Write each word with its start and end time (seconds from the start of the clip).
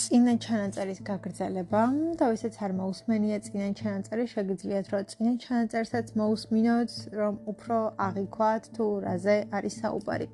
წინა 0.00 0.32
ჩანაწერის 0.44 1.00
გაგრძელება. 1.04 1.80
და 2.20 2.24
ვისაც 2.32 2.54
არ 2.64 2.72
მოусმენია 2.80 3.38
წინა 3.46 3.68
ჩანაწერი, 3.80 4.24
შეგიძლიათ 4.34 4.86
რომ 4.92 5.02
წინა 5.12 5.32
ჩანაწერსაც 5.44 6.06
მოусმინოთ, 6.20 6.92
რომ 7.20 7.34
უფრო 7.52 7.78
აღიქვათ 8.06 8.62
თუ 8.76 8.86
რაზე 9.06 9.36
არის 9.58 9.74
საუბარი. 9.82 10.26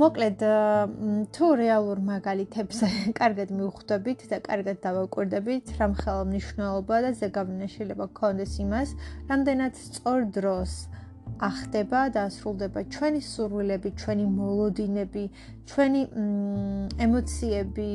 მოკლედ, 0.00 0.42
თუ 1.36 1.46
რეალურ 1.62 1.98
მაგალითებზე 2.10 2.88
კარგად 3.20 3.48
მივხვდებით 3.58 4.20
და 4.32 4.38
კარგად 4.50 4.76
დავაკვირდებით, 4.86 5.74
რამხელა 5.80 6.22
მნიშვნელობა 6.30 6.96
და 7.06 7.10
ზეგავლენა 7.22 7.66
შეიძლება 7.74 8.04
გქონდეს 8.14 8.52
იმას, 8.64 8.88
რამდენად 9.30 9.72
სწორ 9.86 10.20
დროს 10.38 10.72
ახდება 11.40 12.00
და 12.12 12.26
ასრულდება 12.28 12.80
ჩვენი 12.94 13.20
სურვილები, 13.24 13.90
ჩვენი 14.00 14.24
მოლოდინები, 14.36 15.24
ჩვენი 15.70 16.02
ემოციები, 17.06 17.90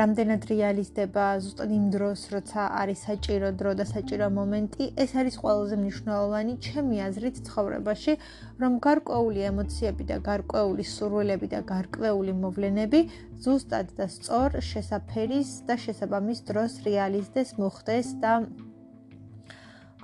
რამდენად 0.00 0.42
რეალიზდება 0.50 1.24
ზუსტად 1.44 1.70
იმ 1.78 1.84
დროს, 1.94 2.20
როცა 2.34 2.62
არის 2.82 2.98
საჭირო 3.06 3.50
დრო 3.60 3.72
და 3.80 3.84
საჭირო 3.86 4.28
მომენტი, 4.38 4.84
ეს 5.04 5.10
არის 5.20 5.34
ყველაზე 5.42 5.76
მნიშვნელოვანი 5.82 6.54
ჩემი 6.66 6.96
აზრით 7.06 7.36
ცხოვრებაში, 7.48 8.12
რომ 8.60 8.72
გარკვეული 8.86 9.40
ემოციები 9.52 10.04
და 10.10 10.16
გარკვეული 10.28 10.84
სურვილები 10.94 11.46
და 11.54 11.60
გარკვეული 11.72 12.32
მოვლენები 12.44 13.00
ზუსტად 13.46 13.86
და 13.96 14.06
სწორ 14.16 14.60
შესაფერის 14.70 15.50
და 15.70 15.74
შესაბამის 15.86 16.40
დროს 16.50 16.72
რეალიზდეს, 16.88 17.48
მოხდეს 17.62 18.08
და 18.20 18.32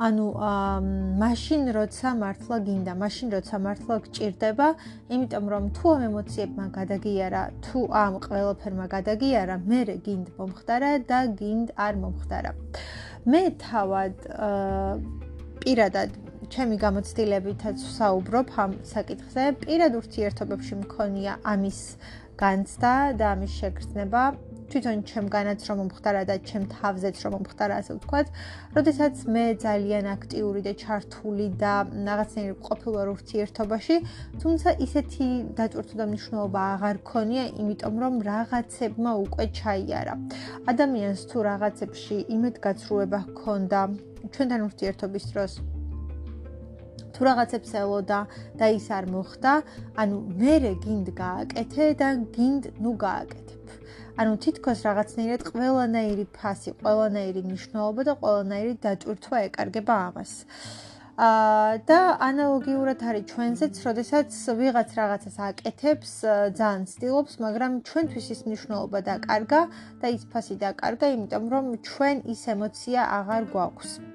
ანუ 0.06 0.26
მაშინ 1.22 1.62
როცა 1.76 2.10
მართლა 2.22 2.56
გინდა, 2.66 2.92
მაშინ 3.02 3.28
როცა 3.36 3.56
მართლა 3.66 3.96
გჭირდება, 4.04 4.68
იმიტომ 5.14 5.44
რომ 5.52 5.64
თუ 5.76 5.86
ამ 5.94 6.02
ემოციებმა 6.08 6.66
გადაგიარა, 6.78 7.42
თუ 7.64 7.78
ამ 8.02 8.14
ყველაფერმა 8.26 8.86
გადაგიარა, 8.94 9.56
მე 9.70 9.80
გინდ 10.06 10.26
მომხდარა 10.38 10.90
და 11.10 11.20
გინდ 11.40 11.68
არ 11.86 11.94
მომხდარა. 12.02 12.50
მე 13.30 13.42
თავად 13.62 14.14
პირადად 15.62 16.10
ჩემი 16.52 16.76
გამოცდილებითაც 16.82 17.78
ვსაუბრობ 17.86 18.48
ამ 18.62 18.72
საკითხზე. 18.94 19.44
პირად 19.62 19.92
ურთიერთობებში 20.00 20.74
მქონია 20.82 21.32
ამის 21.52 21.78
განცდა 22.42 22.94
და 23.18 23.24
ამის 23.34 23.52
შეგრძნება. 23.60 24.22
თვითონ 24.72 25.00
ჩემგანაც 25.04 25.60
რომ 25.68 25.76
მომხდარა 25.82 26.20
და 26.28 26.34
ჩემ 26.48 26.64
თავზეც 26.72 27.16
რომ 27.22 27.32
მომხდარა 27.36 27.74
ასე 27.82 27.92
ვთქვათ, 27.96 28.28
როდესაც 28.76 29.14
მე 29.34 29.44
ძალიან 29.64 30.06
აქტიური 30.16 30.60
და 30.64 30.72
ჩართული 30.82 31.46
და 31.60 31.72
რაღაცნაირ 32.08 32.54
ყოფილვარ 32.68 33.10
ურთიერთობაში, 33.12 33.96
თუმცა 34.40 34.70
ისეთი 34.86 35.28
დაწურთო 35.60 35.94
და 36.00 36.04
მნიშვნელობა 36.08 36.62
აღარ 36.76 36.96
ქონია, 37.10 37.44
იმიტომ 37.60 37.94
რომ 38.04 38.14
რაღაცებმა 38.30 39.12
უკვე 39.26 39.44
ჩაიარა. 39.60 40.14
ადამიანს 40.72 41.20
თუ 41.28 41.38
რაღაცებში 41.50 42.16
იმედგაცრუება 42.36 43.18
ჰქონდა 43.28 43.80
ჩვენთან 44.32 44.60
ურთიერთობის 44.72 45.24
დროს 45.36 45.52
თუ 47.12 47.20
რაღაცებს 47.28 47.70
ელოდა 47.76 48.20
და 48.56 48.66
ის 48.72 48.86
არ 48.88 49.04
მოხდა, 49.12 49.52
ანუ 50.00 50.16
მე 50.40 50.54
გინდ 50.84 51.08
გააკეთე 51.22 51.84
და 52.00 52.08
გინდ 52.36 52.64
ნუ 52.80 52.92
გააკეთე. 53.04 53.61
ანუ 54.20 54.32
თითქოს 54.44 54.82
რაღაცნაირად 54.84 55.42
ყველანაირი 55.48 56.24
ფასი, 56.36 56.74
ყველანაირი 56.84 57.42
მნიშვნელობა 57.48 58.02
და 58.08 58.14
ყველანაირი 58.20 58.74
დატვირთვა 58.84 59.38
ეკარგება 59.48 59.96
ამას. 60.08 60.32
აა 61.28 61.80
და 61.88 61.98
ანალოგიურად 62.28 63.00
არის 63.08 63.24
ჩვენზეც, 63.32 63.74
როდესაც 63.88 64.28
ვიღაც 64.60 64.90
რაღაცას 65.00 65.36
აკეთებს, 65.48 66.12
ძალიან 66.60 66.84
ცდილობს, 66.92 67.32
მაგრამ 67.44 67.72
ჩვენთვის 67.88 68.26
ის 68.36 68.40
მნიშვნელობა 68.48 68.98
დაკარგა 69.08 69.60
და 70.00 70.06
ის 70.16 70.24
ფასი 70.32 70.56
დაკარგა, 70.64 71.06
იმიტომ 71.16 71.44
რომ 71.52 71.76
ჩვენ 71.88 72.16
ის 72.36 72.42
ემოცია 72.52 73.00
აღარ 73.20 73.48
გვაქვს. 73.52 74.11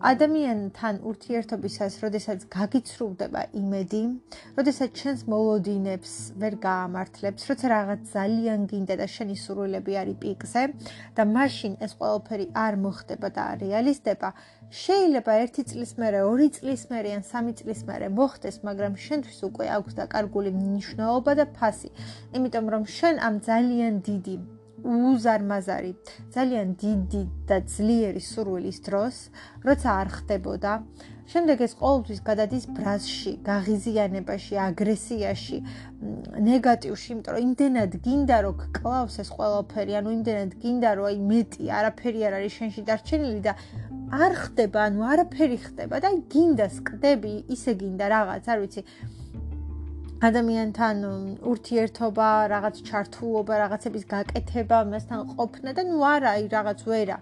ადამიანთან 0.00 0.98
ურთიერთობისას, 1.04 1.98
როდესაც 2.00 2.44
გაგიცრუვდება 2.48 3.40
იმედი, 3.52 3.98
როდესაც 4.56 4.94
ჩვენს 4.96 5.24
მოლოდინებს 5.28 6.12
ვერ 6.40 6.54
გაამართლებს, 6.62 7.44
როცა 7.50 7.66
რაღაც 7.72 8.06
ძალიან 8.14 8.64
გინდა 8.70 8.96
და 8.96 9.06
შენი 9.14 9.36
სურვილები 9.36 9.98
არის 10.02 10.16
პიკზე 10.22 10.62
და 11.18 11.26
მაშინ 11.36 11.74
ეს 11.84 11.92
ყველაფერი 12.00 12.46
არ 12.64 12.78
მოხდება 12.84 13.28
და 13.28 13.42
არ 13.52 13.60
რეალიზდება, 13.64 14.30
შეიძლება 14.84 15.32
1 15.44 15.68
წლის 15.68 15.92
მერე, 16.00 16.24
2 16.32 16.48
წლის 16.56 16.82
მერე 16.88 17.10
ან 17.18 17.26
3 17.32 17.52
წლის 17.60 17.84
მერე 17.90 18.08
მოხდეს, 18.16 18.56
მაგრამ 18.64 18.96
შენთვის 19.04 19.38
უკვე 19.52 19.66
აქვს 19.76 19.98
დაკარგული 20.00 20.50
მნიშვნელობა 20.56 21.32
და 21.36 21.46
ფასი, 21.60 21.92
იმიტომ 22.40 22.66
რომ 22.72 22.88
შენ 22.96 23.20
ამ 23.20 23.34
ძალიან 23.44 24.00
დიდი 24.08 24.36
უზარმაზარი, 24.84 25.92
ძალიან 26.34 26.68
დიდი 26.80 27.22
და 27.48 27.56
ძლიერი 27.66 28.22
სურვილის 28.24 28.78
დროს, 28.86 29.16
როცა 29.66 29.88
არ 30.00 30.08
ხდებოდა, 30.16 30.72
შემდეგ 31.30 31.58
ეს 31.62 31.72
ყოველთვის 31.78 32.20
გადადის 32.26 32.64
ბრაზში, 32.74 33.32
გაღიზიანებაში, 33.46 34.54
აგრესიაში, 34.66 35.58
ნეგატივში, 36.48 37.08
იმიტომ 37.14 37.34
რომ 37.36 37.44
იმდენად 37.46 37.92
გინდა 38.06 38.36
რომ 38.46 38.54
გკლავს 38.64 39.14
ეს 39.22 39.30
ყველაფერი, 39.36 39.92
ანუ 40.00 40.10
იმდენად 40.16 40.52
გინდა 40.64 40.90
რომ 40.98 41.06
აი 41.10 41.18
მეტი 41.30 41.64
არაფერი 41.78 42.20
არ 42.26 42.34
არის 42.40 42.52
შენში 42.58 42.82
დარჩენილი 42.90 43.40
და 43.46 43.52
არ 44.10 44.32
ხდება, 44.42 44.78
ანუ 44.90 45.00
არაფერი 45.12 45.58
ხდება 45.70 46.02
და 46.02 46.10
აი 46.10 46.18
გინდას 46.34 46.76
კდები, 46.88 47.34
ისე 47.54 47.78
გინდა 47.78 48.06
რაღაც, 48.10 48.44
არ 48.50 48.58
ვიცი. 48.66 48.82
ადამიანთან 50.20 50.98
ურთიერთობა, 51.50 52.28
რაღაც 52.52 52.80
ჩართულობა, 52.88 53.54
რაღაცების 53.60 54.02
გაკეთება, 54.10 54.78
მასთან 54.92 55.20
ყოფნა 55.32 55.72
და 55.78 55.82
ნუ 55.90 55.98
არა, 56.14 56.32
აი 56.36 56.44
რაღაც 56.56 56.80
ვერა. 56.90 57.16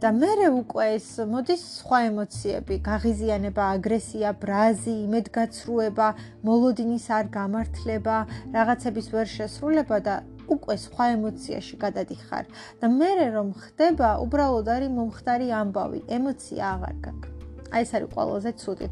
და 0.00 0.08
მე 0.14 0.46
უკვე 0.60 0.84
ეს 0.96 1.08
მოდის 1.32 1.62
სხვა 1.80 1.98
ემოციები, 2.10 2.76
გაღიზიანება, 2.90 3.64
აგრესია, 3.76 4.30
ბრაზი, 4.42 4.94
იმედგაცრუება, 5.06 6.08
მოლოდინის 6.46 7.06
არ 7.18 7.26
გამართლება, 7.38 8.16
რაღაცების 8.58 9.06
ვერ 9.16 9.26
შესრულება 9.34 9.98
და 10.06 10.14
უკვე 10.54 10.76
სხვა 10.86 11.04
ემოციაში 11.16 11.82
გადადიხარ. 11.82 12.44
და 12.80 12.86
მე 12.98 13.10
რომ 13.34 13.50
ხდება, 13.64 14.08
უბრალოდ 14.24 14.72
არის 14.76 14.96
მომხდარი 15.00 15.52
ამბავი, 15.64 16.00
ემოცია 16.16 16.64
აღარ 16.76 16.96
გაქვს. 17.08 17.39
აი 17.70 17.82
ეს 17.84 17.90
არის 17.96 18.10
ყველაზე 18.14 18.50
ცუდი. 18.60 18.86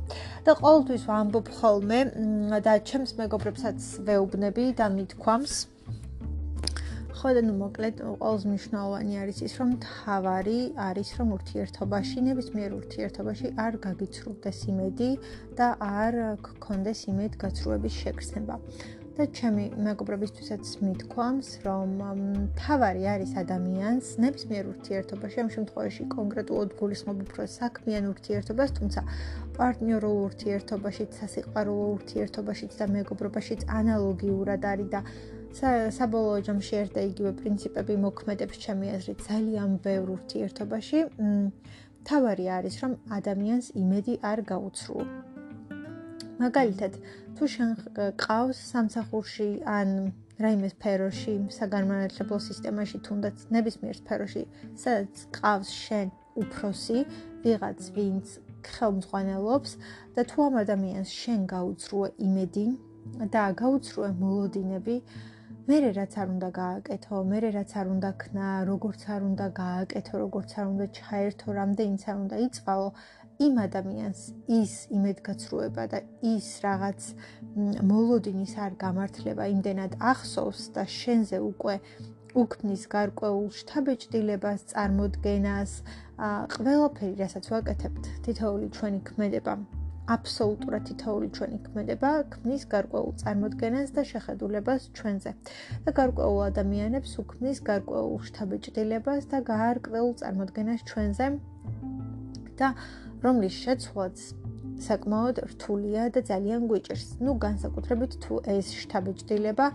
და 0.46 0.52
ყოველთვის 0.62 1.02
ვამბობ 1.10 1.46
ხოლმე 1.58 2.00
და 2.66 2.72
ჩემს 2.88 3.10
მეგობრებსაც 3.20 3.78
ვეუბნები 4.06 4.64
და 4.78 4.86
მithქვამს 4.96 5.54
ხო 7.18 7.30
და 7.34 7.40
ნუ 7.42 7.54
მოკლედ 7.58 7.96
ყოველს 8.22 8.42
მნიშვნელოვანი 8.46 9.14
არის 9.18 9.38
ის 9.42 9.54
რომ 9.58 9.70
თავარი 9.82 10.58
არის 10.86 11.08
რომ 11.18 11.28
ურთიერთობაში 11.36 12.18
ნებისმიერ 12.28 12.70
ურთიერთობაში 12.78 13.48
არ 13.64 13.72
გაგიცრუდეს 13.86 14.58
იმედი 14.70 15.10
და 15.58 15.68
არ 15.82 16.14
გქონდეს 16.46 17.00
იმედ 17.10 17.32
გაცრუების 17.42 17.94
შეგრძნება. 18.02 18.54
და 19.18 19.24
ჩემი 19.34 19.64
მეგობრებისთვისაც 19.82 20.64
მithქვამს, 20.78 21.48
რომ 21.66 21.90
თავარი 22.54 23.02
არის 23.12 23.32
ადამიანს 23.42 24.06
ნებისმიერ 24.22 24.68
ურთიერთობაში, 24.72 25.38
ამ 25.42 25.48
შემთხვევაში 25.54 26.02
კონკრეტულად 26.14 26.76
გულისხმობ 26.78 27.18
უფრო 27.26 27.42
საქმიან 27.54 28.04
ურთიერთობას, 28.12 28.70
თუმცა 28.78 29.00
პარტნიორულ 29.58 30.16
ურთიერთობაშიც, 30.28 31.10
სასიყვარულო 31.20 31.86
ურთიერთობაშიც 31.98 32.72
და 32.78 32.86
მეგობრობაშიც 32.94 33.60
ანალოგიურად 33.80 34.62
არის 34.72 34.88
და 34.94 35.00
საბოლოო 35.98 36.38
ჯამში 36.46 36.74
ერთ 36.82 36.92
და 36.94 37.02
იგივე 37.10 37.32
პრინციპები 37.42 37.94
მოქმედებს 38.06 38.56
ჩემი 38.62 38.86
აზრით 38.94 39.18
ძალიან 39.26 39.70
ბევრ 39.82 40.06
ურთიერთობაში. 40.14 40.98
თავარი 42.06 42.46
არის, 42.58 42.74
რომ 42.82 42.92
ადამიანს 43.18 43.66
იმედი 43.82 44.14
არ 44.30 44.38
გაუცრუო. 44.50 45.02
მაგალითად, 46.38 46.92
თუ 47.38 47.46
შენ 47.46 47.74
ყავს 48.18 48.58
სამსახურში 48.72 49.48
ან 49.70 49.90
რაიმე 50.42 50.68
სფეროში, 50.72 51.34
საგანმანათლებლო 51.54 52.38
სისტემაში, 52.42 52.98
თუნდაც 53.06 53.44
ნებისმიერ 53.54 53.98
სფეროში, 53.98 54.42
სადაც 54.82 55.22
ყავს 55.38 55.70
შენ 55.86 56.10
უფროსი, 56.42 57.04
ვიღაც, 57.46 57.80
ვინც 57.94 58.34
ხელმძღვანელობს 58.74 59.76
და 60.18 60.26
თუ 60.30 60.46
ამ 60.48 60.58
ადამიანს 60.64 61.14
შენ 61.22 61.46
გაუცრუე 61.54 62.08
იმედი 62.26 62.66
და 63.34 63.42
გაუცრუე 63.62 64.10
მოლოდინები, 64.18 64.96
მე 65.68 65.78
რაც 65.94 66.14
არ 66.18 66.28
უნდა 66.34 66.48
გააკეთო, 66.58 67.16
მე 67.30 67.38
რაც 67.54 67.72
არ 67.78 67.86
უნდა 67.94 68.10
ქნა, 68.22 68.50
როგორც 68.66 69.02
არ 69.14 69.22
უნდა 69.30 69.46
გააკეთო, 69.62 70.14
როგორც 70.24 70.50
არ 70.58 70.66
უნდა 70.74 70.86
ჩაერთო, 70.98 71.46
რამდენიც 71.60 72.02
არ 72.10 72.16
უნდა 72.24 72.36
იწვალო, 72.46 72.88
იმ 73.38 73.58
ადამიანს 73.62 74.20
ის 74.50 74.72
იმედგაცრუება 74.90 75.82
და 75.92 75.98
ის 76.26 76.46
რაღაც 76.64 77.04
მოლოდინის 77.90 78.54
არ 78.66 78.74
გამართლება 78.82 79.46
იმდენად 79.54 79.94
ახსოვს 80.12 80.62
და 80.74 80.82
შენზე 80.90 81.38
უკვე 81.46 81.76
უქმნის 82.42 82.82
გარკვეულ 82.94 83.46
შთაბეჭდილებას, 83.60 84.66
წარმოდგენას, 84.74 85.72
ყველაფერი, 86.58 87.14
რასაც 87.22 87.50
ვაკეთებთ, 87.54 88.10
თითოეული 88.26 88.68
ჩვენი 88.74 89.00
ქმედება 89.10 89.54
აბსოლუტურად 90.08 90.84
თითოეული 90.88 91.28
ჩვენი 91.36 91.58
ქმედება 91.64 92.10
ქმნის 92.34 92.62
გარკვეულ 92.74 93.10
წარმოდგენას 93.22 93.90
და 93.96 94.02
შეხედულებას 94.10 94.86
ჩვენზე. 94.98 95.32
და 95.84 95.90
გარკვეულ 95.98 96.38
ადამიანებს 96.50 97.12
უქმნის 97.22 97.58
გარკვეულ 97.70 98.16
შთაბეჭდილებას 98.28 99.28
და 99.32 99.38
გარკვეულ 99.52 100.14
წარმოდგენას 100.22 100.80
ჩვენზე 100.90 101.26
და 102.58 102.68
რომლის 103.24 103.54
შეცვლაც 103.64 104.16
საკმაოდ 104.78 105.36
რთულია 105.50 106.02
და 106.14 106.20
ძალიან 106.30 106.66
გვიჭირს. 106.70 107.06
ნუ 107.24 107.32
განსაკუთრებით 107.44 108.12
თუ 108.22 108.34
ეს 108.54 108.66
შთაბეჭდილება 108.80 109.66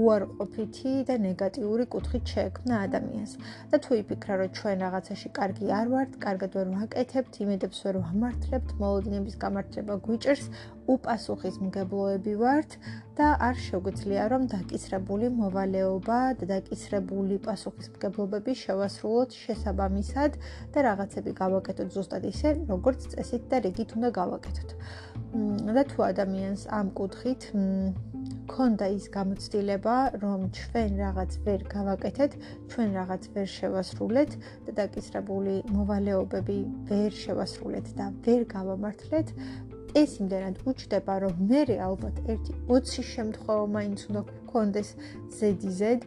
უარყოფითი 0.00 0.92
და 1.08 1.14
ნეგატიური 1.26 1.84
კუთხით 1.94 2.24
შეექმნა 2.32 2.74
ადამიანს. 2.86 3.32
და 3.70 3.76
თუ 3.84 3.90
იფიქრა, 4.00 4.34
რომ 4.40 4.50
ჩვენ 4.58 4.76
რაღაცაში 4.84 5.28
კარგი 5.38 5.66
არ 5.80 5.86
ვართ, 5.92 6.10
კარგად 6.24 6.50
ვერ 6.58 6.68
ვაკეთებთ, 6.76 7.32
იმედებს 7.44 7.78
ვერ 7.84 7.96
ვამართლებთ, 8.04 8.68
მოლოდინების 8.82 9.36
გამართლება 9.44 9.94
გვიჭერს, 10.06 10.46
უპასუხისმგებლოები 10.94 12.34
ვართ 12.40 12.76
და 13.20 13.28
არ 13.46 13.56
შეგვიძლია 13.66 14.24
რომ 14.32 14.46
დაკისრებული 14.54 15.28
მოვალეობა 15.40 16.18
და 16.40 16.48
დაკისრებული 16.50 17.36
პასუხისმგებლობები 17.46 18.52
შევასრულოთ 18.62 19.36
შესაბამისად 19.44 20.38
და 20.74 20.78
რაღაცები 20.88 21.34
გავაკეთოთ 21.42 21.88
ზუსტად 21.96 22.24
ისე, 22.32 22.54
როგორც 22.72 23.08
წესით 23.14 23.42
და 23.52 23.62
რიგით 23.66 23.96
უნდა 23.96 24.10
გავაკეთოთ. 24.20 24.70
და 25.76 25.82
თუ 25.90 25.98
ადამიანს 26.10 26.62
ამ 26.74 26.86
კუთხით 26.98 27.42
ქონდა 28.50 28.86
ის 28.98 29.04
გამოცდილება, 29.14 29.96
რომ 30.22 30.40
ჩვენ 30.58 30.90
რაღაც 31.04 31.30
ვერ 31.46 31.60
გავაკეთეთ, 31.70 32.32
ჩვენ 32.70 32.88
რაღაც 32.98 33.22
ვერ 33.34 33.48
შევასრულეთ 33.56 34.30
და 34.66 34.70
დაკისრებული 34.80 35.54
მოვალეობები 35.76 36.58
ვერ 36.90 37.10
შევასრულეთ 37.22 37.86
და 38.00 38.06
ვერ 38.26 38.42
გავამართლეთ, 38.56 39.28
ეს 39.98 40.20
იმდენად 40.22 40.56
უჩდება, 40.70 41.14
რომ 41.24 41.34
მე 41.50 41.62
ალბათ 41.88 42.16
ერთი 42.32 42.52
20 42.70 43.04
შემთხვევა 43.14 43.64
მაინც 43.76 44.00
უნდა 44.10 44.22
გქონდეს 44.30 44.88
ზედიზედ. 45.38 46.00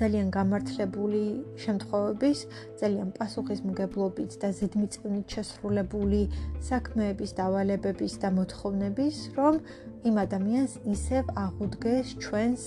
ძალიან 0.00 0.28
გამართლებული 0.32 1.24
შემთხვევების, 1.60 2.38
ძალიან 2.80 3.08
პასუხისმგებლობით 3.18 4.32
და 4.40 4.48
ზედმიწევნით 4.58 5.26
შესრულებული 5.34 6.20
საქმეების 6.68 7.30
დავალებების 7.40 8.12
და 8.22 8.28
მოთხოვნების, 8.38 9.16
რომ 9.36 9.54
იმ 10.08 10.16
ადამიანს 10.24 10.72
ისევ 10.94 11.24
აღუდგეს 11.44 12.06
ჩვენს 12.24 12.64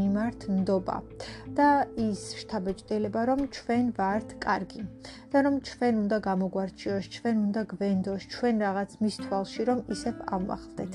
მიმართ 0.00 0.40
ნდობა 0.52 0.96
და 1.58 1.68
ის 2.08 2.20
შთაბეჭდილება 2.40 3.20
რომ 3.30 3.40
ჩვენ 3.56 3.84
ვართ 3.98 4.28
კარგი 4.42 4.82
და 5.34 5.40
რომ 5.42 5.54
ჩვენ 5.66 5.94
უნდა 6.04 6.18
გამოგვარჩიოს, 6.28 7.06
ჩვენ 7.14 7.36
უნდა 7.46 7.62
გვენდოს, 7.74 8.22
ჩვენ 8.34 8.54
რაღაც 8.66 8.90
მის 9.02 9.16
თვალში 9.22 9.62
რომ 9.68 9.78
ისევ 9.94 10.14
ამვახდეთ. 10.36 10.92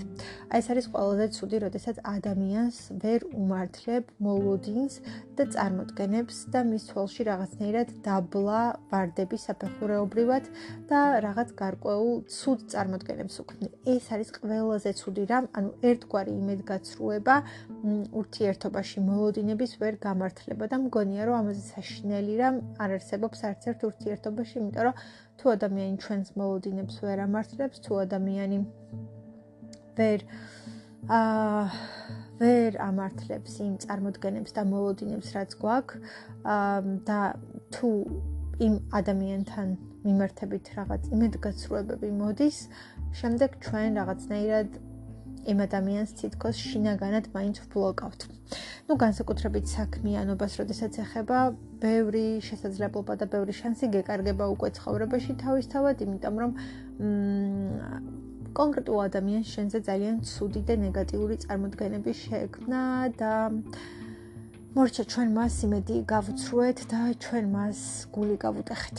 აი 0.51 0.59
ეს 0.59 0.67
არის 0.71 0.85
ყველაზე 0.94 1.25
ცუდი, 1.35 1.57
როდესაც 1.65 1.97
ადამიანს 2.15 2.77
ვერ 3.03 3.21
უმართლებ 3.41 4.03
მოლოდინს 4.25 4.95
და 5.35 5.44
წარმოდგენებს 5.56 6.35
და 6.53 6.59
მის 6.71 6.83
თვალში 6.89 7.21
რაღაცნაირად 7.29 7.88
დაბლა 8.07 8.62
ვარდები 8.91 9.38
საფეხურეობრივად 9.45 10.44
და 10.89 11.00
რაღაც 11.27 11.50
გარკვეულ 11.62 12.15
ცუდ 12.38 12.59
წარმოდგენებს 12.71 13.35
უქმნი. 13.44 13.67
ეს 13.95 14.05
არის 14.13 14.29
ყველაზე 14.39 14.91
ცუდი 15.00 15.23
რამ, 15.31 15.45
ანუ 15.57 15.69
ერთგვარი 15.89 16.31
იმედგაცრუება 16.41 17.35
ურთიერთობაში 18.19 18.97
მოლოდინების 19.09 19.71
ვერ 19.83 19.94
გამართლება 20.07 20.49
და 20.50 20.78
მგონია 20.81 21.24
რომ 21.30 21.36
ამაზე 21.40 21.63
საშინელი 21.74 22.34
რამ 22.42 22.56
არ 22.81 22.90
არსებობს 22.98 23.40
არც 23.50 23.68
ერთ 23.69 23.80
ურთიერთობაში, 23.90 24.56
იმიტომ 24.60 24.84
რომ 24.88 24.96
თუ 25.40 25.46
ადამიანი 25.56 25.96
ჩვენს 26.04 26.30
მოლოდინებს 26.40 26.96
ვერ 27.06 27.19
ამართლებს, 27.28 27.78
თუ 27.86 27.92
ადამიანი 28.06 28.57
ვერ 30.00 30.19
აა 31.10 31.63
ვერ 32.40 32.72
ამართლებს 32.80 33.54
იმ 33.60 33.74
წარმოდგენებს 33.84 34.51
და 34.56 34.63
მოლოდინებს, 34.74 35.30
რაც 35.36 35.51
გვაქვს 35.60 35.98
და 37.07 37.19
თუ 37.75 37.90
იმ 38.60 38.74
ადამიანთან 39.00 39.68
მიმართებით 40.06 40.66
რაღაც 40.80 41.01
იმედგაცრუებები 41.16 42.10
მოდის, 42.19 42.57
შემდეგ 43.19 43.50
ჩვენ 43.66 44.00
რაღაცნაირად 44.00 44.69
იმ 45.51 45.60
ადამიანს 45.66 46.12
თითქოს 46.19 46.56
შინაგანად 46.69 47.25
მაინც 47.36 47.56
ვბლოკავთ. 47.66 48.22
ну 48.88 48.94
განსაკუთრებით 49.04 49.66
საქმიანობას, 49.75 50.51
როდესაც 50.62 50.94
ეხება 51.04 51.40
ბევრი 51.84 52.25
შესაძლებლობა 52.48 53.13
და 53.22 53.25
ბევრი 53.34 53.54
შანსი 53.60 53.86
გეკარგება 53.96 54.46
უკვე 54.56 54.69
ცხოვრებაში 54.78 55.34
თავისთავად, 55.44 55.96
იმიტომ 56.06 56.36
რომ 56.42 56.51
მ 57.00 58.19
კონკრეტულ 58.60 59.00
ადამიანს 59.06 59.48
შენზე 59.56 59.80
ძალიან 59.90 60.16
ცუდი 60.25 60.62
და 60.69 60.75
ნეგატიური 60.86 61.36
წარმოდგენები 61.46 62.12
შეექმნა 62.24 62.81
და 63.22 63.34
მორჩა 64.75 65.04
ჩვენ 65.13 65.30
მას 65.38 65.56
იმედი 65.69 65.96
გავუცრუეთ 66.13 66.80
და 66.92 67.01
ჩვენ 67.25 67.46
მას 67.56 67.80
გული 68.13 68.36
გავუტეხეთ. 68.46 68.98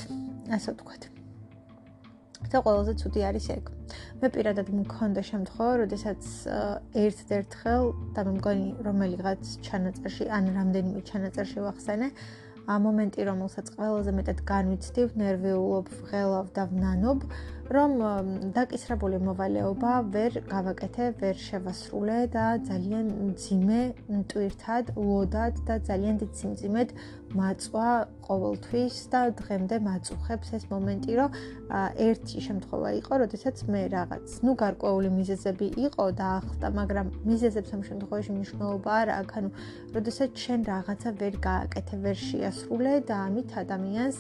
ასე 0.57 0.71
ვთქვათ. 0.75 1.20
და 2.49 2.59
ყველაზე 2.65 2.93
ცუდი 3.01 3.21
არის 3.29 3.47
ეგ. 3.57 3.65
მე 4.21 4.29
პირადად 4.35 4.69
მქონდა 4.73 5.23
შემთხვევა, 5.31 5.73
როდესაც 5.83 6.23
ერთ-ერთხელ 7.05 7.85
და 8.17 8.21
მე 8.27 8.33
მგონი 8.39 8.69
რომელიღაც 8.87 9.43
ჩანაწერში, 9.67 10.25
ან 10.33 10.45
რამდენიმე 10.57 11.01
ჩანაწერში 11.11 11.59
ვახსენე, 11.67 12.09
ა 12.71 12.75
მომენტი, 12.79 13.21
რომელსაც 13.27 13.67
ყველაზე 13.77 14.13
მეტად 14.15 14.39
განვიცდივ, 14.47 15.07
ნერვიულობ, 15.21 15.87
ვღელავ 16.01 16.47
და 16.57 16.65
ვნანობ, 16.71 17.19
რომ 17.71 17.93
დაკისრებული 18.55 19.21
მოვალეობა 19.23 19.93
ვერ 20.15 20.39
გავაკეთე, 20.51 21.05
ვერ 21.23 21.37
შევასრულე 21.39 22.19
და 22.35 22.47
ძალიან 22.67 23.07
ძიმე 23.45 23.83
ტვირთად, 24.33 24.95
ლოდად 24.99 25.63
და 25.69 25.79
ძალიან 25.87 26.19
დიდ 26.23 26.33
სიმძიმედ 26.41 26.95
მაწვა 27.31 27.89
ყოველთვის 28.27 28.95
და 29.11 29.21
დღემდე 29.39 29.77
მაწუხებს 29.87 30.49
ეს 30.59 30.65
მომენტი, 30.71 31.13
რომ 31.19 31.31
ერთი 32.07 32.39
შემთხვევა 32.47 32.91
იყო, 33.01 33.13
როდესაც 33.23 33.57
მე 33.71 33.83
რაღაც, 33.95 34.27
ну, 34.47 34.55
გარკვეული 34.59 35.11
მიზეზები 35.15 35.67
იყო 35.87 36.07
და 36.19 36.27
ახლა, 36.43 36.69
მაგრამ 36.81 37.07
მიზეზებს 37.31 37.71
ამ 37.77 37.83
შემთხვევაში 37.91 38.31
მნიშვნელობა 38.35 38.91
არ 39.03 39.09
აქვს, 39.19 39.35
ანუ, 39.41 39.51
როდესაც 39.95 40.31
შენ 40.45 40.61
რაღაცა 40.71 41.11
ვერ 41.23 41.35
გააკეთე, 41.47 41.95
ვერ 42.05 42.17
შეასრულე 42.31 42.95
და 43.07 43.15
ამით 43.31 43.49
ადამიანს 43.63 44.17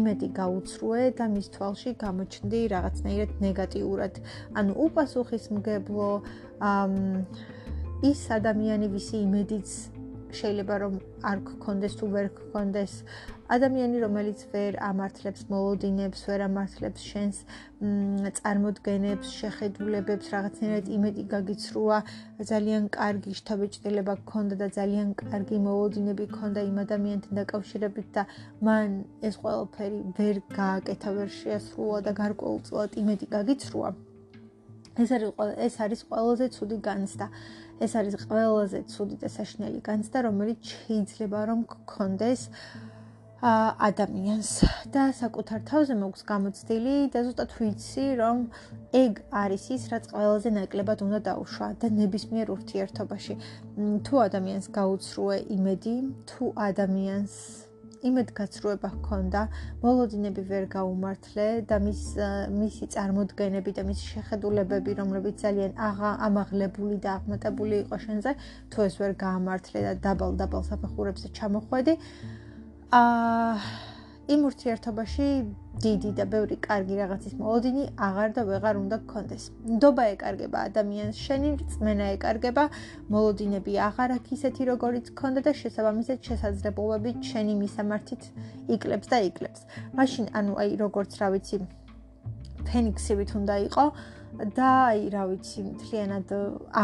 იმედი 0.00 0.28
გაუცრუე 0.40 1.04
და 1.20 1.24
მის 1.34 1.46
თვალში 1.54 1.90
გამოჩნდი 2.04 2.60
რაღაცნაირად 2.72 3.30
ნეგატიურად. 3.44 4.20
ანუ 4.54 4.72
უპასუხისმგებლო 4.86 6.10
ის 8.10 8.20
ადამიანი, 8.38 8.86
ვისი 8.88 9.16
იმედიც 9.26 9.68
შეიძლება 10.38 10.74
რომ 10.82 10.94
არ 11.30 11.38
გქონდეს 11.48 11.94
თუ 12.00 12.06
ვერ 12.14 12.26
გქონდეს 12.38 12.92
ადამიანი 13.56 13.98
რომელიც 14.04 14.40
ვერ 14.52 14.76
ამართლებს 14.88 15.42
მოლოდინებს, 15.50 16.20
ვერ 16.30 16.40
ამართლებს 16.46 17.06
შენს 17.10 17.38
წარმოდგენებს, 18.38 19.32
შეხედულებებს, 19.40 20.26
რაღაცნაირად 20.34 20.90
იმედი 20.96 21.24
გაგიცრუა, 21.34 21.98
ძალიან 22.50 22.86
კარგი 22.96 23.32
შთაბეჭდილება 23.40 24.14
გქონდა 24.22 24.60
და 24.62 24.68
ძალიან 24.78 25.08
კარგი 25.22 25.58
მოლოდინები 25.66 26.24
გქონდა 26.34 26.60
იმ 26.70 26.78
ადამიანთან 26.84 27.32
დაკავშირებით 27.40 28.08
და 28.14 28.22
მან 28.68 28.94
ეს 29.26 29.34
ყველაფერი 29.42 30.00
ვერ 30.20 30.36
გააკეთა, 30.60 31.10
ვერ 31.18 31.28
შეასრულა 31.40 31.98
და 32.06 32.12
გარკვეულწილად 32.22 32.90
იმედი 33.02 33.26
გაგიცრუა. 33.34 33.90
ეს 35.00 35.10
არის 35.16 35.30
ეს 35.66 35.74
არის 35.80 36.00
ყველაზე 36.10 36.46
ცუდი 36.54 36.76
განცდა. 36.86 37.26
ეს 37.80 37.92
არის 37.96 38.14
ყველაზე 38.28 38.80
ცუდი 38.92 39.16
და 39.22 39.28
საშინელი 39.32 39.80
განცდა, 39.88 40.18
რომელიც 40.28 40.60
შეიძლება 40.72 41.40
რომ 41.48 41.60
გქონდეს 41.72 42.42
ა 43.40 43.72
ადამიანს. 43.88 44.50
და 44.92 45.02
საკუთარ 45.16 45.60
თავზე 45.70 45.94
მოგვს 45.96 46.22
გამოცდილი 46.28 46.96
და 47.14 47.18
ზუსტად 47.24 47.50
ვიცი 47.56 48.06
რომ 48.20 48.38
ეგ 48.92 49.12
არის 49.32 49.64
ის 49.76 49.82
რაც 49.92 50.04
ყველაზე 50.12 50.50
ნაკლებად 50.60 50.98
უნდა 51.06 51.18
დაუშვა 51.28 51.68
და 51.80 51.86
ნებისმიერ 52.00 52.46
ურთიერთობაში. 52.56 53.34
თუ 54.04 54.14
ადამიანს 54.26 54.66
გაუცრუე 54.76 55.36
იმედი 55.56 55.96
თუ 56.28 56.44
ადამიანს 56.68 57.34
იმედგაცრუება 58.08 58.88
ჰქონდა, 58.94 59.40
მოლოდინები 59.84 60.42
ვერ 60.50 60.64
გაუმართლე 60.74 61.46
და 61.70 61.76
მის 61.84 62.02
მისი 62.56 62.88
წარმოდგენები 62.94 63.70
და 63.76 63.82
მისი 63.90 64.04
შეხედულებები, 64.14 64.96
რომლებიც 65.00 65.44
ძალიან 65.44 65.72
აღა 65.90 66.10
ამაღლებული 66.30 66.96
და 67.04 67.10
აღმატებული 67.20 67.74
იყო 67.84 67.96
შენზე, 68.06 68.30
თუ 68.72 68.78
ეს 68.88 68.94
ვერ 69.00 69.12
გაამართლე 69.24 69.78
და 69.86 69.92
დაბალ-დაბალ 70.08 70.62
საფეხურებზე 70.70 71.28
ჩამოხვედი. 71.36 71.94
აა 72.90 73.89
იმ 74.30 74.42
ურთიერთობაში 74.46 75.24
დიდი 75.82 76.10
და 76.18 76.24
ბევრი 76.30 76.56
კარგი 76.62 76.96
რაღაცის 77.00 77.32
მოლოდინი 77.40 77.84
აღარ 78.06 78.34
და 78.36 78.42
ვეღარ 78.50 78.76
უნდა 78.80 78.96
გქონდეს. 79.02 79.44
ნდობა 79.74 80.04
ეკარგება 80.14 80.58
ადამიანს, 80.70 81.16
შენი 81.26 81.50
წმენა 81.72 82.06
ეკარგება, 82.14 82.64
მოლოდინები 83.10 83.74
აღარ 83.88 84.14
აქვს 84.16 84.34
ისეთი 84.36 84.62
როგორიც 84.70 85.10
გქონდა 85.16 85.40
და 85.46 85.52
შესაბამისად 85.62 86.18
შესაძლებლობები 86.30 87.10
შენი 87.30 87.54
მისამართით 87.62 88.22
იკლებს 88.76 89.10
და 89.10 89.18
იკლებს. 89.30 89.60
მაშინ 89.98 90.24
ანუ 90.38 90.52
აი 90.62 90.70
როგორც 90.84 91.10
რა 91.18 91.28
ვიცი 91.34 91.56
ფენიქსივით 92.70 93.30
უნდა 93.40 93.54
იყო 93.66 93.84
და 94.54 94.68
აი 94.94 95.02
რა 95.10 95.24
ვიცი, 95.26 95.60
მთლიანად 95.74 96.28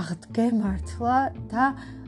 აღდგე 0.00 0.46
მართლა 0.62 1.16
და 1.52 1.64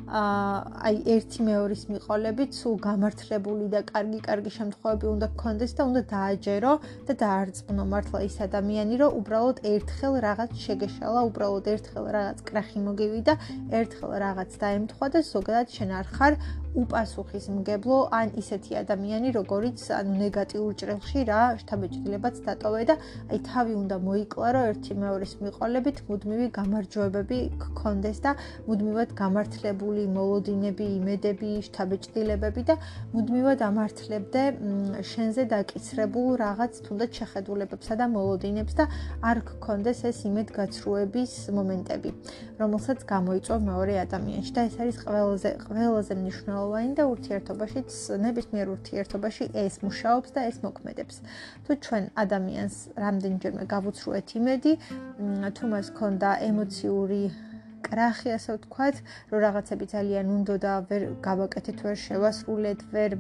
აი 0.09 0.97
ერთი 1.12 1.45
მეორის 1.45 1.83
მიყოლებით 1.93 2.57
სულ 2.57 2.77
გამართლებული 2.87 3.67
და 3.75 3.83
კარგი 3.91 4.21
კარგი 4.25 4.53
შემთხვევები 4.55 5.07
უნდა 5.11 5.27
გქონდეს 5.37 5.73
და 5.77 5.87
უნდა 5.91 6.03
დააჯერო 6.12 6.73
და 7.09 7.17
დაარწმუნო 7.23 7.85
მართლა 7.93 8.23
ის 8.29 8.37
ადამიანი 8.49 9.00
რომ 9.05 9.19
უბრალოდ 9.21 9.61
ერთხელ 9.73 10.15
რაღაც 10.25 10.50
შეგეშალა, 10.65 11.21
უბრალოდ 11.29 11.69
ერთხელ 11.75 12.07
რაღაც 12.17 12.38
კრახი 12.49 12.81
მოგივიდა, 12.88 13.35
ერთხელ 13.81 14.11
რაღაც 14.25 14.50
დაემთხვა 14.65 15.07
და 15.12 15.21
ზოგადად 15.29 15.69
შენ 15.77 15.91
არ 16.00 16.07
ხარ 16.17 16.41
უპასუხისმგებლო 16.77 17.99
ან 18.13 18.33
ისეთი 18.37 18.77
ადამიანი, 18.83 19.33
როგორიც 19.33 19.81
ანუ 19.99 20.13
ნეგატიურ 20.21 20.73
ჭრილში 20.81 21.21
რა 21.29 21.41
შთაბეჭდილებაც 21.63 22.37
დატოვე 22.45 22.83
და 22.91 22.95
აი 23.33 23.39
თავი 23.49 23.73
უნდა 23.83 23.97
მოიკლარო 24.05 24.61
ერთი 24.73 24.93
მეორის 25.01 25.33
მიყოლებით, 25.41 25.97
მუდმივი 26.09 26.47
გამარჯვებები 26.59 27.39
გქონდეს 27.65 28.19
და 28.27 28.33
მუდმივად 28.69 29.11
გამართლებული 29.23 30.03
მოლოდინები, 30.19 30.87
იმედები, 30.99 31.51
შთაბეჭდილებები 31.69 32.63
და 32.69 32.75
მუდმივად 33.17 33.59
ამართლებდე 33.69 34.43
შენზე 35.13 35.43
დაკიცრებულ 35.55 36.29
რაღაც 36.45 36.73
თუნდაც 36.85 37.11
შეხედულებებსა 37.23 37.95
და 37.97 38.07
მოლოდინებს 38.13 38.75
და 38.77 38.85
არ 39.25 39.43
გქონდეს 39.49 40.05
ეს 40.13 40.19
იმედგაცრუების 40.29 41.33
მომენტები, 41.57 42.11
რომელსაც 42.61 42.99
გამოიწვევ 43.09 43.59
მეორე 43.73 43.95
ადამიანში 44.05 44.53
და 44.53 44.61
ეს 44.69 44.77
არის 44.83 44.97
ყველაზე 45.05 45.51
ყველაზე 45.65 46.13
მნიშვნელოვანი 46.19 46.58
მნიშვნელოვანი 46.59 46.95
და 46.99 47.05
ურთიერთობაშიც 47.15 47.91
ნებისმიერ 48.19 48.67
ურთიერთობაში 48.75 49.45
ეს 49.55 49.75
მუშაობს 49.87 50.31
და 50.35 50.41
ეს 50.50 50.57
მოქმედებს. 50.67 51.17
თუ 51.65 51.73
ჩვენ 51.87 52.05
ადამიანს 52.23 52.75
რამდენჯერმე 52.99 53.65
გავუცრუეთ 53.75 54.29
იმედი, 54.38 54.73
თუ 55.55 55.65
მას 55.71 55.87
ქონდა 55.99 56.31
ემოციური 56.50 57.23
კრახი, 57.87 58.29
ასე 58.35 58.50
ვთქვათ, 58.59 58.97
რომ 59.31 59.38
რაღაცები 59.47 59.85
ძალიან 59.95 60.27
უნდა 60.38 60.55
და 60.67 60.73
ვერ 60.91 61.03
გავაკეთეთ, 61.23 61.79
ვერ 61.87 61.97
შევასრულეთ, 62.07 62.81
ვერ 62.91 63.11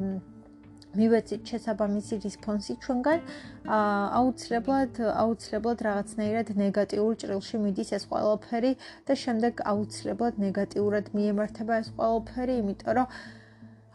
მივეცით 0.96 1.50
შესაბამისი 1.52 2.18
რესპონსი 2.24 2.76
ჩვენგან, 2.84 3.20
აუცილებლად, 3.68 5.00
აუცილებლად 5.22 5.84
რაღაცნაირად 5.88 6.52
ნეგატიურ 6.62 7.18
ჭრილში 7.22 7.60
მიდის 7.64 7.92
ეს 7.98 8.08
ყველაფერი 8.12 8.72
და 9.08 9.18
შემდეგ 9.24 9.60
აუცილებლად 9.72 10.40
ნეგატიურად 10.44 11.12
მიემართება 11.18 11.82
ეს 11.84 11.92
ყველაფერი, 11.98 12.56
იმიტომ 12.64 12.96
რომ 13.00 13.06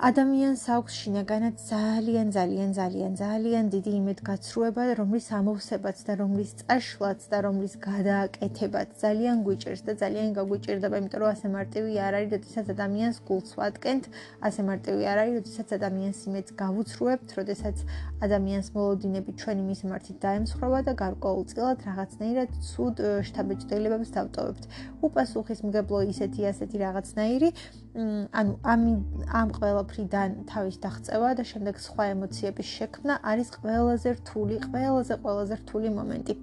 ადამიანს 0.04 0.62
აქვს 0.68 0.96
შინაგანად 1.00 1.62
ძალიან 1.64 2.32
ძალიან 2.36 2.72
ძალიან 2.76 3.14
ძალიან 3.20 3.66
დიდი 3.72 3.92
იმედგაცრუება, 4.00 4.84
რომლის 5.00 5.28
ამოვსებაც 5.40 5.98
და 6.08 6.14
რომლის 6.22 6.52
წაშლაც 6.60 7.20
და 7.32 7.38
რომლის 7.46 7.74
გადააკეთებაც 7.88 8.90
ძალიან 9.04 9.38
გვიჭირს 9.48 9.82
და 9.88 9.94
ძალიან 10.04 10.28
გაგვიჭირდება, 10.38 10.96
იმიტომ 11.00 11.20
რომ 11.24 11.30
ასე 11.36 11.48
მარტივი 11.56 11.94
არ 12.08 12.14
არის, 12.20 12.30
როდესაც 12.36 12.66
ადამიანს 12.76 13.18
გულს 13.30 13.52
ვადგენთ, 13.60 14.04
ასე 14.48 14.62
მარტივი 14.70 15.04
არ 15.12 15.18
არის, 15.24 15.34
როდესაც 15.40 15.68
ადამიანს 15.80 16.20
იმედს 16.28 16.52
გავუცრუებთ, 16.64 17.30
როდესაც 17.40 17.78
ადამიანს 18.28 18.68
მოლოდინები 18.76 19.32
ჩვენი 19.40 19.64
მის 19.72 19.82
მარტივ 19.88 20.16
დაემსხრობა 20.26 20.80
და 20.84 20.94
გარკვეულწილად 21.04 21.78
რაღაცნაირად 21.88 22.50
ცუდ 22.60 22.98
შთაბეჭდილებებს 23.32 24.10
დავტოვებთ. 24.20 24.64
უპასუხისმგებლო 25.08 25.98
ისეთი 26.12 26.42
ასეთი 26.52 26.78
რაღაცნაირი 26.84 27.50
ანუ 27.94 28.54
ამ 28.74 28.82
ამ 29.40 29.50
ყველაფრიდან 29.94 30.32
თავის 30.50 30.78
დაღწევა 30.82 31.30
და 31.38 31.44
შემდეგ 31.46 31.76
სხვა 31.78 32.04
ემოციების 32.18 32.68
შექმნა 32.78 33.14
არის 33.30 33.50
ყველაზე 33.54 34.10
რთული, 34.18 34.56
ყველაზე 34.66 35.16
ყველაზე 35.22 35.56
რთული 35.62 35.90
მომენტი, 35.98 36.34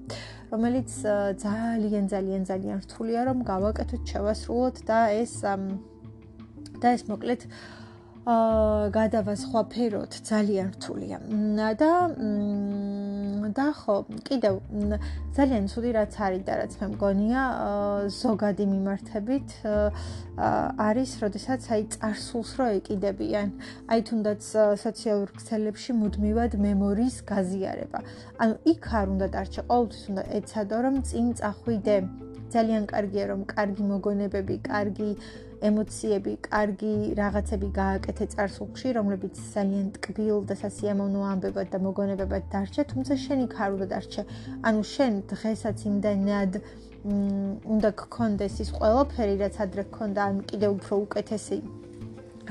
რომელიც 0.55 0.91
ძალიან 1.43 2.05
ძალიან 2.15 2.43
ძალიან 2.47 2.79
რთულია 2.87 3.21
რომ 3.27 3.39
გავაკეთოთ, 3.51 4.03
შევასრულოთ 4.07 4.77
და 4.87 4.99
ეს 5.19 5.35
და 6.81 6.87
ეს 6.95 7.03
მოკლედ 7.11 7.41
აა 7.51 7.80
გადავასხვაფეროთ 8.27 10.13
ძალიან 10.29 10.69
რთულია. 10.77 11.17
და 11.81 11.93
და 13.51 13.69
ხო, 13.73 13.97
კიდევ 14.29 14.55
ძალიან 15.37 15.65
ცუდი 15.73 15.91
რაც 15.97 16.13
არის 16.21 16.43
და 16.45 16.55
რაც 16.61 16.73
მე 16.81 16.87
მგონია, 16.95 17.43
ზოგადი 18.13 18.65
მიმართებით 18.75 19.49
არის, 20.89 21.11
როდესაც 21.25 21.63
აი 21.73 21.83
წარსულს 21.97 22.51
რო 22.61 22.67
ეკიდებიან. 22.79 23.49
აი 23.89 24.01
თუნდაც 24.05 24.43
სოციალურ 24.85 25.31
ქსელებში 25.41 25.93
მუდმივად 25.97 26.53
მემორის 26.61 27.17
გაზიარება. 27.25 28.01
ანუ 28.37 28.55
იქ 28.69 28.85
არ 29.01 29.07
უნდა 29.17 29.27
დარჩე, 29.35 29.63
ყოველთვის 29.65 30.05
უნდა 30.13 30.23
ეცადო 30.39 30.77
რომ 30.85 30.97
წინ 31.09 31.27
წახვიდე. 31.41 31.97
ძალიან 32.51 32.85
კარგია 32.91 33.25
რომ 33.31 33.41
კარგი 33.47 33.83
მოგონებები, 33.91 34.57
კარგი 34.67 35.11
ემოციები, 35.69 36.33
კარგი 36.47 36.93
რაღაცები 37.21 37.69
გააკეთე 37.81 38.27
წარსულში, 38.35 38.93
რომლებიც 38.99 39.41
ძალიან 39.55 39.89
ტკბილ 39.97 40.39
და 40.49 40.55
სასიამოვნო 40.63 41.21
ამბებად 41.33 41.69
და 41.75 41.79
მოგონებებად 41.87 42.45
დარჩე, 42.53 42.83
თუმცა 42.93 43.15
შენი 43.25 43.47
ქარო 43.55 43.77
და 43.83 43.87
დარჩე. 43.93 44.23
ანუ 44.69 44.81
შენ 44.95 45.13
დღესაც 45.33 45.79
იმდანად 45.91 46.53
უნდა 47.75 47.91
გქონდეს 48.01 48.55
ის 48.65 48.71
ყველაფერი, 48.77 49.35
რაც 49.45 49.55
ადრე 49.65 49.85
გქონდა, 49.89 50.21
ან 50.31 50.37
კიდევ 50.49 50.71
უფრო 50.81 50.95
უკეთესი 51.07 51.59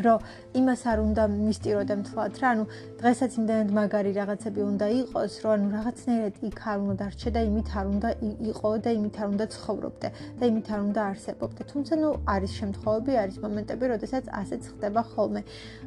რომ 0.05 0.19
იმას 0.59 0.81
არ 0.91 0.99
უნდა 1.07 1.23
მისტიროდე 1.33 1.93
მთლად 2.01 2.33
რა, 2.41 2.47
ანუ 2.53 2.63
დღესაც 2.99 3.31
იმდენად 3.39 3.69
მაგარი 3.79 4.11
რაღაცები 4.19 4.61
უნდა 4.71 4.87
იყოს, 5.01 5.33
რომ 5.43 5.51
ანუ 5.55 5.67
რაღაცნაირად 5.75 6.35
იქ 6.49 6.59
არ 6.71 6.77
უნდა 6.79 6.95
დარჩე 6.99 7.29
და 7.35 7.41
იმით 7.49 7.69
არ 7.79 7.85
უნდა 7.93 8.09
იყო 8.51 8.69
და 8.85 8.89
იმით 8.99 9.15
არ 9.19 9.27
უნდა 9.33 9.45
ცხოვრობდე 9.55 10.09
და 10.39 10.43
იმით 10.51 10.67
არ 10.73 10.81
უნდა 10.89 11.01
არსებობდე. 11.11 11.61
თუმცა 11.71 11.93
ნუ 12.01 12.09
არის 12.33 12.51
შემთხვევები, 12.59 13.13
არის 13.23 13.37
მომენტები, 13.43 13.83
როდესაც 13.93 14.25
ასეც 14.41 14.63
ხდება 14.73 15.01
ხოლმე. 15.11 15.41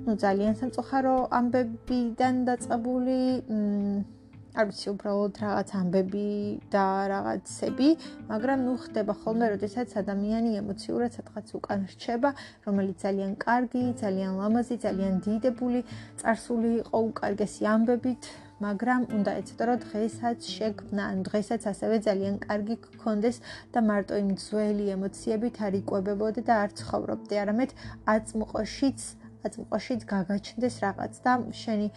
ნუ 0.07 0.12
ძალიან 0.25 0.52
სამწუხარო 0.61 1.14
ამბებიდან 1.38 2.35
დაწყებული 2.49 3.19
მ 3.52 4.22
არ 4.52 4.66
ვიცი, 4.68 4.87
უბრალოდ 4.92 5.38
რაღაც 5.40 5.71
ამბები 5.80 6.25
და 6.73 6.85
რაღაცები, 7.09 7.88
მაგრამ 8.28 8.59
ნუ 8.68 8.75
ხდება 8.85 9.14
ხოლმე, 9.23 9.47
როდესაც 9.54 9.94
ადამიანი 9.97 10.50
ემოციურად 10.61 11.16
სადღაც 11.16 11.47
უკან 11.56 11.87
რჩება, 11.92 12.30
რომელიც 12.68 12.97
ძალიან 13.06 13.32
კარგი, 13.40 13.85
ძალიან 14.02 14.32
ლამაზი, 14.40 14.76
ძალიან 14.85 15.14
დიდებული, 15.25 15.80
წარსული 16.21 16.71
იყო 16.85 16.99
უკარგესი 17.09 17.64
ამბებით, 17.73 18.23
მაგრამ 18.62 19.00
უნდა 19.16 19.32
ეცადო 19.40 19.64
რომ 19.68 19.78
დღესაც 19.87 20.38
შეგნა, 20.56 21.02
ანუ 21.11 21.23
დღესაც 21.32 21.62
ასევე 21.73 21.97
ძალიან 22.09 22.37
კარგი 22.44 22.76
გქონდეს 22.85 23.37
და 23.73 23.80
მარტო 23.88 24.14
იმ 24.23 24.30
ძველი 24.44 24.85
ემოციებით 24.97 25.54
არ 25.66 25.80
იკვებებოდე 25.80 26.40
და 26.44 26.54
არ 26.68 26.71
ცხოვრობდე, 26.78 27.35
არამედ 27.42 27.71
აწმყოშიც 28.14 29.00
აწმყოშიც 29.46 30.04
გაგაჩნდეს 30.12 30.75
რაღაც 30.84 31.14
და 31.25 31.32
შენი 31.62 31.88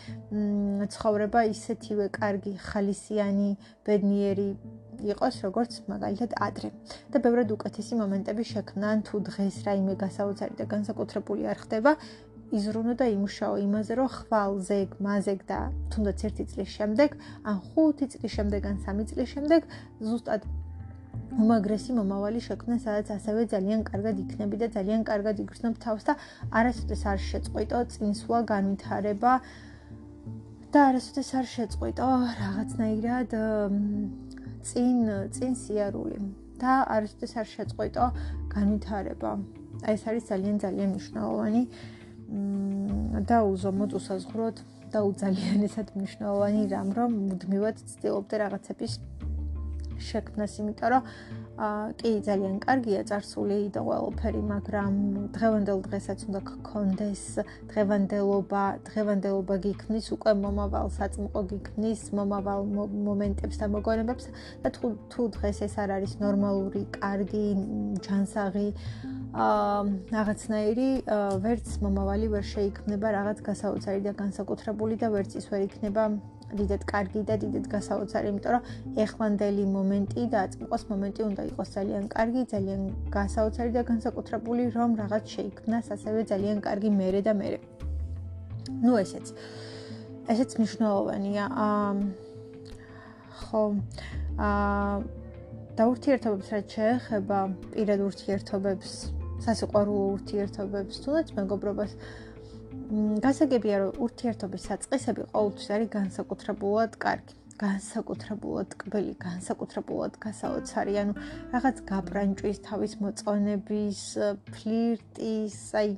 ცხოვრება 0.94 1.42
ისეთივე 1.54 2.08
კარგი, 2.18 2.54
ხალისიანი, 2.70 3.50
ბედნიერი 3.86 4.50
იყოს, 5.14 5.36
როგორც 5.46 5.72
მაგალითად 5.92 6.32
ადრე. 6.48 6.70
და 7.12 7.18
ბევრად 7.26 7.50
უკეთესი 7.56 7.94
მომენტები 8.02 8.44
შექმნან 8.54 9.04
თუ 9.08 9.16
დღეს 9.30 9.56
რაიმე 9.68 9.96
გასაოცარი 10.04 10.56
და 10.62 10.66
განსაკუთრებული 10.74 11.44
არ 11.52 11.58
ხდება. 11.64 11.92
იზრუნო 12.56 12.94
და 12.94 13.06
იმუშაო 13.10 13.56
იმაზე, 13.68 13.94
რომ 14.00 14.10
ხვალ 14.18 14.54
ზეგ, 14.68 14.90
მაზეგ 15.02 15.40
და 15.50 15.60
თუნდაც 15.92 16.20
ერთი 16.30 16.44
წლის 16.52 16.70
შემდეგ, 16.78 17.10
ან 17.50 17.58
ხუთი 17.68 18.06
წლის 18.14 18.32
შემდეგ, 18.38 18.62
ან 18.70 18.78
სამი 18.86 19.04
წლის 19.10 19.30
შემდეგ 19.34 19.62
ზუსტად 20.06 20.42
უმაგრესი 21.36 21.96
მომავალი 21.98 22.40
შექმნა, 22.48 22.76
სადაც 22.80 23.12
ასევე 23.16 23.42
ძალიან 23.52 23.82
კარგად 23.90 24.20
იქნები 24.24 24.56
და 24.62 24.68
ძალიან 24.76 25.02
კარგად 25.10 25.40
იგრძნობ 25.44 25.76
თავს 25.84 26.04
და 26.08 26.14
არასოდეს 26.60 27.02
არ 27.12 27.20
შეწყვიტო 27.30 27.80
წინსვლა 27.96 28.40
განვითარება 28.52 29.34
და 30.72 30.80
არასოდეს 30.92 31.30
არ 31.40 31.46
შეწყვიტო 31.56 32.08
რაღაცნაირად 32.40 33.36
წინ 34.70 34.96
წინ 35.36 35.52
სიარული 35.64 36.18
და 36.60 36.74
არასოდეს 36.96 37.34
არ 37.42 37.48
შეწყვიტო 37.56 38.06
განვითარება. 38.56 39.32
აი 39.84 39.94
ეს 39.96 40.04
არის 40.08 40.24
ძალიან 40.32 40.56
ძალიან 40.64 40.90
მნიშვნელოვანი 40.96 41.64
და 43.30 43.38
უზომოდ 43.54 43.92
უსაზღვროდ 44.00 44.58
და 44.94 45.00
უძალიანესად 45.10 45.88
მნიშვნელოვანი 46.00 46.62
რამ 46.72 46.90
რომ 46.98 47.12
მუდმივად 47.30 47.76
ცდილობდე 47.92 48.36
რაღაცების 48.44 48.94
შექმნას, 50.00 50.54
იმიტომ 50.62 50.90
რომ 50.94 51.04
აა 51.56 51.84
კი 52.00 52.12
ძალიან 52.28 52.56
კარგია 52.68 53.02
წარსული 53.08 53.60
და 53.72 53.82
ყველაფერი, 53.88 54.42
მაგრამ 54.52 54.94
დღევანდელ 55.36 55.80
დღესაც 55.88 56.20
უნდა 56.28 56.42
გქონდეს 56.50 57.24
დღევანდელობა, 57.72 58.64
დღევანდელობა 58.90 59.56
გიქმნის 59.66 60.08
უკვე 60.16 60.32
მომავალ 60.44 60.88
საწმყო 61.00 61.42
გიქმნის 61.52 62.02
მომავალ 62.20 62.62
მომენტებს 63.08 63.56
და 63.62 63.66
მოგონებებს 63.72 64.26
და 64.64 64.68
თუ 64.76 64.86
თუ 65.08 65.22
დღეს 65.40 65.58
ეს 65.64 65.76
არ 65.80 65.90
არის 65.96 66.14
ნორმალური, 66.20 66.82
კარგი, 67.00 67.48
ჯანსაღი 68.04 68.70
აა 69.36 69.80
რაღაცნაირი 70.16 70.90
ვერც 71.44 71.68
მომავალი 71.84 72.28
ვერ 72.36 72.46
შეიქმნება 72.52 73.08
რაღაც 73.16 73.40
გასაოცარი 73.48 74.02
და 74.08 74.14
განსაკუთრებული 74.20 74.96
და 75.00 75.08
ვერც 75.12 75.36
ის 75.40 75.48
ვერ 75.52 75.68
იქნება 75.68 76.04
დიდად 76.54 76.84
კარგი 76.86 77.22
და 77.26 77.36
დიდად 77.42 77.66
გასაოცარი, 77.74 78.30
იმიტომ 78.32 78.52
რომ 78.56 78.64
ეხლანდელი 79.06 79.66
მომენტი 79.76 80.24
და 80.32 80.38
აწმყოს 80.46 80.84
მომენტი 80.92 81.22
უნდა 81.26 81.44
იყოს 81.50 81.70
ძალიან 81.76 82.04
კარგი, 82.16 82.42
ძალიან 82.54 82.82
გასაოცარი 83.16 83.72
და 83.78 83.82
განსაკუთრებული, 83.90 84.64
რომ 84.78 84.90
რაღაც 85.02 85.26
შეიქმნას 85.36 85.86
ასევე 85.96 86.20
ძალიან 86.32 86.58
კარგი 86.62 86.90
მერე 87.02 87.22
და 87.26 87.34
მერე. 87.34 87.60
ну 88.86 88.98
ესეც. 89.02 89.34
ესეც 90.30 90.50
მნიშვნელოვანია. 90.60 91.46
აა 91.66 91.92
ხო. 93.46 93.64
აა 94.38 95.24
და 95.76 95.84
ურთიერთობებს 95.92 96.50
რაც 96.56 96.72
შეეხება 96.72 97.40
პირად 97.76 98.00
ურთიერთობებს, 98.08 98.92
სასიყვარულო 99.44 100.06
ურთიერთობებს, 100.16 101.00
თუნდაც 101.04 101.34
მეგობრობას 101.36 101.92
გასაგებია 103.26 103.78
რომ 103.82 103.98
ურთიერთობის 104.06 104.68
საწყისები 104.70 105.24
ყოველთვის 105.34 105.70
არის 105.76 105.90
განსაკუთრებულად 105.96 106.98
კარგი. 107.06 107.36
განსაკუთრებულად 107.56 108.74
კბილი, 108.82 109.14
განსაკუთრებულად 109.26 110.18
გასაოცარი, 110.26 110.96
ანუ 111.02 111.14
რაღაც 111.54 111.78
გაპრანჭვის, 111.92 112.58
თავის 112.68 112.96
მოწონების, 113.00 114.02
ფლირტის, 114.52 115.56
აი 115.82 115.94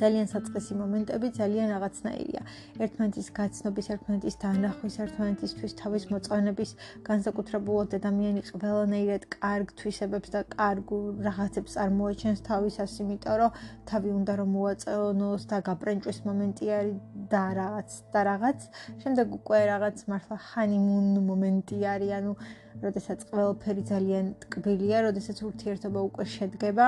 ძალიან 0.00 0.26
საწყისი 0.32 0.72
მომენტები 0.82 1.28
ძალიან 1.38 1.66
რაღაცნაირია. 1.74 2.42
ერთმანეთის 2.84 3.28
გაცნობის, 3.38 3.86
ერთმანეთის 3.94 4.34
დანახვის, 4.42 4.94
ერთმანეთისთვის 5.04 5.72
თავის 5.82 6.04
მოწონების 6.12 6.70
განსაკუთრებულად 7.08 7.90
ადამიანი 8.00 8.40
ყველანაირად 8.48 9.22
კარგ 9.36 9.68
თვისებებს 9.78 10.28
და 10.34 10.40
კარგ 10.56 10.88
რაღაცებს 11.28 11.70
წარმოაჩენს 11.76 12.40
თავისას, 12.48 12.92
იმიტომ 13.02 13.36
რომ 13.42 13.50
თავი 13.90 14.10
უნდა 14.18 14.32
რომ 14.40 14.48
მოაწეონოს 14.56 15.42
და 15.50 15.56
გაპრენჭვის 15.68 16.18
მომენტი 16.28 16.66
არის 16.78 16.98
და 17.32 17.44
რაღაც 17.62 17.90
და 18.12 18.20
რაღაც. 18.30 18.58
შემდეგ 19.02 19.26
უკვე 19.38 19.60
რაღაც 19.72 19.96
მართლა 20.10 20.36
ჰანიმუნ 20.48 21.06
მომენტი 21.30 21.78
არის, 21.92 22.12
ანუ 22.18 22.32
როდესაც 22.80 23.24
ყველაფერი 23.28 23.82
ძალიან 23.90 24.26
ტკბილია, 24.42 25.02
როდესაც 25.06 25.42
ურთიერთობა 25.44 26.00
უკვე 26.08 26.24
შედგება 26.34 26.86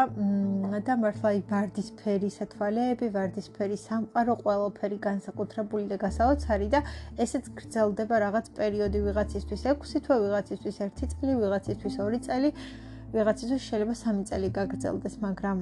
და 0.88 0.94
მართლა 1.02 1.28
აი 1.34 1.42
ვარდისფერი 1.50 2.30
სათვალეები, 2.36 3.10
ვარდისფერი 3.16 3.76
სამყარო, 3.84 4.34
ყველაფერი 4.40 4.98
განსაკუთრებული 5.08 5.84
და 5.92 6.00
გასაოცარი 6.00 6.68
და 6.72 6.80
ესეც 7.20 7.52
გრძელდება 7.58 8.14
რაღაც 8.24 8.50
პერიოდი 8.56 8.98
ვიღაცისთვის 9.06 9.68
6 9.68 10.04
თვე, 10.08 10.16
ვიღაცისთვის 10.24 10.76
1 10.88 11.14
წელი, 11.14 11.32
ვიღაცისთვის 11.44 11.94
2 12.00 12.20
წელი, 12.26 12.50
ვიღაცისთვის 13.14 13.62
შეიძლება 13.68 13.94
3 14.04 14.28
წელი 14.30 14.48
გაგრძელდეს, 14.58 15.14
მაგრამ 15.26 15.58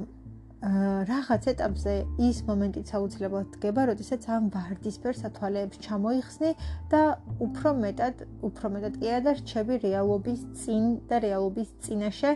რაღაც 0.62 1.46
ეტაპზე 1.50 1.92
ის 2.22 2.36
მომენტიც 2.46 2.90
აუცილებლად 2.94 3.48
დგება, 3.56 3.86
როდესაც 3.90 4.26
ამ 4.30 4.44
ვარდისფერ 4.54 5.16
სათვალეებს 5.18 5.80
ჩამოიხსნი 5.82 6.50
და 6.92 7.00
უფრო 7.42 7.72
მეტად, 7.82 8.22
უფრო 8.46 8.70
მეტად 8.76 8.98
კი 9.02 9.10
არა 9.10 9.24
და 9.26 9.32
რჩები 9.40 9.80
რეალობის 9.82 10.44
წინ 10.62 10.84
და 11.10 11.18
რეალობის 11.26 11.74
წინაშე 11.82 12.32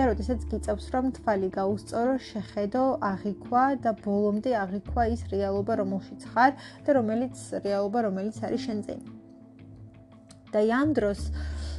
და 0.00 0.08
როდესაც 0.08 0.48
გიწევს 0.48 0.88
რომ 0.96 1.12
თვალი 1.20 1.52
გაუსწორო, 1.58 2.16
შეხედო, 2.30 2.84
აღიქვა 3.12 3.64
და 3.84 3.92
ბოლომდე 4.00 4.56
აღიქვა 4.64 5.02
ის 5.12 5.28
რეალობა, 5.28 5.72
რომელშიც 5.84 6.24
ხარ 6.32 6.52
და 6.88 6.90
რომელიც 6.96 7.36
რეალობა, 7.68 7.98
რომელიც 8.08 8.36
არის 8.48 8.64
შენ 8.64 8.80
წინ. 8.88 9.00
და 10.48 10.60
ამ 10.72 10.96
დროს 10.96 11.28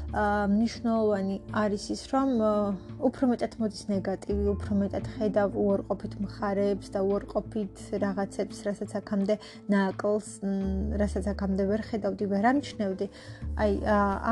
მნიშვნელოვანი 0.10 1.36
არის 1.54 1.84
ის, 1.94 2.02
რომ 2.10 2.30
უფრო 3.06 3.30
მეტად 3.30 3.54
მოდის 3.62 3.84
ნეგატივი, 3.94 4.46
უფრო 4.56 4.78
მეტად 4.82 5.06
ხედავ 5.16 5.54
უარყოფით 5.54 6.14
მხარეებს 6.26 6.88
და 6.90 7.00
უარყოფით 7.06 7.76
რაღაცებს, 8.02 8.58
რასაც 8.66 8.92
აქამდე 9.00 9.36
ნაკლს, 9.70 10.30
რასაც 10.98 11.26
აქამდე 11.34 11.64
ვერ 11.70 11.82
ხედავდი, 11.90 12.26
ვერ 12.34 12.46
ამჩნევდი. 12.52 13.06
აი, 13.54 13.72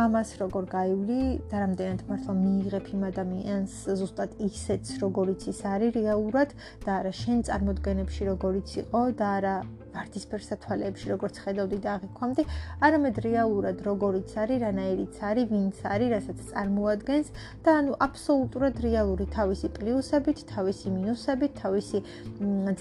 ამას 0.02 0.30
როგორ 0.42 0.64
გაივლი 0.74 1.22
და 1.46 1.56
რამდენად 1.62 2.02
მართლა 2.10 2.34
მიიღებ 2.42 2.86
იმ 2.98 3.02
ადამიანს 3.14 3.74
ზუსტად 4.02 4.32
ისეც, 4.50 4.86
როგორიც 4.98 5.42
ის 5.54 5.62
არის 5.62 5.94
რეალურად 5.94 6.58
და 6.86 6.92
არა 7.06 7.14
შენ 7.14 7.38
წარმოდგენებში 7.48 8.24
როგორიც 8.34 8.70
იყო 8.82 9.02
და 9.14 9.28
არა 9.38 9.56
ვარდისფერ 9.98 10.42
სათვალეებში 10.46 11.08
როგორც 11.10 11.36
ხედავდი 11.42 11.78
და 11.82 11.90
აღიქვამდი, 11.98 12.44
არამედ 12.86 13.16
რეალურად 13.26 13.78
როგორიც 13.88 14.30
არის, 14.38 14.60
რანაირიც 14.64 15.16
არის, 15.30 15.46
ვინც 15.52 15.78
არის, 15.94 16.10
რასაც 16.14 16.40
წარმოადგენს 16.52 17.28
და 17.66 17.72
ანუ 17.82 17.98
აბსოლუტურად 18.06 18.76
რეალური 18.86 19.26
თავისი 19.38 19.68
პლუსებით, 19.78 20.44
თავისი 20.54 20.88
მინუსებით, 20.98 21.52
თავისი 21.64 21.98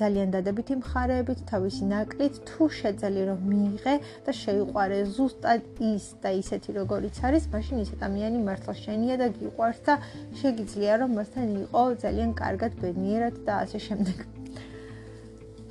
ძალიან 0.00 0.28
დადებითი 0.36 0.74
მხარეებით, 0.82 1.40
თავისი 1.52 1.84
ნაკლით, 1.92 2.34
თუ 2.50 2.62
შეძალი 2.80 3.22
რომ 3.30 3.40
მიიღე 3.50 3.94
და 4.28 4.32
შეიყვარე 4.42 5.00
ზუსტად 5.16 5.60
ის 5.92 6.04
და 6.20 6.30
ისეთი 6.42 6.70
როგორიც 6.80 7.16
არის, 7.24 7.48
მაშინ 7.54 7.76
ის 7.84 7.90
ადამიანი 7.96 8.38
მართლა 8.48 8.74
შენია 8.84 9.16
და 9.24 9.26
გიყვარს 9.40 9.80
და 9.88 9.94
შეგიძლია 10.42 10.92
რომ 11.00 11.10
მასთან 11.20 11.48
იყო 11.64 11.82
ძალიან 12.04 12.30
კარგად 12.42 12.72
ბედნიერად 12.82 13.44
და 13.48 13.62
ასე 13.64 13.78
შემდეგ. 13.88 14.45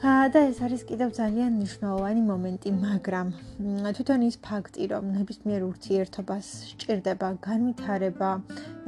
და 0.03 0.39
ეს 0.51 0.58
არის 0.60 0.81
კიდევ 0.89 1.10
ძალიან 1.15 1.53
მნიშვნელოვანი 1.55 2.21
მომენტი, 2.27 2.71
მაგრამ 2.84 3.27
თვითონ 3.95 4.23
ის 4.27 4.36
ფაქტი, 4.43 4.88
რომ 4.91 5.05
ნებისმიერ 5.15 5.62
ურთიერთობას 5.63 6.45
სჭირდება 6.71 7.29
განვითარება, 7.45 8.29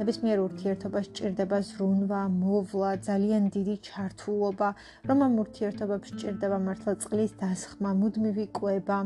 ნებისმიერ 0.00 0.38
ურთიერთობას 0.44 1.08
სჭირდება 1.08 1.58
ზრუნვა, 1.68 2.22
მოვლა, 2.28 2.90
ძალიან 3.08 3.48
დიდი 3.56 3.76
ჩართულობა, 3.88 4.68
რომ 5.08 5.18
ამ 5.26 5.32
ურთიერთობებს 5.44 6.12
სჭირდება 6.12 6.58
მართლა 6.68 6.92
წყლის 7.00 7.32
დასხმა, 7.40 7.90
მუდმივი 8.02 8.46
კვება, 8.52 8.98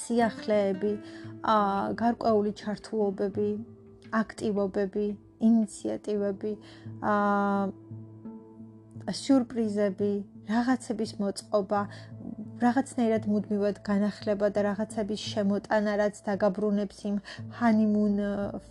სიახლეები, 0.00 0.92
აა 1.44 1.92
გარკვეული 2.00 2.52
ჩართულობები, 2.62 3.48
აქტივობები, 4.22 5.06
ინიციატივები, 5.44 6.52
აა 7.12 7.60
სიურპრიზები, 9.20 10.12
რაღაცების 10.46 11.12
მოწყობა, 11.22 11.80
რაღაცნაირად 12.62 13.24
მუდმივად 13.30 13.80
განახლება 13.88 14.48
და 14.54 14.60
რაღაცების 14.66 15.20
შემოტანა, 15.32 15.92
რაც 16.02 16.20
დაგაბრუნებს 16.28 16.98
იმ 17.10 17.16
ჰანიმუნ 17.58 18.14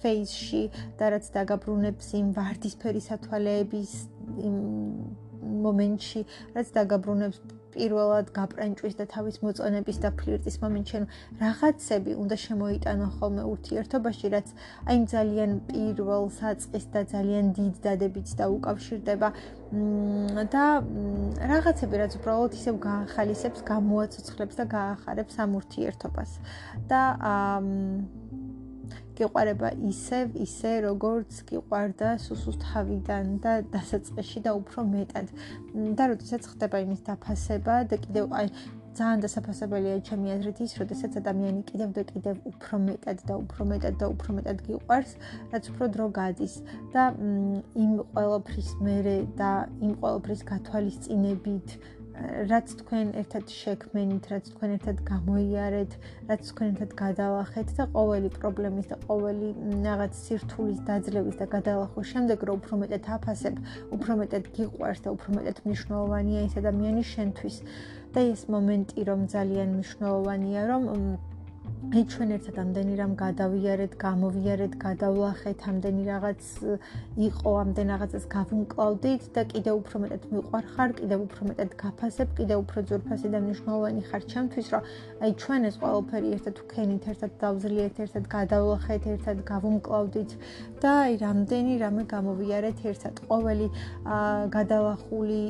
ფეიზში 0.02 0.64
და 1.00 1.06
რაც 1.16 1.26
დაგაბრუნებს 1.36 2.08
იმ 2.22 2.32
ვარდისფერი 2.40 3.02
სათვალეების 3.10 3.92
იმ 4.50 4.58
მომენტში, 5.66 6.22
რაც 6.56 6.68
დაგაბრუნებს 6.80 7.38
პირველად 7.76 8.32
გაპრენჭვის 8.36 8.96
და 9.00 9.06
თავის 9.12 9.38
მოწონების 9.44 9.98
და 10.04 10.10
ფლირტის 10.20 10.58
მომენტში, 10.64 11.02
რაღაცები 11.44 12.12
უნდა 12.24 12.36
შემოიტანო 12.46 13.08
ხოლმე 13.20 13.44
ურთიერთობაში, 13.54 14.26
რაც 14.36 14.48
აი 14.90 14.98
ძალიან 15.14 15.52
პირველ 15.70 16.24
საწყის 16.40 16.86
და 16.96 17.02
ძალიან 17.14 17.46
დიდ 17.60 17.76
დადებით 17.86 18.28
დაუკავშირდება 18.40 19.30
და 20.56 20.66
რაღაცები 21.52 21.96
რაც 22.02 22.14
უბრალოდ 22.20 22.52
ისევ 22.60 22.76
გაახალისებს, 22.88 23.60
გამოაცოცხლებს 23.72 24.56
და 24.60 24.66
გაახარებს 24.76 25.36
ამ 25.44 25.52
ურთიერთობას. 25.60 26.32
და 26.90 27.02
აა 27.20 28.25
გიყვარება 29.18 29.70
ისე, 29.90 30.20
ისე 30.46 30.72
როგორც 30.86 31.42
გიყვარდა 31.50 32.16
სუსუს 32.26 32.58
თავიდან 32.64 33.36
და 33.44 33.54
დასაწყისში 33.76 34.40
და 34.46 34.56
უფრო 34.62 34.88
მეტად. 34.96 35.28
და 35.98 36.04
როდესაც 36.12 36.44
ხდება 36.52 36.84
იმის 36.86 37.02
დაფასება 37.08 37.76
და 37.92 37.96
კიდევ 38.06 38.26
აი 38.40 38.48
ძალიან 38.96 39.22
დასაფასებელია 39.26 39.96
ჩემი 40.08 40.32
აზრით 40.32 40.60
ის, 40.64 40.74
როდესაც 40.80 41.18
ადამიანი 41.20 41.62
კიდევ 41.68 41.90
და 41.98 42.04
კიდევ 42.12 42.36
უფრო 42.52 42.76
მეტად 42.86 43.18
და 43.28 43.34
უფრო 43.44 43.62
მეტად 43.72 43.96
და 44.00 44.06
უფრო 44.14 44.36
მეტად 44.38 44.62
გიყვარს, 44.68 45.12
რაც 45.52 45.64
უფრო 45.72 45.86
დრო 45.96 46.06
გადის 46.16 46.56
და 46.96 47.04
იმ 47.84 47.92
ყოველფრის 48.16 48.70
მერე 48.88 49.18
და 49.36 49.52
იმ 49.84 49.92
ყოველფრის 50.00 50.42
გათვალისწინებით 50.52 51.68
რაც 52.50 52.72
თქვენ 52.80 53.12
ერთად 53.20 53.52
შექმენით, 53.52 54.28
რაც 54.32 54.46
თქვენ 54.54 54.72
ერთად 54.76 55.02
გამოიარეთ, 55.10 55.92
რაც 56.30 56.42
თქვენ 56.52 56.70
ერთად 56.72 56.92
გადალახეთ 57.02 57.74
და 57.80 57.84
ყოველი 57.96 58.30
პრობლემის 58.38 58.88
და 58.92 58.98
ყოველი 59.04 59.50
რაღაც 59.88 60.14
სირთულის 60.24 60.80
დაძლევის 60.88 61.36
და 61.42 61.46
გადალახვის 61.56 62.08
შემდეგ 62.16 62.48
რო 62.48 62.56
უფრო 62.62 62.74
მეტად 62.86 63.12
აფასებ, 63.20 63.56
უფრო 64.00 64.12
მეტად 64.24 64.44
გიყვარს 64.56 65.04
და 65.04 65.10
უფრო 65.16 65.30
მეტად 65.38 65.58
მნიშვნელოვანია 65.68 66.40
ის 66.48 66.54
ადამიანი 66.64 67.04
შენთვის. 67.14 67.58
და 68.16 68.22
ეს 68.32 68.42
მომენტი 68.48 69.02
რომ 69.12 69.28
ძალიან 69.28 69.70
მნიშვნელოვანია, 69.76 70.62
რომ 70.72 70.84
აი 71.96 72.02
ჩვენ 72.12 72.32
ერთად 72.36 72.56
ამდენი 72.60 72.96
რამ 73.00 73.12
გადავიარეთ, 73.20 73.94
გამოვიარეთ, 74.02 74.74
გადავლახეთ, 74.84 75.60
ამდენი 75.72 76.04
რაღაც 76.08 76.42
იყო, 77.28 77.52
ამდენ 77.62 77.92
რაღაცას 77.94 78.26
გავუნკლავდით 78.36 79.28
და 79.36 79.42
კიდევ 79.54 79.76
უფრო 79.82 80.02
მეტად 80.04 80.24
მიყვარხარ, 80.36 80.90
კიდევ 81.00 81.20
უფრო 81.26 81.42
მეტად 81.50 81.72
გაფასებ, 81.84 82.34
კიდევ 82.40 82.58
უფრო 82.66 82.80
ძვირფასი 82.90 83.32
და 83.36 83.40
მნიშვნელოვანი 83.46 84.02
ხარ 84.10 84.24
ჩემთვის, 84.34 84.68
რომ 84.74 84.82
აი 85.24 85.32
ჩვენ 85.46 85.62
ეს 85.70 85.76
ყველაფერი 85.86 86.28
ერთად 86.36 86.56
ვქენით, 86.66 87.04
ერთად 87.14 87.32
დავზრიეთ, 87.46 87.96
ერთად 88.06 88.24
გადავლახეთ, 88.36 89.04
ერთად 89.16 89.38
გავუნკლავდით 89.52 90.32
და 90.84 90.92
აი 91.06 91.14
რამდენი 91.26 91.74
რამე 91.86 92.04
გამოვიარეთ 92.16 92.80
ერთად. 92.92 93.16
ყოველი 93.30 93.68
გადალახული 94.58 95.42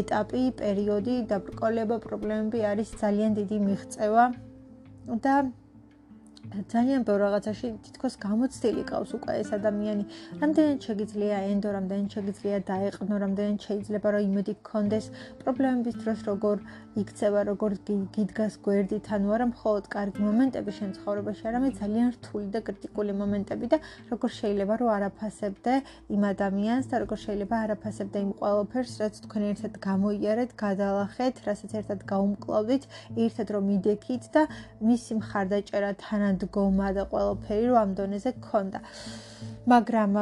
ეტაპი, 0.00 0.42
პერიოდი, 0.60 1.16
დაბრკოლება, 1.30 1.96
პრობლემები 2.08 2.58
არის 2.72 2.88
ძალიან 3.04 3.30
დიდი 3.38 3.58
მიღწევა. 3.70 4.26
Un 5.06 5.20
tā 5.22 5.36
ძალიან 6.72 7.04
ბევრ 7.06 7.20
რაღაცაში 7.26 7.68
თითქოს 7.84 8.14
გამოცდილი 8.22 8.82
ყავს 8.90 9.10
უკვე 9.18 9.32
ეს 9.42 9.50
ადამიანი. 9.58 10.04
რამდენად 10.42 10.78
შეგიძლია 10.86 11.36
ენდო, 11.52 11.68
რამდენად 11.76 12.08
შეგიძლია 12.16 12.58
დაეყნო, 12.70 13.14
რამდენად 13.24 13.58
შეიძლება 13.66 14.08
რომ 14.14 14.22
იმედი 14.30 14.52
გქონდეს 14.62 15.06
პრობლემების 15.42 15.94
დროს 16.02 16.20
როგორ 16.30 16.56
იქცევა, 17.02 17.40
როგორ 17.50 17.70
გიდგას 18.14 18.54
გვერდით, 18.64 19.06
ანუ 19.16 19.28
არა 19.36 19.46
მხოლოდ 19.52 19.84
კარგი 19.96 20.20
მომენტები 20.28 20.70
შენ 20.78 20.90
ცხოვრებაში, 20.96 21.42
არამედ 21.50 21.72
ძალიან 21.80 22.08
რთული 22.16 22.48
და 22.54 22.60
კრიტიკული 22.66 23.12
მომენტები 23.20 23.66
და 23.72 23.78
როგორ 24.12 24.30
შეიძლება 24.40 24.74
რომ 24.80 24.88
არაფასებდე 24.96 25.74
იმ 26.16 26.22
ადამიანს 26.32 26.86
და 26.90 26.96
როგორ 27.04 27.18
შეიძლება 27.26 27.56
არაფასებდე 27.66 28.18
იმ 28.26 28.30
ყველაფერს, 28.40 28.92
რაც 29.02 29.14
თქვენ 29.26 29.42
ერთად 29.50 29.72
გამოიარეთ, 29.88 30.50
გადალახეთ, 30.64 31.34
რასაც 31.46 31.72
ერთად 31.80 31.98
გაუმკლავდით, 32.12 32.82
ერთად 33.26 33.46
რომ 33.54 33.62
მიდექით 33.70 34.24
და 34.34 34.42
მისი 34.88 35.12
მხარდაჭერა 35.20 35.90
თანა 36.00 36.30
დგომა 36.42 36.88
და 36.96 37.04
ყველაფერი 37.12 37.66
რომ 37.70 37.78
ამ 37.82 37.90
დონეზე 38.00 38.30
გქონდა. 38.40 38.80
მაგრამ 39.66 40.12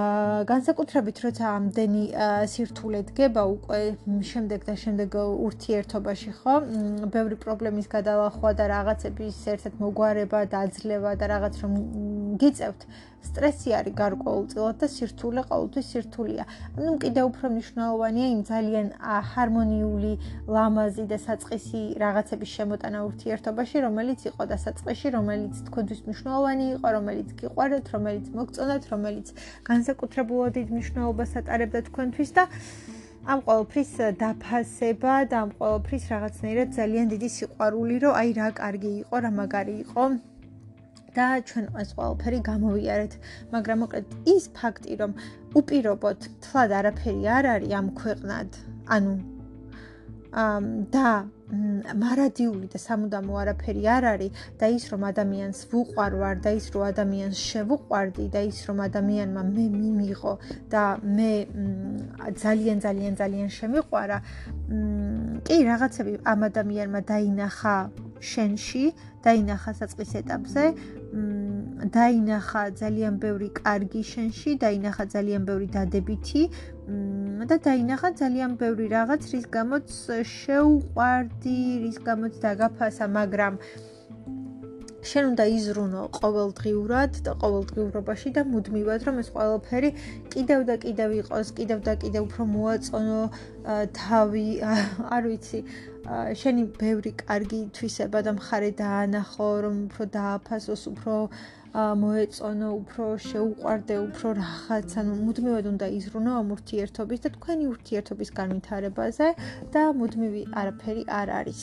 განსაკუთრებით 0.49 1.19
როცა 1.25 1.45
ამდენი 1.59 2.05
სირთულე 2.53 3.01
დგება 3.11 3.43
უკვე 3.55 3.81
შემდეგ 4.31 4.61
და 4.69 4.75
შემდეგ 4.83 5.17
ურთიერთობაში 5.21 6.31
ხო, 6.41 6.55
ბევრი 7.17 7.37
პრობლემის 7.45 7.91
გადალახვა 7.95 8.51
და 8.61 8.65
რაღაცების 8.73 9.41
ერთად 9.55 9.75
მოგვარება 9.85 10.41
და 10.49 10.65
აძლევა 10.65 11.13
და 11.21 11.29
რაღაც 11.35 11.61
რომ 11.65 11.75
გიწევთ 12.41 12.89
სტრესი 13.29 13.71
არის 13.79 13.95
გარკვეულწილად 14.01 14.77
და 14.83 14.87
სირთულე 14.95 15.43
ყოველთვის 15.51 15.87
სირთულია. 15.93 16.45
ანუ 16.79 16.93
კიდევ 17.05 17.25
უფრო 17.31 17.47
მნიშვნელოვანია 17.55 18.27
იმ 18.35 18.41
ძალიან 18.51 18.89
ჰარმონიული, 19.31 20.13
ლამაზი 20.55 21.05
და 21.13 21.19
საწყისი 21.27 21.83
რაღაცების 22.05 22.51
შემოტანა 22.57 22.99
ურთიერთობაში, 23.09 23.77
რომელიც 23.87 24.21
იყო 24.31 24.43
და 24.51 24.57
საწყისში, 24.65 25.09
რომელიც 25.19 25.55
თქვენთვის 25.69 26.01
მნიშვნელოვანი 26.07 26.67
იყო, 26.75 26.89
რომელიც 26.99 27.29
გიყვარეთ, 27.41 27.87
რომელიც 27.95 28.27
მოგწონათ, 28.39 28.83
რომელიც 28.93 29.27
განსაკუთრებულად 29.71 30.53
დიდ 30.59 30.69
მნიშვნელობას 30.75 31.31
ატარებდა 31.41 31.81
თქვენთვის 31.89 32.31
და 32.39 32.45
ამ 33.25 33.41
ყოველფრის 33.41 33.93
დაფასება 34.21 35.15
და 35.33 35.37
ამ 35.45 35.51
ყოველფრის 35.57 36.05
რაღაცნაირად 36.13 36.69
ძალიან 36.77 37.07
დიდი 37.15 37.29
სიყვარული, 37.37 37.97
რომ 38.05 38.13
აი 38.21 38.31
რა 38.37 38.49
კარგი 38.61 38.93
იყო, 39.01 39.17
რა 39.25 39.31
მაგარი 39.41 39.77
იყო. 39.85 40.03
და 41.17 41.29
ჩვენ 41.49 41.67
ეს 41.83 41.91
ყველაფერი 41.99 42.39
გამოვიარეთ, 42.51 43.13
მაგრამ 43.55 43.79
მოკლედ 43.85 44.07
ის 44.35 44.45
ფაქტი, 44.59 44.93
რომ 45.03 45.13
უპირობოდ 45.61 46.19
თლად 46.45 46.71
არაფერი 46.81 47.23
არ 47.37 47.45
არის 47.55 47.79
ამ 47.81 47.87
ქვეყნად, 48.01 48.49
ანუ 48.95 49.15
ამ 50.35 50.65
და 50.91 51.31
მარადიული 51.95 52.67
და 52.73 52.79
სამუდამო 52.81 53.35
არაფერი 53.43 53.83
არ 53.95 54.05
არის 54.11 54.39
და 54.59 54.67
ის 54.75 54.85
რომ 54.91 55.03
ადამიანს 55.11 55.59
ვუყვარვარ 55.71 56.41
და 56.43 56.51
ის 56.59 56.67
რომ 56.75 56.83
ადამიანს 56.89 57.43
შევუყვარდი 57.51 58.25
და 58.35 58.41
ის 58.49 58.59
რომ 58.67 58.79
ადამიანმა 58.89 59.43
მე 59.55 59.67
მიმიღო 59.77 60.33
და 60.73 60.83
მე 61.05 61.31
ძალიან 62.43 62.79
ძალიან 62.87 63.15
ძალიან 63.21 63.49
შემიყვარა 63.59 64.19
კი 65.47 65.57
რაღაცები 65.71 66.13
ამ 66.33 66.41
ადამიანმა 66.51 67.01
დაინახა 67.13 67.77
შენში 68.21 68.85
დაინახა 69.25 69.73
საწყის 69.81 70.13
ეტაპზე 70.21 70.65
დაინახა 71.95 72.63
ძალიან 72.81 73.15
ბევრი 73.23 73.49
კარგი 73.61 74.03
შენში 74.13 74.51
დაინახა 74.65 75.05
ძალიან 75.15 75.43
ბევრი 75.49 75.69
დადებითი 75.77 76.43
და 77.51 77.57
დაინახა 77.69 78.11
ძალიან 78.21 78.57
ბევრი 78.61 78.87
რაღაც 78.97 79.23
რის 79.33 79.47
გამოც 79.57 79.89
შეუყვარდი 80.35 81.59
რის 81.85 81.99
გამოც 82.09 82.35
დაგაფასა 82.45 83.07
მაგრამ 83.19 83.59
შენ 85.05 85.25
უნდა 85.31 85.45
იზრუნო 85.53 86.03
ყოველდღიურად 86.17 87.17
და 87.27 87.33
ყოველდღიურობაში 87.43 88.31
და 88.37 88.43
მუდმივად 88.53 89.01
რომ 89.09 89.17
ეს 89.23 89.29
ყველაფერი 89.35 89.91
კიდევ 90.33 90.61
და 90.69 90.77
კიდევ 90.85 91.11
იყოს, 91.21 91.49
კიდევ 91.59 91.79
და 91.89 91.95
კიდევ 92.05 92.23
უფრო 92.29 92.43
მოაწონო 92.55 93.21
თავი, 94.01 94.49
არ 95.17 95.23
ვიცი, 95.29 95.61
შენი 96.41 96.65
ბევრი 96.81 97.13
კარგი 97.21 97.61
თვისება 97.77 98.21
და 98.27 98.33
მხარე 98.39 98.71
დაანახო, 98.81 99.49
რომ 99.65 99.77
უფრო 99.89 100.05
დააფასოს, 100.17 100.83
უფრო 100.93 101.15
მოეწონო, 101.75 102.69
უფრო 102.71 103.05
შეუყვარდე, 103.19 103.95
უფრო 104.07 104.29
რაღაც, 104.39 104.93
ანუ 105.01 105.13
მუდმივად 105.27 105.67
უნდა 105.75 105.87
იზრუნო 105.99 106.33
ამ 106.39 106.49
ურთიერთობის 106.55 107.21
და 107.25 107.29
თქვენი 107.35 107.65
ურთიერთობის 107.75 108.31
განვითარებაზე 108.39 109.27
და 109.75 109.83
მუდმივი 109.99 110.43
არაფერი 110.55 111.03
არ 111.11 111.29
არის. 111.39 111.63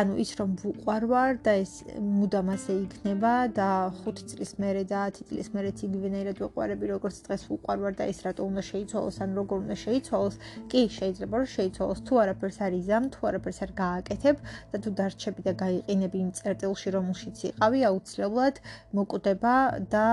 ანუ 0.00 0.16
ის 0.24 0.30
რომ 0.40 0.50
ვუყვარვარ 0.64 1.30
და 1.44 1.52
ეს 1.60 1.72
მუდამ 2.00 2.48
ასე 2.56 2.72
იქნება 2.88 3.32
და 3.52 3.68
5 4.00 4.24
წლის 4.32 4.52
მერე 4.64 4.82
და 4.88 5.00
10 5.12 5.28
წლის 5.28 5.48
მერე 5.52 5.70
იგივენაირად 5.76 6.36
ვუყვარები, 6.40 6.84
როგორც 6.96 7.16
დღეს 7.28 7.42
ვუყვარვარ 7.52 7.92
და 8.00 8.04
ეს 8.08 8.18
რატო 8.24 8.40
უნდა 8.48 8.62
შეიცვალოს, 8.64 9.16
ან 9.20 9.30
როგორ 9.40 9.56
უნდა 9.64 9.76
შეიცვალოს? 9.84 10.36
კი, 10.72 10.80
შეიძლება 10.88 11.34
რომ 11.36 11.48
შეიცვალოს. 11.56 12.00
თუ 12.08 12.12
არაფერს 12.24 12.58
არ 12.64 12.72
იზამ, 12.80 13.04
თუ 13.12 13.20
არაფერს 13.28 13.58
არ 13.60 13.70
გააკეთებ 13.84 14.36
და 14.72 14.76
თუ 14.80 14.88
დარჩები 14.96 15.40
და 15.44 15.52
გაიყინები 15.52 16.16
იმ 16.24 16.30
წერტილში, 16.40 16.88
რომელშიც 16.96 17.36
იყავი, 17.50 17.80
აუცილებლად 17.90 18.56
მოკვდება 18.96 19.49
და 19.92 20.06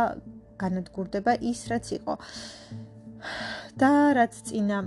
განადგურდება 0.62 1.38
ის, 1.52 1.66
რაც 1.72 1.92
იყო. 2.00 2.18
და 3.78 3.90
რაც 4.18 4.34
წინა 4.50 4.78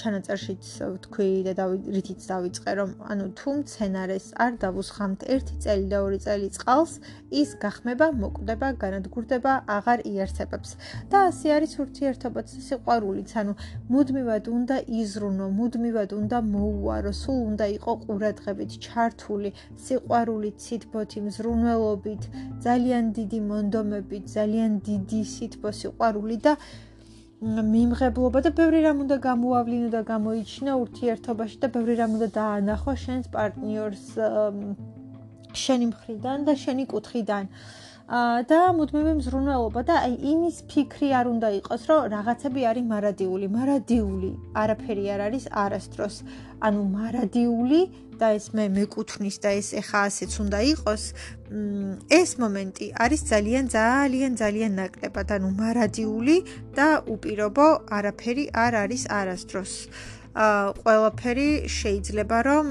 ჩანაწერშიც 0.00 0.66
ვთქვი 0.86 1.28
და 1.58 1.64
რითიც 1.96 2.26
დავიწყე 2.30 2.72
რომ 2.78 2.90
ანუ 3.10 3.26
თუ 3.38 3.50
მცენარეს 3.60 4.26
არ 4.44 4.52
დავუსხამთ. 4.62 5.20
ერთი 5.34 5.54
წელი 5.64 5.86
და 5.90 5.98
ორი 6.06 6.18
წელი 6.24 6.48
წყალს 6.56 6.92
ის 7.40 7.50
გახმება 7.64 8.06
მოკვდება 8.22 8.68
განადგურდება 8.82 9.52
აღარ 9.76 9.98
იარსებებს. 10.12 10.70
და 11.10 11.18
ასე 11.30 11.48
არის 11.56 11.72
ურთიერთობაც 11.82 12.48
სიყვარულიც. 12.66 13.30
ანუ 13.40 13.52
მუდმივად 13.90 14.44
უნდა 14.56 14.76
იზრუნო 15.00 15.46
მუდმივად 15.58 16.10
უნდა 16.20 16.38
მოუარო 16.54 17.12
სულ 17.22 17.38
უნდა 17.50 17.66
იყო 17.78 17.92
ყურადღებით 18.04 18.70
ჩართული 18.86 19.50
სიყვარულით 19.84 20.56
სითბოთი 20.66 21.18
მზრუნველობით 21.26 22.22
ძალიან 22.66 23.04
დიდი 23.18 23.40
მონდომებით 23.50 24.24
ძალიან 24.36 24.70
დიდი 24.86 25.20
სითბო 25.34 25.70
სიყვარული 25.80 26.38
და 26.46 26.54
მიმღებლობა 27.40 28.40
და 28.44 28.50
ბევრი 28.52 28.80
რამ 28.84 28.98
უნდა 29.00 29.16
გამოავლინო 29.24 29.88
და 29.92 30.00
გამოიჩინო 30.08 30.72
ურთიერთობაში 30.80 31.56
და 31.62 31.68
ბევრი 31.76 31.94
რამ 32.00 32.16
უნდა 32.20 32.28
დაანახო 32.36 32.94
შენს 33.04 33.30
პარტნიორს 33.36 34.04
შენი 35.62 35.86
მხრიდან 35.92 36.44
და 36.44 36.54
შენი 36.64 36.84
კუთხიდან. 36.92 37.48
და 38.10 38.60
მუდმივი 38.74 39.12
მზრუნველობა 39.20 39.80
და 39.86 39.96
აი 40.02 40.14
იმის 40.32 40.56
ფიქრი 40.66 41.08
არ 41.14 41.26
უნდა 41.30 41.48
იყოს, 41.62 41.82
რომ 41.86 42.06
რაღაცები 42.10 42.60
არის 42.66 42.84
მარადიული, 42.90 43.46
მარადიული, 43.54 44.30
არაფერი 44.62 45.04
არ 45.14 45.20
არის 45.30 45.44
არასდროს. 45.64 46.16
ანუ 46.66 46.82
მარადიული 46.90 47.80
და 48.18 48.34
ეს 48.34 48.46
მე 48.50 48.64
მეკუთვნის 48.74 49.36
და 49.40 49.50
ეს 49.60 49.68
ეხა 49.80 50.00
ასეც 50.10 50.32
უნდა 50.42 50.58
იყოს. 50.74 51.02
ეს 52.20 52.30
მომენტი 52.42 52.86
არის 52.98 53.20
ძალიან 53.30 53.64
ძალიან 53.78 54.32
ძალიან 54.42 54.72
ნაკლებად, 54.80 55.28
ანუ 55.30 55.48
მარადიული 55.62 56.36
და 56.74 56.88
უპირობო 57.14 57.68
არაფერი 57.94 58.44
არ 58.50 58.72
არის 58.84 59.02
არასდროს. 59.06 59.72
ყველაფერი 60.30 61.66
შეიძლება 61.66 62.38
რომ 62.46 62.66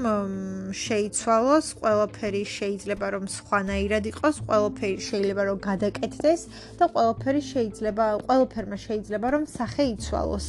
შეიცვალოს, 0.72 1.66
ყველაფერი 1.76 2.40
შეიძლება 2.48 3.06
რომ 3.12 3.24
სხვანაირად 3.28 4.04
იყოს, 4.08 4.36
ყველაფერი 4.48 4.96
შეიძლება 5.04 5.42
რომ 5.44 5.58
გადაკეთდეს 5.68 6.40
და 6.80 6.84
ყველაფერი 6.88 7.42
შეიძლება, 7.52 8.04
ყველაფერმა 8.24 8.76
შეიძლება 8.80 9.28
რომ 9.36 9.44
სახე 9.44 9.84
იცვალოს. 9.92 10.48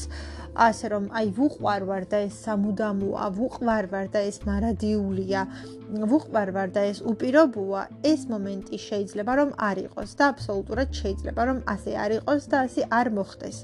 ასე 0.52 0.88
რომ 0.92 1.06
აი 1.16 1.28
ვუყვარვარ 1.36 2.04
და 2.12 2.18
ეს 2.28 2.36
სამუდამოა, 2.44 3.26
ვუყვარვარ 3.40 4.06
და 4.12 4.20
ეს 4.28 4.38
მარადიულია, 4.44 5.42
ვუყვარვარ 6.12 6.70
და 6.76 6.82
ეს 6.92 7.00
უპირობოა, 7.12 7.82
ეს 8.04 8.28
მომენტი 8.28 8.78
შეიძლება 8.88 9.32
რომ 9.40 9.50
არ 9.56 9.78
იყოს 9.88 10.12
და 10.20 10.24
აბსოლუტურად 10.36 10.90
შეიძლება 10.92 11.42
რომ 11.48 11.58
ასე 11.76 11.92
არ 12.04 12.12
იყოს 12.20 12.44
და 12.52 12.58
ასე 12.68 12.82
არ 13.00 13.08
მოხდეს. 13.16 13.58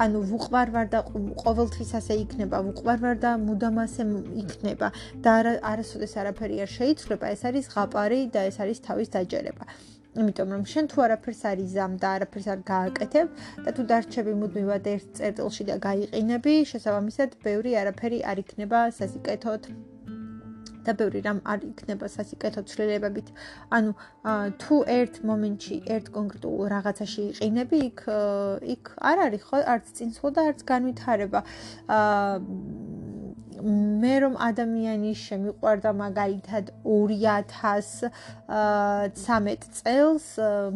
ანუ 0.00 0.18
ვუყვარვარ 0.30 0.86
და 0.92 1.00
ყოველთვის 1.44 1.90
ასე 2.00 2.14
იქნება, 2.24 2.60
ვუყვარვარ 2.68 3.16
და 3.24 3.30
მუდამ 3.46 3.76
ასე 3.84 4.06
იქნება 4.42 4.88
და 5.24 5.32
არასოდეს 5.72 6.16
არაფერი 6.22 6.60
არ 6.64 6.70
შეიცვლება, 6.76 7.26
ეს 7.36 7.42
არის 7.48 7.68
ღაპარი 7.74 8.20
და 8.32 8.46
ეს 8.48 8.56
არის 8.64 8.78
თავის 8.88 9.12
დაჯერება. 9.12 9.64
იმიტომ 10.12 10.48
რომ 10.52 10.64
შენ 10.72 10.88
თუ 10.92 10.98
არაფერს 11.06 11.40
არ 11.50 11.60
იზამ 11.66 11.92
და 12.00 12.08
არაფერს 12.16 12.48
არ 12.52 12.60
გააკეთებ 12.72 13.28
და 13.64 13.70
თუ 13.76 13.82
დარჩები 13.92 14.32
მუდმივად 14.40 14.84
ერთ 14.94 15.06
წერტილში 15.20 15.64
და 15.72 15.76
გაიყინები, 15.86 16.54
შესაბამისად, 16.72 17.40
ბევრი 17.46 17.72
არაფერი 17.80 18.18
არ 18.32 18.44
იქნება 18.44 18.80
სასიკეთოდ. 18.98 19.91
და 20.86 20.92
ბევრი 20.98 21.20
რამ 21.26 21.38
არ 21.52 21.66
იქნება 21.70 22.06
სასიკეთო 22.16 22.62
ცვლილებებით. 22.70 23.28
ანუ 23.78 23.90
თუ 24.62 24.76
ერთ 24.98 25.14
მომენტში, 25.30 25.76
ერთ 25.96 26.06
კონკრეტულ 26.16 26.60
რაღაცაში 26.74 27.22
იყინები, 27.32 27.78
იქ 27.90 28.00
იქ 28.76 28.84
არ 29.12 29.24
არის 29.26 29.42
ხო 29.48 29.58
არც 29.74 29.86
წინსვლა 29.96 30.30
და 30.36 30.40
არც 30.52 30.60
განვითარება. 30.72 31.40
აა 31.98 33.01
მე 33.62 34.14
რომ 34.22 34.34
ადამიანი 34.42 35.14
შემიყვარდა 35.14 35.90
მაგალითად 35.98 36.70
2013 36.82 39.66
წელს 39.78 40.26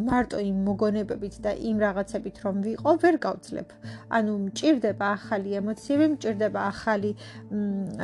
მარტო 0.07 0.39
იმ 0.47 0.57
მოგონებებით 0.69 1.35
და 1.47 1.53
იმ 1.71 1.77
რაღაცებით 1.83 2.37
რომ 2.47 2.57
ვიყო, 2.67 2.91
ვერ 3.03 3.17
გავძლებ. 3.27 3.69
ანუ 4.17 4.33
მჭირდება 4.47 5.07
ახალი 5.19 5.51
ემოციები, 5.61 6.07
მჭირდება 6.15 6.61
ახალი 6.73 7.11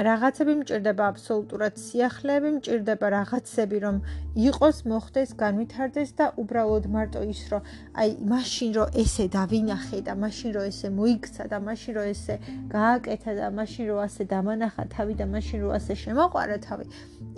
რაღაცები, 0.08 0.52
მჭირდება 0.62 1.04
აბსოლუტურად 1.12 1.74
სიახლეები, 1.86 2.48
მჭირდება 2.58 3.06
რაღაცები 3.18 3.78
რომ 3.86 3.96
იყოს, 4.32 4.76
მოხდეს, 4.88 5.34
განვითარდეს 5.36 6.10
და 6.16 6.26
უბრალოდ 6.40 6.88
მარტო 6.88 7.20
ის 7.28 7.42
რომ 7.52 7.62
აი 8.00 8.10
მაშინ 8.32 8.70
რომ 8.76 8.94
ესე 9.02 9.26
დავინახე 9.36 10.00
და 10.08 10.14
მაშინ 10.16 10.50
რომ 10.56 10.64
ესე 10.72 10.88
მოიქცა 10.98 11.44
და 11.52 11.58
მაშინ 11.68 11.92
რომ 11.96 12.06
ესე 12.12 12.36
გააკეთა 12.72 13.32
და 13.40 13.46
მაშინ 13.58 13.84
რომ 13.92 14.00
ასე 14.08 14.22
დამანახა 14.32 14.84
თავი 14.96 15.14
და 15.20 15.26
მაშინ 15.34 15.58
რომ 15.64 15.72
ასე 15.78 15.94
შემოყარა 16.04 16.58
თავი 16.64 16.84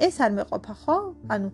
ეს 0.07 0.15
არ 0.23 0.31
მეყოფა 0.39 0.75
ხო 0.85 0.99
ანუ 1.35 1.49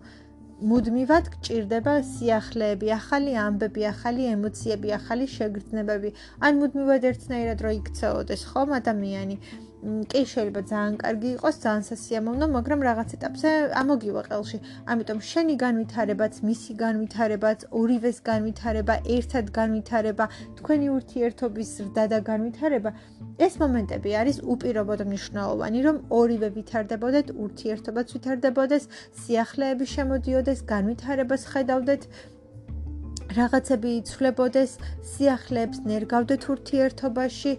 მუდმივად 0.61 1.29
გჭირდება 1.33 1.93
სიახლეები, 2.05 2.89
ახალი 2.93 3.31
ამბები, 3.43 3.85
ახალი 3.89 4.27
ემოციები, 4.35 4.91
ახალი 4.93 5.25
შეგრძნებები. 5.35 6.09
ან 6.45 6.61
მუდმივად 6.61 7.07
ერთნაირად 7.11 7.63
რო 7.65 7.71
იქცეოდეს 7.81 8.45
ხომ 8.51 8.75
ადამიანი. 8.77 9.39
კი 9.81 10.21
შეიძლება 10.31 10.61
ძალიან 10.71 10.95
კარგი 11.01 11.29
იყოს, 11.35 11.55
ძალიან 11.65 11.83
სასიამოვნო, 11.89 12.45
მაგრამ 12.55 12.79
რაღაც 12.87 13.09
ეტაპზე 13.17 13.49
ამოგივა 13.81 14.21
ყელში. 14.29 14.57
ამიტომ 14.93 15.19
შენი 15.29 15.55
განვითარებაც, 15.63 16.33
მისი 16.49 16.73
განვითარებაც, 16.83 17.59
ორივეს 17.81 18.17
განვითარება, 18.29 18.95
ერთად 19.17 19.45
განვითარება, 19.57 20.25
თქვენი 20.59 20.87
ურთიერთობის 20.97 21.69
ზრდა 21.77 22.03
და 22.13 22.19
განვითარება, 22.29 22.91
ეს 23.45 23.53
მომენტები 23.61 24.09
არის 24.21 24.37
უპირობოდ 24.53 24.99
მნიშვნელოვანი, 25.09 25.79
რომ 25.87 25.97
ორივე 26.21 26.49
ვითარდებოდეთ, 26.57 27.27
ურთიერთობაც 27.45 28.07
ვითარდებოდეს, 28.15 28.83
სიახლეები 29.21 29.85
შემოდიოდეს, 29.95 30.59
განვითარებას 30.73 31.41
ხედავდეთ. 31.51 32.01
რაღაცები 33.37 33.91
იცვლებოდეს, 34.01 34.71
სიახლეებს 35.11 35.81
ნერგავდეთ 35.87 36.45
ურთიერთობაში, 36.53 37.53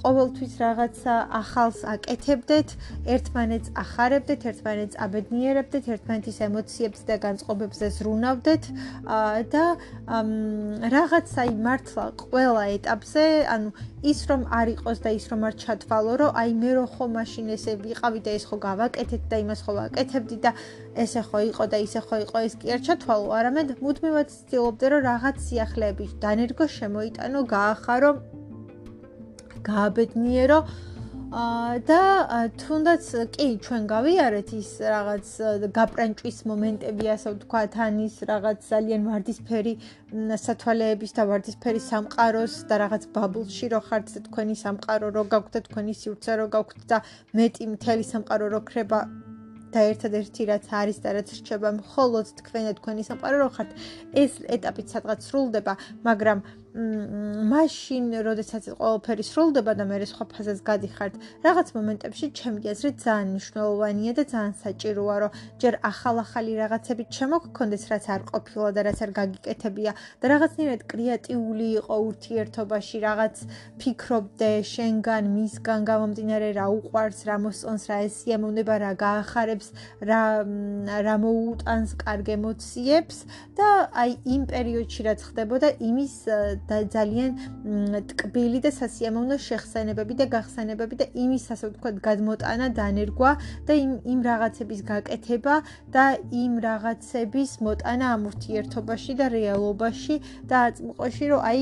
ყოველთვის 0.00 0.52
რაღაცა 0.62 1.14
ახალს 1.40 1.80
აკეთებდეთ, 1.94 2.74
ერთმანეთს 3.14 3.72
ახარებდეთ, 3.82 4.46
ერთმანეთს 4.50 5.00
აბედნიერებდეთ, 5.06 5.90
ერთმანეთის 5.96 6.38
ემოციებს 6.48 7.00
და 7.10 7.16
განწყობებზე 7.26 7.86
ზრუნავდეთ 7.98 8.70
და 9.54 9.64
რაღაცა 10.94 11.42
იმართლა 11.54 12.04
ყველა 12.24 12.64
ეტაპზე, 12.76 13.24
ანუ 13.56 13.68
ის 14.00 14.20
რომ 14.30 14.44
არ 14.48 14.68
იყოს 14.72 14.98
და 15.04 15.10
ის 15.12 15.24
რომ 15.28 15.42
არ 15.44 15.54
ჩათვალო, 15.60 16.12
რომ 16.20 16.36
აი 16.40 16.50
მე 16.60 16.70
რო 16.76 16.84
ხო 16.88 17.04
მაშინ 17.16 17.52
ესე 17.52 17.72
ვიყავი 17.84 18.20
და 18.24 18.30
ეს 18.32 18.44
ხო 18.48 18.56
გავაკეთეთ 18.64 19.22
და 19.28 19.36
იმას 19.44 19.60
ხო 19.66 19.72
ვაკეთებდი 19.76 20.36
და 20.44 20.50
ესე 21.04 21.22
ხო 21.28 21.38
იყო 21.52 21.64
და 21.68 21.78
ისე 21.84 22.00
ხო 22.08 22.16
იყო, 22.24 22.36
ეს 22.48 22.54
კი 22.60 22.66
არ 22.76 22.80
ჩათვალო, 22.86 23.28
არამედ 23.38 23.68
მუდმივად 23.84 24.28
ცდილობდე 24.36 24.86
რომ 24.92 25.02
რაღაც 25.10 25.36
სიახლეები 25.46 26.04
დანერგო 26.24 26.64
შემოიტანო, 26.80 27.40
გაახარო, 27.52 28.10
გააბედნიერო 29.68 30.58
და 31.30 32.02
თუნდაც 32.58 33.06
კი 33.30 33.46
ჩვენ 33.62 33.84
გავიარეთ 33.86 34.48
ის 34.50 34.70
რაღაც 34.82 35.28
გაპრანჭვის 35.76 36.38
მომენტები 36.50 37.06
ასე 37.14 37.34
ვთქვათ 37.36 37.76
ან 37.86 38.00
ის 38.02 38.16
რაღაც 38.26 38.58
ძალიან 38.66 39.06
ვარდისფერი 39.06 39.74
სათვალეების 40.10 41.14
და 41.14 41.22
ვარდისფერი 41.30 41.80
სამყაროს 41.86 42.54
და 42.66 42.74
რაღაც 42.82 43.06
ბაბლში 43.14 43.70
რო 43.70 43.80
ხართ 43.86 44.10
თქვენი 44.26 44.58
სამყარო 44.58 45.14
რო 45.14 45.24
გაქვთ 45.30 45.52
და 45.54 45.60
თქვენი 45.70 45.94
სივრცე 46.02 46.32
რო 46.42 46.46
გაქვთ 46.50 46.78
და 46.90 46.98
მეტი 47.38 47.64
მთელი 47.78 48.04
სამყარო 48.10 48.46
რო 48.50 48.60
ქრება 48.66 49.00
და 49.70 49.80
ერთადერთი 49.86 50.42
რაც 50.50 50.66
არის 50.74 50.98
და 50.98 51.10
რაც 51.14 51.28
რჩება 51.38 51.70
მხოლოდ 51.78 52.26
თქვენ 52.42 52.64
და 52.66 52.72
თქვენი 52.82 53.02
სამყარო 53.06 53.36
რო 53.38 53.50
ხართ 53.54 53.70
ეს 54.18 54.32
ეტაპიც 54.56 54.86
სადღაც 54.98 55.20
სრულდება 55.30 55.74
მაგრამ 56.02 56.42
მაშინ 56.70 58.04
როდესაც 58.22 58.68
ყველაფერი 58.78 59.24
სრულდება 59.26 59.72
და 59.74 59.84
მე 59.90 59.96
სხვა 60.06 60.24
ფაზას 60.30 60.60
გადიხართ 60.62 61.14
რაღაც 61.42 61.68
მომენტებში 61.74 62.26
ჩემი 62.38 62.70
აზრით 62.70 62.96
ძალიან 63.02 63.28
მნიშვნელოვანია 63.34 64.12
და 64.14 64.24
ძალიან 64.30 64.54
საჭიროა 64.62 65.16
რომ 65.22 65.34
ჯერ 65.62 65.74
ახალ-ახალი 65.90 66.52
რაღაცები 66.62 67.04
შემოგქონდეს 67.18 67.84
რაც 67.90 68.04
არ 68.14 68.22
ყოფილა 68.30 68.68
და 68.76 68.80
რაც 68.86 68.98
არ 69.02 69.10
გაგიკეთებია 69.18 69.92
და 70.22 70.26
რაღაცნაირად 70.30 70.82
კრეატიული 70.92 71.66
იყო 71.80 71.96
ურთიერთობაში 72.10 72.96
რაღაც 73.08 73.34
ფიქრობდე 73.82 74.50
შენგან 74.70 75.24
მისგან 75.34 75.80
გამომდინარე 75.90 76.48
რა 76.54 76.66
უყვარს 76.78 77.20
რა 77.26 77.36
მოსწონს 77.50 77.84
რა 77.90 77.98
ესიამოვნება 78.06 78.74
რა 78.84 78.92
გაახარებს 79.02 79.68
რა 80.06 80.22
რა 81.02 81.16
მოუტანს 81.26 81.98
კარგ 81.98 82.30
ემოციებს 82.38 83.26
და 83.58 83.68
აი 83.90 84.10
იმ 84.38 84.42
პერიოდში 84.54 85.00
რაც 85.10 85.20
ხდებოდა 85.30 85.68
იმის 85.90 86.14
და 86.68 86.76
ძალიან 86.94 87.30
ტკბილი 88.10 88.60
და 88.66 88.70
სასიამოვნო 88.80 89.36
შეხსენებები 89.46 90.14
და 90.20 90.26
გახსენებები 90.36 91.00
და 91.00 91.06
იმის 91.24 91.44
ასე 91.54 91.72
ვთქვათ 91.72 91.96
გადმოტანა 92.06 92.68
დანერგვა 92.80 93.32
და 93.66 93.72
იმ 93.84 93.92
იმ 94.12 94.20
რაღაცების 94.28 94.80
გაკეთება 94.92 95.56
და 95.96 96.04
იმ 96.44 96.52
რაღაცების 96.68 97.50
მოტანა 97.66 98.06
ამ 98.14 98.22
ურთიერთობაში 98.30 99.12
და 99.20 99.26
რეალობაში 99.36 100.16
და 100.50 100.56
აწმყოში 100.70 101.26
რომ 101.34 101.40
აი 101.50 101.60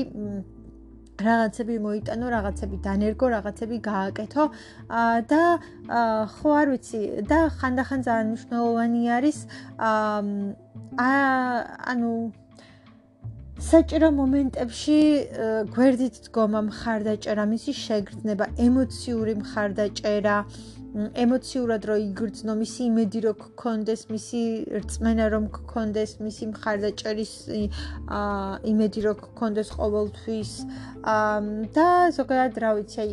რაღაცები 1.19 1.75
მოიტანო, 1.83 2.27
რაღაცები 2.31 2.77
დანერგო, 2.83 3.25
რაღაცები 3.35 3.77
გააკეთო. 3.87 4.43
და 5.31 5.41
ხო 6.35 6.49
არ 6.59 6.67
ვიცი. 6.73 7.01
და 7.31 7.39
ხანდახან 7.59 7.99
ძალიან 8.07 8.27
მნიშვნელოვანი 8.31 9.01
არის 9.17 9.37
აა 9.79 11.11
ანუ 11.91 12.11
საჭირო 13.59 14.07
მომენტებში 14.15 14.97
გვერდით 15.75 16.15
დგომა 16.29 16.61
მხარდაჭერა, 16.69 17.43
მისი 17.51 17.73
შეგრძნება, 17.75 18.45
ემოციური 18.65 19.33
მხარდაჭერა, 19.43 20.35
ემოციურად 21.23 21.83
რო 21.85 21.95
იგრძნო, 22.01 22.55
მისი 22.55 22.81
იმედი 22.89 23.19
რო 23.25 23.33
გქონდეს, 23.43 24.01
მისი 24.09 24.41
რწმენა 24.79 25.25
რომ 25.35 25.45
გქონდეს, 25.59 26.11
მისი 26.23 26.43
მხარდაჭერის 26.55 27.33
იმედი 28.71 28.99
რო 29.05 29.13
გქონდეს 29.27 29.69
ყოველთვის. 29.75 30.51
და 31.75 31.87
ზოგადად 32.15 32.53
რა 32.63 32.71
ვიცი, 32.79 33.05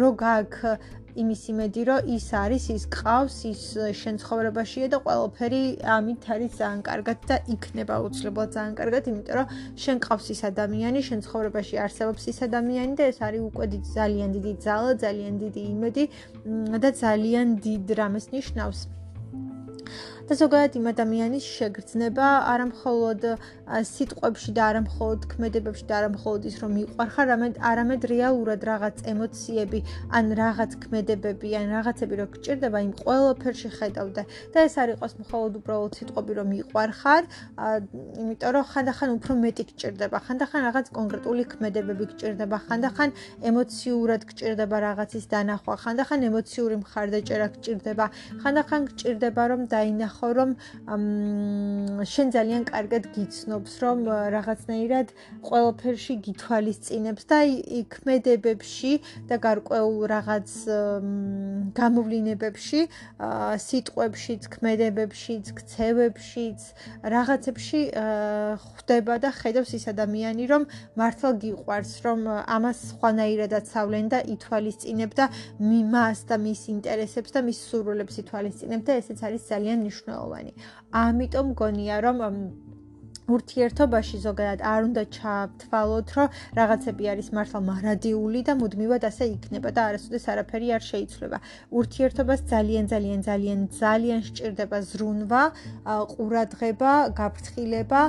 რო 0.00 0.10
გაქვს 0.20 0.78
იმის 1.22 1.42
იმედი, 1.52 1.82
რომ 1.88 2.10
ის 2.16 2.26
არის, 2.42 2.64
ის 2.74 2.84
ყავს, 2.94 3.36
ის 3.52 3.62
შენ 4.00 4.20
ცხოვრებაშია 4.22 4.86
და 4.92 4.98
ყველაფერი 5.06 5.62
ამით 5.96 6.22
არის 6.34 6.52
ძალიან 6.60 6.82
კარგად 6.88 7.18
და 7.30 7.36
იქნება 7.54 7.94
უცლებად 8.08 8.48
ძალიან 8.56 8.74
კარგად, 8.80 9.02
იმიტომ 9.12 9.34
რომ 9.38 9.46
შენ 9.84 9.96
ყავს 10.06 10.26
ის 10.34 10.40
ადამიანი, 10.50 11.00
შენ 11.08 11.18
ცხოვრებაში 11.28 11.74
არსებობს 11.86 12.22
ის 12.32 12.38
ადამიანი 12.48 12.92
და 12.98 13.04
ეს 13.12 13.18
არის 13.28 13.42
უკვე 13.48 13.66
ძალიან 13.96 14.28
დიდი 14.36 14.52
ძალა, 14.66 14.92
ძალიან 15.04 15.34
დიდი 15.42 15.62
იმედი 15.74 16.04
და 16.82 16.90
ძალიან 17.02 17.46
დიდ 17.66 17.84
რამეს 17.98 18.26
ნიშნავს. 18.36 18.97
და 20.28 20.36
ზოგადად 20.36 20.74
იმ 20.76 20.86
ადამიანის 20.92 21.44
შეგრძნება 21.48 22.26
არამხოლოდ 22.52 23.22
სიტყვებში 23.88 24.52
და 24.56 24.62
არამხოლოდ 24.70 25.22
ქმედებებში 25.32 25.84
და 25.88 25.94
არამხოლოდ 25.98 26.42
ის 26.50 26.56
რომ 26.60 26.72
მიყვარხარ, 26.78 27.28
არამედ 27.32 27.54
არამედ 27.70 28.02
რეალურად 28.12 28.60
რაღაც 28.68 28.96
ემოციები, 29.12 29.80
ან 30.12 30.24
რაღაც 30.40 30.76
ქმედებები, 30.84 31.48
ან 31.60 31.66
რაღაცები 31.72 32.14
რო 32.20 32.26
გჭირდება 32.34 32.78
იმ 32.84 32.92
ყველაფერში 33.00 33.70
ხედავდა. 33.78 34.22
და 34.52 34.58
ეს 34.68 34.74
არ 34.76 34.88
იყოს 35.00 35.12
მხოლოდ 35.22 35.52
უბრალოდ 35.60 35.92
სიტყვები 35.96 36.32
რომ 36.38 36.48
მიყვარხარ, 36.52 37.22
იმიტომ 38.20 38.52
რომ 38.52 38.64
ხანდახან 38.72 39.08
უფრო 39.16 39.32
მეტი 39.44 39.64
გჭირდება, 39.70 40.16
ხანდახან 40.28 40.60
რაღაც 40.68 40.86
კონკრეტული 40.98 41.42
ქმედებები 41.56 42.04
გჭირდება, 42.12 42.56
ხანდახან 42.68 43.10
ემოციურად 43.48 44.22
გჭირდება 44.28 44.76
რაღაცის 44.88 45.24
დანახვა, 45.32 45.74
ხანდახან 45.84 46.20
ემოციური 46.28 46.76
მხარდაჭერა 46.84 47.46
გჭირდება, 47.56 48.06
ხანდახან 48.44 48.80
გჭირდება 48.92 49.42
რომ 49.52 49.60
დაინახო 49.72 50.17
ნახო 50.18 50.34
რომ 50.34 50.50
შენ 52.02 52.28
ძალიან 52.34 52.62
კარგად 52.66 53.06
გიცნობს 53.14 53.72
რომ 53.82 53.98
რაღაცნაირად 54.34 55.08
ყველაფერში 55.46 56.14
გითვალისწინებს 56.26 57.24
და 57.30 57.38
იქმედებებში 57.46 58.92
და 59.30 59.36
გარკვეულ 59.38 59.98
რაღაც 60.10 60.48
გამოვლინებებში 61.78 62.80
სიტყვებშიც 63.66 64.42
ქმედებებშიც 64.58 65.44
ქცევებშიც 65.54 66.60
რაღაცებში 67.14 67.80
ხვდება 68.58 69.14
და 69.22 69.30
ხედავს 69.38 69.70
ის 69.78 69.84
ადამიანი 69.94 70.44
რომ 70.50 70.62
მართლა 70.98 71.30
გიყვარს 71.46 71.94
რომ 72.02 72.20
ამას 72.58 72.78
სხვანაირადაც 72.90 73.66
ავლენ 73.70 74.06
და 74.10 74.18
ითვალისწინებ 74.34 75.10
და 75.14 75.30
მას 75.62 76.18
და 76.26 76.36
მის 76.42 76.62
ინტერესებს 76.74 77.30
და 77.34 77.40
მის 77.46 77.58
სურვილებს 77.70 78.14
ითვალისწინებ 78.22 78.82
და 78.88 78.92
ესეც 78.98 79.18
არის 79.28 79.42
ძალიან 79.52 79.78
მნიშვნელოვანი 79.84 80.07
მნიშვნელოვანი. 80.08 80.52
ამიტომ 81.04 81.46
მგონია 81.52 81.96
რომ 82.04 82.16
ურთიერთობაში 83.28 84.18
ზოგადად 84.24 84.60
არ 84.64 84.80
უნდა 84.88 85.02
ჩავთვალოთ, 85.12 86.08
რომ 86.16 86.28
რაღაცები 86.58 87.04
არის 87.12 87.28
მართლა 87.36 87.60
მარადიული 87.68 88.40
და 88.48 88.52
მუდმივად 88.60 89.02
ასე 89.04 89.24
იქნება 89.36 89.68
და 89.76 89.80
არასოდეს 89.88 90.24
არაფერი 90.32 90.68
არ 90.76 90.82
შეიცვლება. 90.88 91.38
ურთიერთობას 91.80 92.40
ძალიან 92.52 92.84
ძალიან 92.92 93.20
ძალიან 93.28 93.60
ძალიან 93.82 94.20
სჭირდება 94.28 94.78
ზრუნვა, 94.90 95.42
ყურადღება, 96.12 96.92
გაფრთხილება 97.20 98.02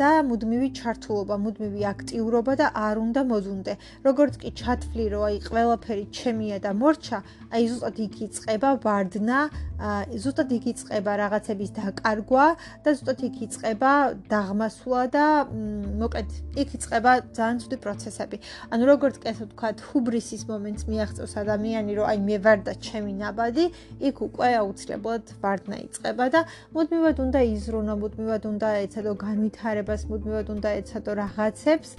და 0.00 0.10
მუდმივი 0.28 0.68
ჩართულობა, 0.80 1.34
მუდმივი 1.44 1.82
აქტიურობა 1.94 2.52
და 2.60 2.66
არ 2.76 2.96
უნდა 3.06 3.20
მოზუნდე. 3.32 3.72
როგორც 4.04 4.34
კი 4.42 4.50
ჩათვლი, 4.60 5.04
რომ 5.16 5.22
აი 5.32 5.36
ყველაფერი 5.48 6.04
ჩემია 6.12 6.58
და 6.60 6.70
მორჩა, 6.76 7.18
აი 7.52 7.64
ზუსტად 7.68 7.98
იქ 8.06 8.14
იწყება 8.26 8.68
ვარდნა, 8.80 9.38
ზუსტად 10.22 10.50
იქ 10.56 10.64
იწყება 10.72 11.12
რაღაცების 11.20 11.70
დაკარგვა 11.76 12.46
და 12.84 12.88
ზუსტად 12.96 13.20
იქ 13.28 13.36
იწყება 13.46 13.92
დაღმასვლა 14.30 15.00
და 15.12 15.24
მოკლედ 16.02 16.30
იქ 16.62 16.68
იწყება 16.78 17.12
ძალიან 17.36 17.58
ცუდი 17.62 17.76
პროცესები. 17.82 18.36
ანუ 18.72 18.84
როგორც 18.92 19.14
კი 19.20 19.26
ასე 19.32 19.42
ვთქვათ, 19.50 19.76
ჰუბრისის 19.90 20.42
მომენტს 20.48 20.82
მიაღწევს 20.88 21.34
ადამიანი, 21.42 21.90
რომ 21.98 22.06
აი 22.12 22.18
მე 22.28 22.36
ვარ 22.46 22.58
და 22.62 22.72
ჩემი 22.78 23.12
ნაბადი, 23.20 23.64
იქ 24.08 24.16
უკვე 24.26 24.48
აუცილებლად 24.62 25.24
ვარდნა 25.42 25.76
იწყება 25.86 26.24
და 26.32 26.40
მუდმივად 26.72 27.16
უნდა 27.26 27.40
იზრუნო, 27.52 27.94
მუდმივად 28.02 28.42
უნდა 28.52 28.68
ეცადო 28.86 29.12
განვითარებას, 29.18 30.00
მუდმივად 30.08 30.46
უნდა 30.56 30.68
ეცადო 30.80 31.12
რაღაცებს 31.22 31.90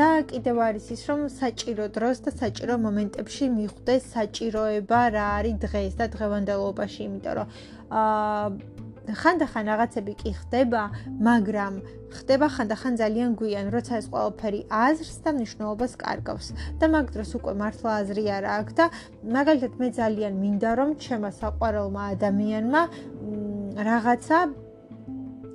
და 0.00 0.08
კიდევ 0.32 0.56
არის 0.66 0.86
ის, 0.96 1.02
რომ 1.06 1.20
საჭირო 1.28 1.84
დროს 1.92 2.16
და 2.24 2.30
საჭირო 2.40 2.74
მომენტებში 2.86 3.44
მიხვდეს 3.60 4.02
საჭიროება 4.40 5.00
რა 5.12 5.24
არის 5.36 5.56
დღეს 5.60 5.92
და 6.00 6.06
დღევანდელობაში, 6.16 7.00
იმიტომ 7.04 7.34
რომ 7.36 7.48
აა 7.90 8.46
ხანდახან 9.20 9.64
რაღაცები 9.70 10.12
კი 10.22 10.30
ხდება, 10.38 10.82
მაგრამ 11.28 11.74
ხდება 12.14 12.46
ხანდახან 12.54 12.94
ძალიან 13.00 13.30
გვიან, 13.40 13.66
როცა 13.74 13.92
ეს 14.00 14.06
ყველაფერი 14.12 14.60
აზრს 14.70 15.16
და 15.24 15.30
მნიშვნელობას 15.36 15.92
კარგავს. 16.00 16.46
და 16.80 16.86
მაგ 16.94 17.06
დროს 17.14 17.30
უკვე 17.36 17.52
მართლა 17.60 17.90
აზრი 18.00 18.24
არ 18.38 18.44
აქვს 18.56 18.74
და 18.78 18.84
მაგალითად 19.36 19.72
მე 19.80 19.88
ძალიან 20.00 20.32
მინდა 20.42 20.70
რომ 20.78 20.90
ჩემო 21.04 21.30
საყვარელმა 21.40 22.02
ადამიანმა 22.14 22.82
რაღაცა 23.88 24.38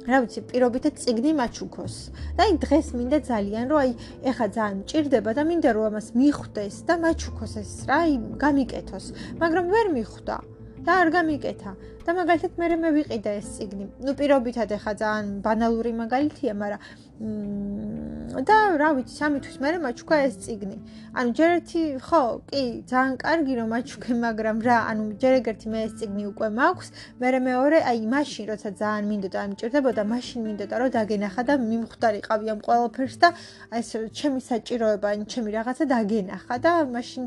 რა 0.05 0.17
ვიცი, 0.21 0.39
პირობითად 0.49 0.93
ციგნი 1.01 1.31
მაჩუქოს. 1.39 1.95
და 2.37 2.41
აი 2.45 2.51
დღეს 2.61 2.87
მინდა 2.97 3.19
ძალიან 3.25 3.65
რომ 3.73 3.79
აი 3.81 3.91
ეხა 4.29 4.47
ძალიან 4.57 4.77
მჭირდება 4.85 5.31
და 5.33 5.43
მინდა 5.49 5.69
რომ 5.73 5.85
ამას 5.89 6.07
მიხვდეს 6.19 6.75
და 6.85 6.93
მაჩუქოს 7.05 7.53
ეს 7.61 7.71
რა, 7.89 7.97
აი 8.05 8.13
გამიკეთოს. 8.43 9.05
მაგრამ 9.41 9.65
ვერ 9.73 9.87
მიხვდა. 9.97 10.37
და 10.85 10.91
არ 11.01 11.09
გამიკეთა. 11.17 11.71
და 12.05 12.13
მაგალითად 12.19 12.51
მე 12.61 12.67
მე 12.83 12.89
ვიყიდე 12.97 13.31
ეს 13.39 13.47
ციგნი. 13.55 13.85
ნუ 14.05 14.11
პირობითად 14.19 14.69
ეხა 14.77 14.93
ძალიან 15.01 15.27
ბანალური 15.45 15.91
მაგალითია, 16.03 16.53
მაგრამ 16.61 16.81
და 17.15 18.55
რა 18.75 18.89
ვიცი, 18.99 19.13
სამი 19.15 19.39
თვის 19.39 19.57
მერე 19.63 19.77
მაჩუქა 19.79 20.15
ეს 20.27 20.35
ციგნი. 20.43 20.77
ანუ 21.15 21.29
ჯერ 21.31 21.49
ერთი 21.55 21.81
ხო, 22.03 22.21
კი, 22.51 22.63
ძალიან 22.91 23.13
კარგი 23.23 23.53
რომ 23.55 23.67
მაჩუქე, 23.71 24.11
მაგრამ 24.19 24.57
რა, 24.67 24.77
ანუ 24.91 25.03
ჯერ 25.23 25.33
ერთი 25.39 25.67
მე 25.71 25.79
ეს 25.87 25.93
ციგნი 25.95 26.23
უკვე 26.35 26.47
მაქვს, 26.59 26.87
მე 27.23 27.39
მეორე, 27.47 27.77
აი, 27.87 28.01
მაშინ 28.11 28.45
როცა 28.51 28.69
ძალიან 28.81 29.05
მინდოდა, 29.11 29.37
ამჭირდებოდა, 29.47 30.01
მაშინ 30.11 30.39
მინდოდა 30.47 30.75
რომ 30.75 30.89
დაგენახა 30.97 31.41
და 31.47 31.53
მიმხვდარიყავი 31.71 32.45
ამ 32.51 32.59
ყველაფერს 32.67 33.15
და 33.23 33.27
აი 33.71 33.79
ეს 33.79 33.89
ჩემი 34.19 34.39
საჭიროება, 34.51 35.07
ან 35.15 35.19
ჩემი 35.31 35.49
რაღაცა 35.55 35.85
დაგენახა 35.95 36.55
და 36.65 36.71
მაშინ 36.95 37.23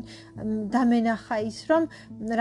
დამენახა 0.69 1.35
ის, 1.49 1.57
რომ 1.65 1.83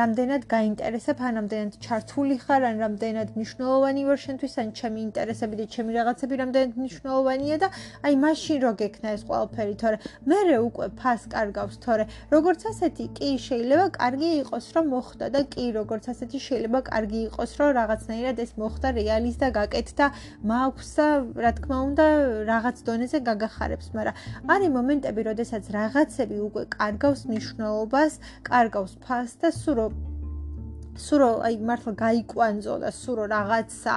რამდენად 0.01 0.43
გაინტერესებ, 0.53 1.17
ან 1.25 1.33
რამდენად 1.41 1.73
ჩართული 1.81 2.28
ხარ, 2.45 2.63
ან 2.69 2.77
რამდენად 2.85 3.29
მნიშვნელოვანი 3.41 4.03
ვარ 4.05 4.19
შენთვის, 4.29 4.55
ან 4.61 4.69
ჩემი 4.77 5.01
ინტერესები 5.09 5.55
და 5.57 5.65
ჩემი 5.73 5.91
რაღაცები 5.97 6.35
რამდენად 6.45 6.73
მნიშვნელოვანი 6.77 7.39
ადამიანია 7.39 7.59
და 7.63 7.69
აი 8.03 8.15
მაშინ 8.19 8.59
რო 8.63 8.73
გექნა 8.81 9.09
ეს 9.17 9.23
ყველაფერი, 9.29 9.75
თორე 9.81 9.97
მე 10.29 10.39
უკვე 10.59 10.87
ფას 10.99 11.23
კარგავს, 11.33 11.77
თორე 11.85 12.05
როგორც 12.35 12.61
ასეთი 12.71 13.05
კი 13.17 13.31
შეიძლება 13.47 13.87
კარგი 13.99 14.31
იყოს, 14.43 14.67
რომ 14.75 14.85
მოხდა 14.95 15.27
და 15.35 15.41
კი 15.53 15.65
როგორც 15.79 16.05
ასეთი 16.13 16.39
შეიძლება 16.49 16.81
კარგი 16.91 17.21
იყოს, 17.29 17.51
რომ 17.59 17.71
რაღაცნაირად 17.79 18.37
ეს 18.45 18.53
მოხდა 18.59 18.89
რეალის 18.99 19.37
და 19.39 19.49
გაკეთდა, 19.59 20.07
მაქვს 20.51 20.91
და 20.99 21.07
რა 21.45 21.53
თქმა 21.59 21.79
უნდა 21.89 22.07
რაღაც 22.53 22.77
დონეზე 22.89 23.19
გაგახარებს, 23.29 23.87
მაგრამ 23.97 24.15
არის 24.53 24.71
მომენტები, 24.79 25.21
როდესაც 25.31 25.65
რაღაცები 25.79 26.37
უკვე 26.49 26.63
კარგავს 26.79 27.21
მნიშვნელობას, 27.31 28.13
კარგავს 28.51 28.93
ფას 29.05 29.31
და 29.41 29.49
სულ 29.55 29.79
სურო 30.99 31.31
აი 31.47 31.57
მართლა 31.69 31.93
გაიკვანძო 32.03 32.75
და 32.83 32.91
სურო 32.95 33.25
რაღაცა 33.33 33.95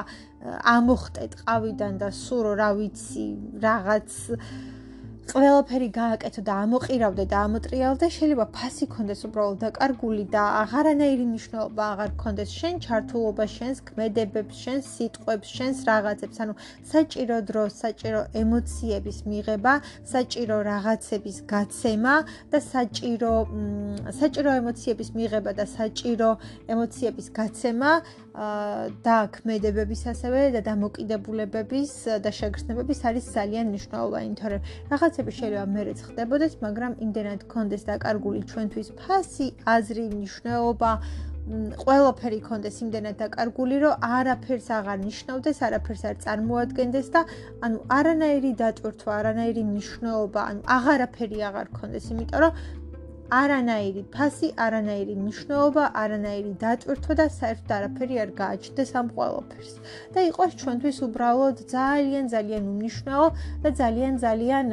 ამოხტე 0.75 1.25
ტყავიდან 1.33 1.93
და 2.01 2.09
სურო 2.13 2.51
რა 2.61 2.69
ვიცი 2.77 3.25
რაღაც 3.65 4.09
ყველაფერი 5.29 5.87
გააკეთო 5.95 6.41
და 6.43 6.53
ამოყირავდე 6.65 7.23
და 7.31 7.37
ამოტრიალდე, 7.47 8.07
შეიძლება 8.15 8.45
ფასი 8.57 8.85
კონდეს 8.93 9.21
უბრალოდ 9.27 9.59
დაკარგული 9.63 10.23
და 10.33 10.43
აღარანაირი 10.61 11.25
მნიშვნელობა 11.29 11.83
აღარ 11.93 12.11
კონდეს 12.23 12.49
შენ 12.59 12.75
ჩართულობა, 12.85 13.45
შენს 13.55 13.77
ქმედებებს, 13.87 14.55
შენს 14.63 14.89
სიტყვებს, 14.95 15.47
შენს 15.57 15.77
რაღაცებს, 15.87 16.37
ანუ 16.43 16.53
საჭირო 16.91 17.37
დრო, 17.47 17.63
საჭირო 17.81 18.21
ემოციების 18.41 19.19
მიღება, 19.29 19.73
საჭირო 20.13 20.57
რაღაცების 20.71 21.37
გაცემა 21.53 22.15
და 22.51 22.59
საჭირო 22.73 23.33
საჭირო 24.19 24.51
ემოციების 24.61 25.09
მიღება 25.15 25.51
და 25.53 25.65
საჭირო 25.77 26.29
ემოციების 26.67 27.27
გაცემა 27.37 27.91
და 29.05 29.17
ქმედებების 29.35 30.01
ასევე 30.11 30.41
და 30.55 30.61
დამოკიდებულებების 30.63 31.91
და 32.23 32.31
შეგრძნებების 32.31 32.99
არის 33.07 33.25
ძალიან 33.35 33.65
მნიშვნელოვანი, 33.71 34.31
თორემ 34.39 34.61
რაღაცები 35.11 35.31
შეიძლება 35.35 35.67
მეც 35.75 35.99
ხდებოდეს, 36.07 36.53
მაგრამ 36.63 36.93
იმდენად 37.03 37.41
კონდეს 37.51 37.83
დაკარგული 37.83 38.41
ჩვენთვის 38.47 38.89
ფასი, 38.95 39.47
აზრი, 39.67 40.05
მნიშვნელობა 40.15 40.91
ყველაფერი 41.83 42.39
კონდეს 42.47 42.75
იმდენად 42.85 43.15
დაკარგული, 43.19 43.75
რომ 43.83 43.93
არაფერს 44.07 44.67
აღარ 44.71 44.97
ნიშნავდეს, 45.03 45.57
არაფერს 45.67 46.03
არ 46.07 46.15
წარმოადგენდეს 46.23 47.07
და 47.11 47.21
ანუ 47.65 47.77
არანაირი 47.97 48.51
დატვირთვა, 48.61 49.11
არანაირი 49.19 49.63
მნიშვნელობა, 49.71 50.41
ანუ 50.51 50.61
აღარაფერი 50.77 51.39
აღარ 51.49 51.67
კონდეს, 51.75 52.05
იმიტომ 52.15 52.39
რომ 52.45 52.51
არანაირი 53.31 54.01
ფასი, 54.13 54.47
არანაირი 54.65 55.13
მნიშვნელობა, 55.21 55.83
არანაირი 56.01 56.51
დატვირთვა 56.63 57.15
და 57.19 57.25
საერთოდ 57.35 57.71
არაფერი 57.77 58.19
არ 58.23 58.31
გააჩნდეს 58.41 58.91
ამ 59.01 59.07
ყველაფერს. 59.15 59.73
და 60.13 60.19
იყოს 60.29 60.51
ჩვენთვის 60.61 60.97
უბრალოდ 61.07 61.57
ძალიან 61.75 62.25
ძალიან 62.35 62.63
უნიშნაო 62.75 63.25
და 63.63 63.69
ძალიან 63.81 64.13
ძალიან 64.25 64.67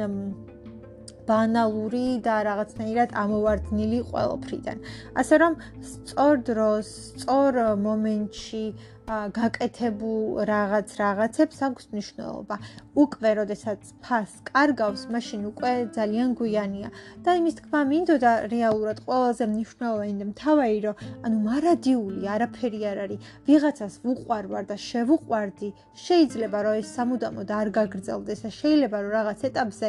ბანალური 1.29 2.07
და 2.25 2.35
რაღაცნაირად 2.49 3.09
ამოვარდნილი 3.23 3.99
ყველაფრიდან. 4.11 4.77
ასე 5.21 5.35
რომ 5.41 5.53
სწორ 5.91 6.33
დროს, 6.49 6.87
სწორ 7.21 7.53
მომენტში 7.87 8.63
გაკეთებულ 9.09 10.45
რაღაც 10.45 10.91
რაღაცებს 11.01 11.57
აქვს 11.67 11.85
მნიშვნელობა. 11.93 12.55
უკვე 13.03 13.31
როდესაც 13.39 13.81
ფას 14.05 14.31
კარგავს, 14.49 15.03
მაშინ 15.13 15.41
უკვე 15.49 15.71
ძალიან 15.97 16.29
გვიანია. 16.37 16.89
და 17.25 17.31
იმის 17.39 17.55
თქმა 17.59 17.81
მინდოდა 17.91 18.33
რეალურად 18.53 18.97
ყველაზე 19.07 19.45
მნიშვნელოვანი 19.53 20.15
და 20.21 20.25
მთავარი 20.29 20.79
რომ 20.85 20.95
ანუ 21.25 21.37
მარადიული 21.49 22.23
არაფერი 22.35 22.81
არ 22.91 22.97
არის. 23.05 23.19
ვიღაცას 23.49 23.93
ვუყვარვარ 24.05 24.63
და 24.69 24.77
შევუყვარდი, 24.89 25.69
შეიძლება 26.05 26.57
რომ 26.65 26.73
ეს 26.81 26.87
სამუდამოდ 26.97 27.49
არ 27.59 27.67
გაგრძელდეს 27.77 28.39
და 28.45 28.49
შეიძლება 28.61 28.97
რომ 29.01 29.11
რაღაც 29.17 29.39
ეტაპზე 29.49 29.87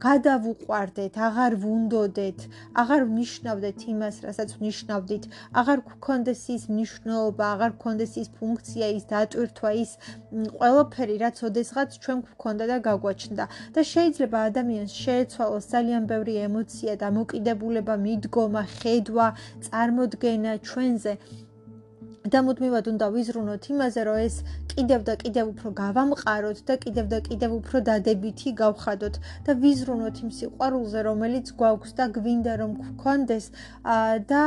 გადავუყვარდეთ, 0.00 1.16
აღარ 1.28 1.56
ვუნდოდეთ, 1.62 2.38
აღარ 2.82 3.02
ვნიშნავდეთ 3.10 3.78
იმას, 3.92 4.16
რასაც 4.24 4.54
ვნიშნავდით, 4.58 5.28
აღარ 5.60 5.78
გქონდეს 5.92 6.42
ის 6.56 6.62
მნიშვნელობა, 6.72 7.44
აღარ 7.56 7.72
გქონდეს 7.76 8.12
ის 8.22 8.28
ფუნქცია, 8.38 8.86
ის 8.96 9.04
დატვირთვა, 9.12 9.70
ის 9.84 9.90
ყველაფერი, 10.32 11.16
რაც 11.24 11.36
ოდესღაც 11.48 11.90
ჩვენ 12.02 12.18
გქონდა 12.32 12.64
და 12.72 12.76
გაგვაჩნდა. 12.88 13.44
და 13.74 13.80
შეიძლება 13.92 14.38
ადამიანს 14.48 14.92
შეეცვალოს 15.04 15.64
ძალიან 15.74 16.02
ბევრი 16.12 16.34
ემოცია 16.48 16.94
და 17.02 17.08
მოკიდებულება, 17.18 17.94
მიდგომა, 18.06 18.62
ხედვა, 18.80 19.26
წარმოდგენა 19.68 20.52
ჩვენზე. 20.66 21.12
და 22.22 22.38
მუდმივად 22.46 22.86
უნდა 22.86 23.06
ვიზრუნოთ 23.14 23.64
იმაზე, 23.72 24.00
რომ 24.06 24.18
ეს 24.22 24.36
კიდევ 24.72 25.00
და 25.08 25.14
კიდევ 25.22 25.46
უფრო 25.52 25.68
გავამყაროთ 25.82 26.58
და 26.68 26.74
კიდევ 26.84 27.06
და 27.12 27.18
კიდევ 27.26 27.50
უფრო 27.58 27.78
დადებითი 27.88 28.50
გავხადოთ 28.62 29.14
და 29.46 29.52
ვიზრუნოთ 29.62 30.16
იმ 30.22 30.30
სიყვარულზე, 30.38 31.00
რომელიც 31.08 31.46
გვაქვს 31.58 31.92
და 31.98 32.04
გვინდა 32.16 32.52
რომ 32.62 32.72
გქონდეს 32.78 33.46
და 34.30 34.42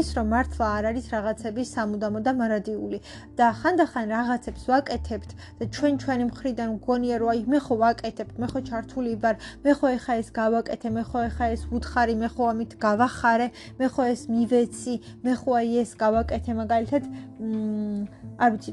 ის 0.00 0.08
რომ 0.16 0.26
მართლა 0.34 0.66
არ 0.76 0.84
არის 0.90 1.06
რაღაცების 1.16 1.68
სამუდამო 1.74 2.20
და 2.22 2.32
მარადიული. 2.40 2.98
და 3.36 3.46
ხანდახან 3.60 4.06
რაღაცებს 4.16 4.62
ვაკეთებთ 4.70 5.30
და 5.58 5.64
ჩვენ 5.74 5.94
ჩვენი 6.02 6.24
მხრიდან 6.30 6.70
გგონია 6.80 7.16
რომ 7.20 7.28
აი 7.34 7.40
მე 7.52 7.58
ხო 7.66 7.74
ვაკეთებ, 7.82 8.28
მე 8.40 8.46
ხო 8.52 8.60
ჩართული 8.68 9.12
ვარ, 9.22 9.36
მე 9.64 9.72
ხო 9.76 9.86
ეხა 9.96 10.12
ეს 10.22 10.28
გავაკეთე, 10.38 10.88
მე 10.96 11.02
ხო 11.10 11.18
ეხა 11.28 11.46
ეს 11.54 11.62
ვუთხარი, 11.70 12.14
მე 12.22 12.28
ხო 12.32 12.42
ამით 12.52 12.72
გავახარე, 12.86 13.48
მე 13.78 13.86
ხო 13.92 14.02
ეს 14.14 14.22
მივეცი, 14.32 14.94
მე 15.24 15.32
ხო 15.40 15.50
აი 15.60 15.70
ეს 15.82 15.90
გავაკეთე 16.00 16.52
მაგალითად 16.76 17.04
მ 17.40 18.06
არ 18.36 18.50
ვიცი 18.52 18.72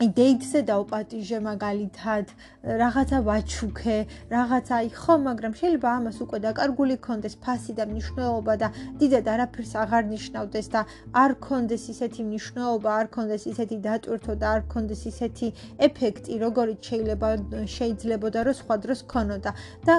დეითზე 0.00 0.60
დაუპატიჟე 0.64 1.38
მაგალითად 1.44 2.26
რაღაცა 2.64 3.18
ვაჩუქე, 3.20 3.96
რაღაცა 4.32 4.72
აი 4.80 4.88
ხო, 4.96 5.14
მაგრამ 5.28 5.52
შეიძლება 5.60 5.88
ამას 6.00 6.16
უკვე 6.24 6.38
დაკარგული 6.40 6.96
კონდეს 7.04 7.36
ფასი 7.44 7.72
და 7.76 7.84
მნიშვნელობა 7.84 8.54
და 8.62 8.68
დიდად 8.96 9.26
არაფერს 9.28 9.72
აღარ 9.84 10.04
ნიშნავდეს 10.08 10.66
და 10.72 10.80
არ 11.12 11.32
კონდეს 11.44 11.84
ისეთი 11.92 12.20
მნიშვნელობა, 12.32 12.90
არ 13.00 13.06
კონდეს 13.16 13.44
ისეთი 13.52 13.76
დატვირთვა 13.84 14.34
და 14.40 14.46
არ 14.56 14.62
კონდეს 14.72 15.02
ისეთი 15.12 15.48
ეფექტი, 15.84 16.32
როგორიც 16.44 16.80
შეიძლება 16.88 17.28
შეიძლებოდა 17.76 18.40
რომ 18.48 18.56
სხვა 18.56 18.76
დროს 18.80 19.00
ქონოდა. 19.12 19.50
და 19.84 19.94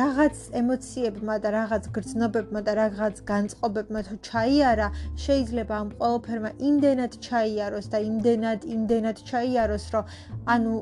რაღაც 0.00 0.36
ემოციებმა 0.60 1.34
და 1.40 1.48
რაღაც 1.58 1.84
გრძნობებმა 1.96 2.60
და 2.66 2.72
რაღაც 2.82 3.16
განწყობებმა 3.24 4.00
თუ 4.04 4.14
ჩაიარა, 4.28 4.88
შეიძლება 5.24 5.74
ამ 5.80 5.88
ყველაფერმა 5.96 6.50
იმდენად 6.68 7.12
ჩაიაროს 7.24 7.86
და 7.92 7.98
იმდენად 8.10 8.60
იმდენად 8.74 9.13
იმდენად 9.14 9.22
ჩაიაროს, 9.30 9.84
რომ 9.94 10.04
ანუ 10.44 10.74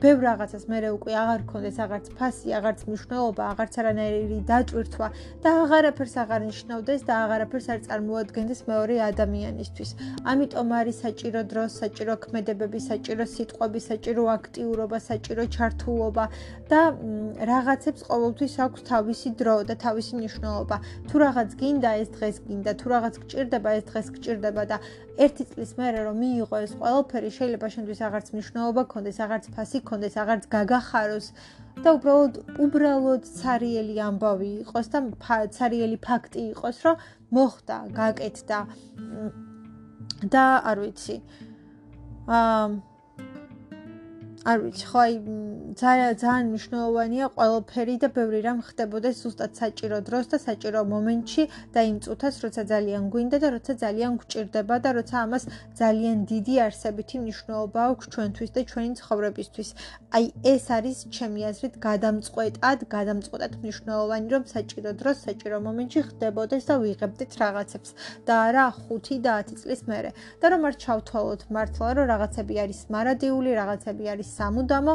ბევრ 0.00 0.20
რაღაცას 0.24 0.64
მე 0.68 0.78
უკვე 0.96 1.12
აღარ 1.14 1.40
ქონდეს 1.50 1.76
აღარც 1.84 2.06
ფასი, 2.16 2.48
აღარც 2.58 2.80
მნიშვნელობა, 2.88 3.42
აღარც 3.52 3.74
არანაირი 3.80 4.38
დატვირთვა 4.48 5.08
და 5.44 5.50
აღარაფერს 5.64 6.14
აღარ 6.24 6.40
ნიშნავდეს 6.48 7.00
და 7.04 7.12
აღარაფერს 7.24 7.66
არ 7.74 7.80
წარმოადგენდეს 7.86 8.60
მეორე 8.68 8.94
ადამიანისთვის. 9.10 9.90
ამიტომ 10.24 10.68
არის 10.80 10.96
საჭირო 11.04 11.40
დრო, 11.50 11.64
საჭირო 11.80 12.14
ქმედებები, 12.24 12.78
საჭირო 12.90 13.24
სიტყვები, 13.34 13.80
საჭირო 13.90 14.22
აქტიურობა, 14.36 14.98
საჭირო 15.10 15.44
ჩართულობა 15.54 16.24
და 16.70 16.80
რაღაცებს 17.52 18.00
ყოველთვის 18.08 18.54
აქვს 18.64 18.80
თავისი 18.90 19.28
დრო 19.38 19.56
და 19.68 19.74
თავისი 19.84 20.12
მნიშვნელობა. 20.18 20.76
თუ 21.08 21.16
რაღაც 21.24 21.48
გინდა 21.60 21.90
ეს 22.02 22.08
დღეს 22.16 22.36
გინდა, 22.46 22.70
თუ 22.80 22.86
რაღაც 22.94 23.14
გჭირდება 23.22 23.70
ეს 23.78 23.84
დღეს 23.90 24.06
გჭირდება 24.14 24.62
და 24.70 24.76
ერთი 25.14 25.44
წლის 25.46 25.72
მერე 25.78 26.00
რომ 26.06 26.16
მიიღო 26.18 26.56
ეს 26.66 26.72
ყველაფერი 26.80 27.30
შეიძლება 27.36 27.68
შენთვის 27.74 28.00
აღარც 28.08 28.28
მნიშვნელობა 28.34 28.82
გქონდეს, 28.88 29.18
აღარც 29.24 29.44
ფასი 29.56 29.78
გქონდეს, 29.84 30.14
აღარც 30.22 30.44
გაგახაროს 30.54 31.26
და 31.84 31.88
უბრალოდ 31.98 32.34
უბრალოდ 32.64 33.22
ცარიელი 33.40 33.96
ამბავი 34.08 34.50
იყოს 34.62 34.86
და 34.94 34.98
ცარიელი 35.58 35.98
ფაქტი 36.08 36.40
იყოს, 36.54 36.76
რომ 36.86 36.96
მოხდა, 37.34 37.78
გაკეთდა 38.00 38.58
და 40.32 40.44
არ 40.70 40.76
ვიცი. 40.84 41.16
აა 42.24 42.93
არ 44.44 44.58
ვიცი, 44.60 44.84
ხო 44.92 44.98
აი 45.00 45.14
ძალიან 45.80 46.16
ძალიან 46.20 46.48
მნიშვნელოვანია 46.52 47.26
ყველაფერი 47.36 47.94
და 48.02 48.08
ბევრი 48.16 48.40
რამ 48.44 48.58
ხდებოდეს 48.66 49.20
ზუსტად 49.24 49.52
საჭირო 49.60 49.98
დროს 50.08 50.26
და 50.32 50.38
საჭირო 50.42 50.80
მომენტში 50.90 51.44
და 51.72 51.80
იმ 51.90 51.96
წუთას, 52.04 52.34
როცა 52.44 52.62
ძალიან 52.72 53.06
გვინდა 53.14 53.38
და 53.44 53.48
როცა 53.56 53.72
ძალიან 53.84 54.12
გვჭირდება 54.20 54.76
და 54.84 54.90
როცა 54.98 55.16
ამას 55.24 55.44
ძალიან 55.80 56.18
დიდი 56.32 56.54
არსებითი 56.66 57.16
მნიშვნელობა 57.24 57.80
აქვს 57.88 58.06
ჩვენთვის 58.12 58.50
და 58.56 58.60
ჩვენი 58.70 58.92
ცხოვრებისთვის. 59.00 59.68
აი 60.16 60.24
ეს 60.52 60.64
არის 60.76 60.98
ჩემი 61.16 61.40
აზრით 61.50 61.74
გადამწყვეტად, 61.88 62.78
გადამწყვეტად 62.96 63.52
მნიშვნელოვანი, 63.64 64.26
რომ 64.34 64.44
საჭირო 64.54 64.90
დროს, 65.00 65.16
საჭირო 65.26 65.56
მომენტში 65.68 66.00
ხდებოდეს 66.08 66.64
და 66.68 66.74
ვიღებდეთ 66.84 67.32
რაღაცებს 67.42 67.90
და 68.28 68.34
არა 68.52 68.64
5 68.92 69.18
და 69.24 69.32
10 69.40 69.56
წლის 69.64 69.80
მერე. 69.88 70.10
და 70.40 70.46
რომ 70.52 70.62
არ 70.68 70.74
ჩავთვალოთ 70.84 71.42
მართლა, 71.56 71.88
რომ 71.96 72.06
რაღაცები 72.12 72.54
არის 72.64 72.80
მარადიული, 72.92 73.50
რაღაცები 73.62 74.04
არის 74.12 74.33
სამუდამო, 74.34 74.94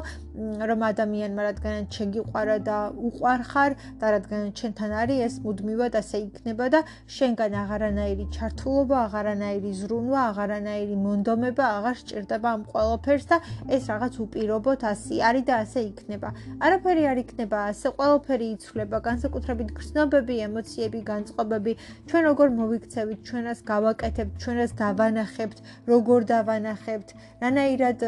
რომ 0.69 0.79
ადამიანმა 0.89 1.41
რადგანაც 1.49 1.87
შეგიყვარა 1.99 2.57
და 2.69 2.77
უყვარხარ 3.09 3.71
და 3.99 4.07
რადგანაც 4.15 4.51
ჩვენთან 4.59 4.91
არის 5.01 5.19
ეს 5.27 5.35
მუდმივად 5.45 5.93
ასე 5.99 6.17
იქნება 6.27 6.65
და 6.73 6.79
შენგან 7.15 7.53
აღარანაირი 7.63 8.25
ჩართულობა, 8.35 8.97
აღარანაირი 9.09 9.71
ზრუნვა, 9.79 10.19
აღარანაირი 10.31 10.95
მონდომება 11.05 11.65
აღარ 11.79 11.95
სჭირდება 12.01 12.47
ამ 12.55 12.63
ყველაფერს 12.71 13.25
და 13.31 13.37
ეს 13.75 13.83
რაღაც 13.91 14.13
უპირობოდ 14.25 14.79
ასე 14.91 15.21
არის 15.29 15.43
და 15.49 15.53
ასე 15.63 15.79
იქნება. 15.89 16.29
არაფერი 16.65 17.03
არ 17.11 17.17
იქნება 17.23 17.57
ასე, 17.71 17.87
ყველაფერი 17.99 18.47
იცვლება, 18.55 18.97
განსაკუთრებით 19.09 19.69
გრძნობები, 19.79 20.35
ემოციები, 20.49 20.99
განწყობები, 21.11 21.73
ჩვენ 22.09 22.23
როგორ 22.29 22.47
მოვიქცევით, 22.59 23.19
ჩვენას 23.29 23.59
გავაკეთებთ, 23.71 24.33
ჩვენას 24.43 24.71
დავანახებთ, 24.83 25.57
როგორ 25.91 26.19
დავანახებთ, 26.33 27.09
რანაირად 27.43 27.99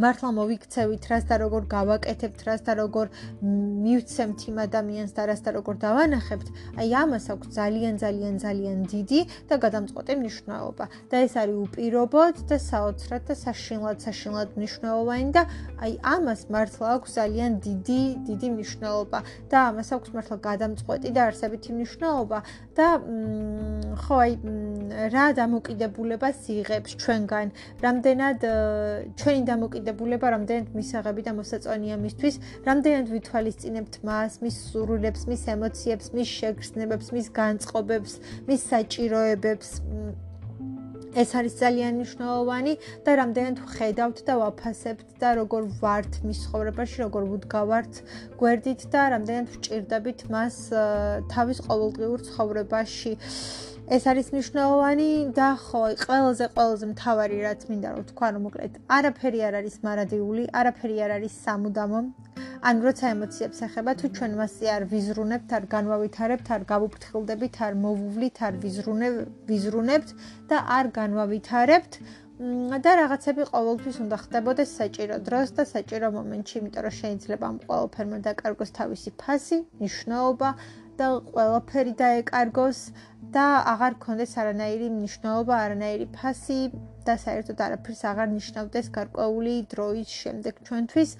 მართლა 0.00 0.30
მოვიქცევით 0.32 1.04
რას 1.10 1.24
და 1.28 1.36
როგორ 1.42 1.66
გავაკეთებთ 1.68 2.40
რას 2.48 2.62
და 2.64 2.72
როგორ 2.78 3.10
მივცემთ 3.84 4.40
იმ 4.48 4.56
ადამიანს 4.64 5.12
და 5.12 5.22
რას 5.28 5.40
და 5.44 5.50
როგორ 5.56 5.74
დავანახებთ? 5.84 6.48
აი 6.80 6.88
ამას 7.02 7.26
აქვს 7.34 7.48
ძალიან 7.58 7.94
ძალიან 8.00 8.34
ძალიან 8.40 8.78
დიდი 8.92 9.20
და 9.50 9.54
გადამწყვეტი 9.64 10.14
მნიშვნელობა. 10.20 10.84
და 11.10 11.16
ეს 11.26 11.34
არის 11.36 11.56
უპირობოდ 11.66 12.34
და 12.48 12.56
საოცრად 12.70 13.22
და 13.28 13.34
საშინლად 13.44 13.98
საშინლად 14.06 14.48
მნიშვნელოვანი 14.56 15.28
და 15.36 15.42
აი 15.84 15.92
ამას 16.14 16.40
მართლა 16.48 16.86
აქვს 16.96 17.10
ძალიან 17.20 17.52
დიდი 17.60 18.00
დიდი 18.28 18.48
მნიშვნელობა. 18.56 19.18
და 19.52 19.56
ამას 19.68 19.88
აქვს 20.00 20.10
მართლა 20.16 20.36
გადამწყვეტი 20.48 21.08
და 21.12 21.20
არსებითი 21.28 21.70
მნიშვნელობა. 21.76 22.38
და 22.76 22.86
ხო 24.00 24.14
აი 24.24 24.32
რა 25.12 25.26
დამოკიდებულებას 25.36 26.38
იღებს 26.56 26.92
ჩვენგან? 27.02 27.46
რამდენად 27.84 28.38
ჩვენი 29.20 29.42
დამოკიდებულება 29.50 29.89
დამოკიდებულება 29.90 30.30
რამდენად 30.30 30.68
მისაღები 30.74 31.22
და 31.26 31.32
მოსაწონია 31.34 31.96
მისთვის, 31.98 32.34
რამდენად 32.66 33.06
ვითვალისწინებთ 33.10 33.94
მას, 34.06 34.32
მის 34.42 34.56
სურვილებს, 34.70 35.22
მის 35.26 35.42
ემოციებს, 35.50 36.06
მის 36.14 36.28
შეგრძნებებს, 36.38 37.06
მის 37.10 37.26
განწყობებს, 37.34 38.12
მის 38.46 38.60
საჭიროებებს. 38.70 39.68
ეს 41.10 41.30
არის 41.34 41.54
ძალიან 41.58 41.92
მნიშვნელოვანი 41.98 42.72
და 43.02 43.10
რამდენად 43.18 43.56
ხედავთ 43.66 44.18
და 44.30 44.34
ვაფასებთ 44.38 45.08
და 45.18 45.28
როგორ 45.42 45.62
ვართ 45.82 46.12
მის 46.22 46.38
ცხოვრებაში, 46.46 46.96
როგორ 47.02 47.22
ვუდგავართ 47.34 47.92
გვერდით 48.38 48.80
და 48.94 49.00
რამდენად 49.18 49.46
ვჭირდებით 49.50 50.20
მას 50.30 50.56
თავის 51.34 51.58
ყოველდღიურ 51.66 52.20
ცხოვრებაში. 52.30 53.12
ეს 53.90 54.04
არის 54.06 54.28
მნიშვნელოვანი 54.30 55.06
და 55.34 55.46
ხო, 55.58 55.80
ყველაზე 56.06 56.46
ყველაზე 56.54 56.86
მთავარი 56.94 57.38
რაც 57.42 57.62
მინდა 57.70 57.88
რომ 57.94 58.04
თქვა 58.10 58.28
რომ 58.34 58.42
მოკლედ, 58.46 58.76
არაფერი 58.96 59.40
არ 59.48 59.54
არის 59.60 59.76
მარადიული, 59.86 60.44
არაფერი 60.60 60.96
არ 61.06 61.14
არის 61.18 61.34
სამუდამო. 61.46 62.00
ან 62.70 62.76
როცა 62.86 63.10
ემოციებს 63.16 63.58
ეხება, 63.66 63.92
თუ 63.98 64.06
ჩვენ 64.16 64.32
მასზე 64.38 64.66
არ 64.76 64.82
ვიზრუნებთ, 64.94 65.50
არ 65.58 65.64
განვავითარებთ, 65.74 66.46
არ 66.56 66.62
გავუფრთხილდებით, 66.72 67.54
არ 67.66 67.74
მოვუვლით, 67.84 68.36
არ 68.46 68.54
ვიზრუნებ, 68.64 69.14
ვიზრუნებთ 69.50 70.08
და 70.50 70.56
არ 70.78 70.86
განვავითარებთ, 71.00 71.92
და 72.84 72.90
რაღაცები 73.00 73.42
ყოველთვის 73.52 73.96
უნდა 74.04 74.16
ხდებოდეს 74.22 74.70
საჭირო 74.80 75.16
დროს 75.26 75.48
და 75.56 75.62
საჭირო 75.74 76.08
მომენტში, 76.18 76.54
იმიტომ 76.60 76.82
რომ 76.86 76.94
შეიძლება 77.00 77.44
ამ 77.52 77.58
ყოველფერმა 77.66 78.18
დაკარგოს 78.28 78.70
თავისი 78.78 79.10
ფასი, 79.20 79.58
ნიშნულობა 79.82 80.50
და 81.00 81.06
ყველაფერი 81.32 81.92
დაეკარგოს 82.00 82.78
და 83.34 83.46
აღარ 83.72 83.94
კონდეს 84.04 84.32
არანაირი 84.42 84.88
მნიშვნელობა, 84.96 85.54
არანაირი 85.66 86.06
ფასი 86.16 86.58
და 87.06 87.14
საერთოდ 87.24 87.58
არაფერს 87.66 88.02
აღარ 88.10 88.28
ნიშნავდეს 88.34 88.86
გარკვეული 88.96 89.54
დროის 89.74 90.10
შემდეგ 90.22 90.54
ჩვენთვის. 90.66 91.10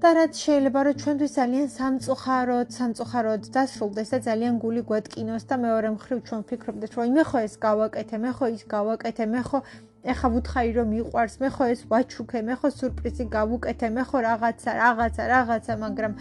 და 0.00 0.10
რაც 0.16 0.32
შეიძლება 0.40 0.80
რომ 0.86 0.94
ჩვენთვის 1.00 1.32
ძალიან 1.36 1.66
სამწუხაროდ, 1.76 2.68
სამწუხაროდ 2.76 3.42
დასრულდეს 3.56 4.08
და 4.12 4.18
ძალიან 4.28 4.54
გული 4.62 4.82
გვეტკინოს 4.90 5.44
და 5.50 5.56
მეორე 5.64 5.88
მხრივ 5.96 6.18
ჩვენ 6.28 6.40
ვფიქრობდეთ, 6.44 6.90
რომ 6.96 7.12
მე 7.16 7.24
ხო 7.28 7.38
ეს 7.48 7.54
გავაკეთე, 7.66 8.16
მე 8.24 8.30
ხო 8.36 8.46
ის 8.56 8.62
გავაკეთე, 8.74 9.24
მე 9.34 9.42
ხო 9.48 9.58
ეხა 10.00 10.28
ვუთხარი 10.32 10.72
რომ 10.78 10.88
მიყვარს, 10.94 11.34
მე 11.44 11.48
ხო 11.54 11.64
ეს 11.74 11.80
ვაჩუქე, 11.90 12.38
მე 12.48 12.54
ხო 12.60 12.68
სურპრიზი 12.80 13.24
გავუკეთე, 13.36 13.86
მე 13.96 14.02
ხო 14.08 14.18
რაღაცა, 14.24 14.70
რაღაცა, 14.80 15.22
რაღაცა, 15.34 15.72
მაგრამ 15.84 16.12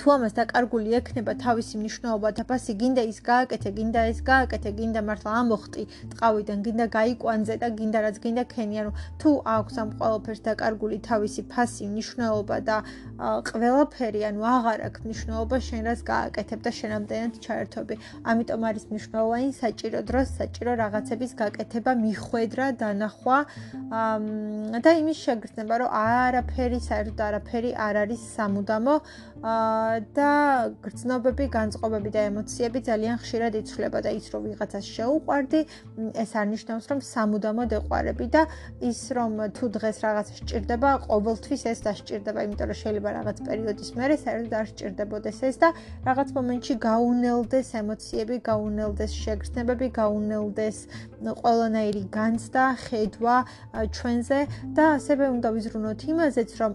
თუ 0.00 0.06
ამას 0.16 0.32
დაკარგული 0.36 0.94
ექნება 0.96 1.32
თავისი 1.42 1.78
მნიშვნელობა 1.80 2.28
და 2.36 2.42
ფასი 2.48 2.72
გინდა 2.80 3.02
ის 3.12 3.18
გააკეთე, 3.28 3.70
გინდა 3.78 4.00
ეს 4.12 4.20
გააკეთე, 4.24 4.70
გინდა 4.78 5.00
მართლა 5.08 5.32
ამოხტი 5.42 5.82
ტყავიდან, 6.12 6.58
გინდა 6.66 6.86
გაიკვანძე 6.96 7.56
და 7.62 7.68
გინდა 7.78 7.98
რაც 8.06 8.16
გინდა 8.24 8.44
ქენი, 8.52 8.76
ანუ 8.82 8.92
თუ 9.20 9.30
აქვს 9.56 9.74
ამ 9.82 9.90
ყველაფერს 9.98 10.40
დაკარგული 10.48 10.96
თავისი 11.08 11.42
ფასი, 11.52 11.84
მნიშვნელობა 11.92 12.56
და 12.68 12.76
ყველაფერი, 13.50 14.20
ანუ 14.30 14.40
აღარ 14.56 14.78
აქვს 14.88 15.00
მნიშვნელობა 15.06 15.56
შენ 15.68 15.82
რაც 15.88 16.00
გააკეთებ 16.12 16.60
და 16.62 16.70
შენამდენად 16.80 17.34
ჩაერთობი. 17.44 17.94
ამიტომ 18.32 18.62
არის 18.72 18.84
მნიშვნელოვანი 18.92 19.50
საჭირო 19.62 20.00
დროს, 20.08 20.26
საჭირო 20.40 20.72
რაღაცების 20.82 21.32
გაკეთება, 21.42 21.92
მიხვედრა, 22.04 22.66
დანახვა 22.80 23.38
და 24.84 24.90
იმის 25.02 25.18
შეგრძნება, 25.26 25.74
რომ 25.82 25.88
არაფერი, 25.92 26.78
საერთოდ 26.88 27.20
არაფერი 27.28 27.70
არ 27.76 27.94
არის 28.02 28.20
სამუდამო. 28.36 28.96
აა 29.42 29.81
და 30.16 30.30
გრძნობები, 30.84 31.46
განწყობები 31.56 32.10
და 32.14 32.20
ემოციები 32.30 32.78
ძალიან 32.88 33.16
ხშირად 33.22 33.52
იცვლება 33.60 33.98
და 34.04 34.10
ის 34.18 34.26
რომ 34.32 34.42
ვიღაცას 34.48 34.84
შეუყვარდი, 34.96 35.60
ეს 36.22 36.30
არნიშნავს 36.42 36.84
რომ 36.92 36.98
სამუდამოდ 37.12 37.70
ეყვარები 37.78 38.26
და 38.34 38.42
ის 38.90 39.00
რომ 39.16 39.32
თუ 39.56 39.64
დღეს 39.76 39.96
რაღაც 40.06 40.26
სჭირდება, 40.38 40.90
ყოველთვის 41.08 41.62
ეს 41.72 41.78
დასჭირდება, 41.86 42.40
იმიტომ 42.46 42.66
რომ 42.72 42.78
შეიძლება 42.82 43.10
რაღაც 43.18 43.38
პერიოდის 43.48 43.90
მერე 43.98 44.16
საერთოდ 44.24 44.54
არ 44.60 44.66
სჭირდებოდეს 44.72 45.38
ეს 45.48 45.56
და 45.62 45.68
რაღაც 46.08 46.28
მომენტში 46.36 46.74
გაუნელდეს 46.88 47.68
ემოციები, 47.82 48.36
გაუნელდეს 48.50 49.12
შეგრძნებები, 49.24 49.86
გაუნელდეს 50.00 50.76
ყველანაირი 51.42 52.02
განცდა, 52.18 52.64
ხედვა 52.86 53.36
ჩვენზე 53.96 54.40
და 54.76 54.84
ასევე 54.96 55.24
უნდა 55.36 55.48
ვიზრუნოთ 55.56 56.00
იმაზეც 56.12 56.50
რომ 56.60 56.72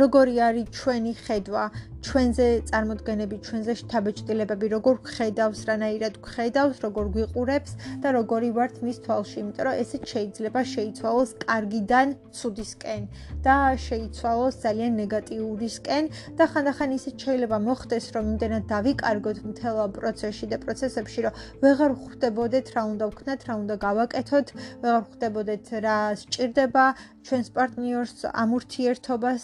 როგორი 0.00 0.34
არის 0.46 0.68
ჩვენი 0.78 1.12
ხედვა 1.24 1.64
ჩვენზე 2.02 2.46
წარმოქმნები, 2.68 3.36
ჩვენზე 3.46 3.72
შთაბეჭდილებები, 3.80 4.66
როგორ 4.74 4.96
ხედავს, 5.06 5.60
რანაირად 5.70 6.14
ხედავს, 6.26 6.76
როგორ 6.82 7.04
გვიყურებს 7.14 7.72
და 8.02 8.08
როგორი 8.18 8.48
ვართ 8.56 8.80
მის 8.82 8.98
თვალში, 9.04 9.36
იმიტომ 9.42 9.64
რომ 9.68 9.78
ესეც 9.82 10.02
შეიძლება 10.12 10.60
შეიცვალოს 10.72 11.30
კარგიდან 11.46 12.14
ცუდისკენ 12.38 13.02
და 13.46 13.56
შეიცვალოს 13.86 14.54
ძალიან 14.64 14.92
ნეგატიურისკენ 15.02 16.10
და 16.38 16.44
ხანდახან 16.52 16.90
ისიც 16.98 17.16
შეიძლება 17.26 17.58
მოხდეს, 17.68 18.04
რომ 18.18 18.24
იმდენად 18.32 18.64
დავიკარგოთ 18.74 19.38
მთელ 19.52 19.76
ამ 19.86 19.92
პროცესში 19.98 20.46
და 20.52 20.56
პროცესებში, 20.64 21.20
რომ 21.26 21.38
ვეღარ 21.62 21.92
ხვდებოდეთ 22.02 22.66
რა 22.74 22.82
უნდა 22.92 23.04
ვქნათ, 23.12 23.40
რა 23.46 23.54
უნდა 23.62 23.74
გავაკეთოთ, 23.86 24.48
ვეღარ 24.82 25.02
ხვდებოდეთ 25.06 25.64
რა 25.86 25.98
სჭირდება 26.22 26.84
ჩვენს 27.22 27.48
პარტნიორს 27.54 28.16
ამ 28.42 28.50
ურთიერთობას 28.58 29.42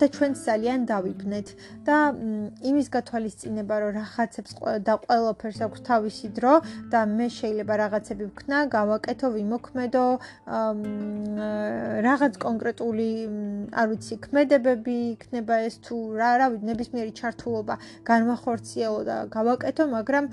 და 0.00 0.06
ჩვენს 0.16 0.38
ძალიან 0.48 0.80
დავიბნეთ. 0.86 1.48
და 1.86 1.96
იმის 2.70 2.88
გათვალისწინება, 2.94 3.74
რომ 3.82 3.90
რაღაცებს 3.98 4.52
და 4.86 4.94
ყველაფერს 5.06 5.58
აქვს 5.66 5.80
თავისი 5.88 6.28
დრო 6.36 6.54
და 6.92 7.00
მე 7.16 7.26
შეიძლება 7.38 7.74
რაღაცები 7.82 8.24
ვქნა, 8.32 8.58
გავაკეთო, 8.76 9.26
ვიმოქმედო, 9.36 10.06
რაღაც 12.08 12.34
კონკრეტული, 12.46 13.10
არ 13.72 13.86
ვიცი, 13.92 14.14
ქმედებები 14.26 14.96
იქნება 15.16 15.54
ეს 15.68 15.80
თუ 15.86 15.96
რა, 16.20 16.30
რა 16.42 16.46
ვიცი, 16.52 16.66
ნებისმიერი 16.72 17.12
ჩართულობა 17.22 17.74
განვახორციელო 18.12 19.00
და 19.08 19.16
გავაკეთო, 19.32 19.84
მაგრამ 19.96 20.24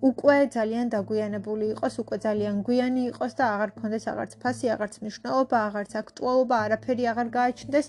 უკვე 0.00 0.36
ძალიან 0.56 0.86
დაგვიანებული 0.94 1.66
იყოს, 1.74 1.94
უკვე 2.02 2.16
ძალიან 2.24 2.60
გვიანი 2.66 3.02
იყოს 3.10 3.32
და 3.40 3.44
აღარ 3.54 3.70
გქონდეს 3.76 4.04
აღარც 4.12 4.32
ფასი, 4.42 4.66
აღარც 4.74 4.94
მნიშვნელობა, 5.02 5.58
აღარც 5.68 5.92
აქტუალობა, 6.00 6.56
არაფერი 6.64 7.04
აღარ 7.12 7.28
გააჩნდეს 7.36 7.86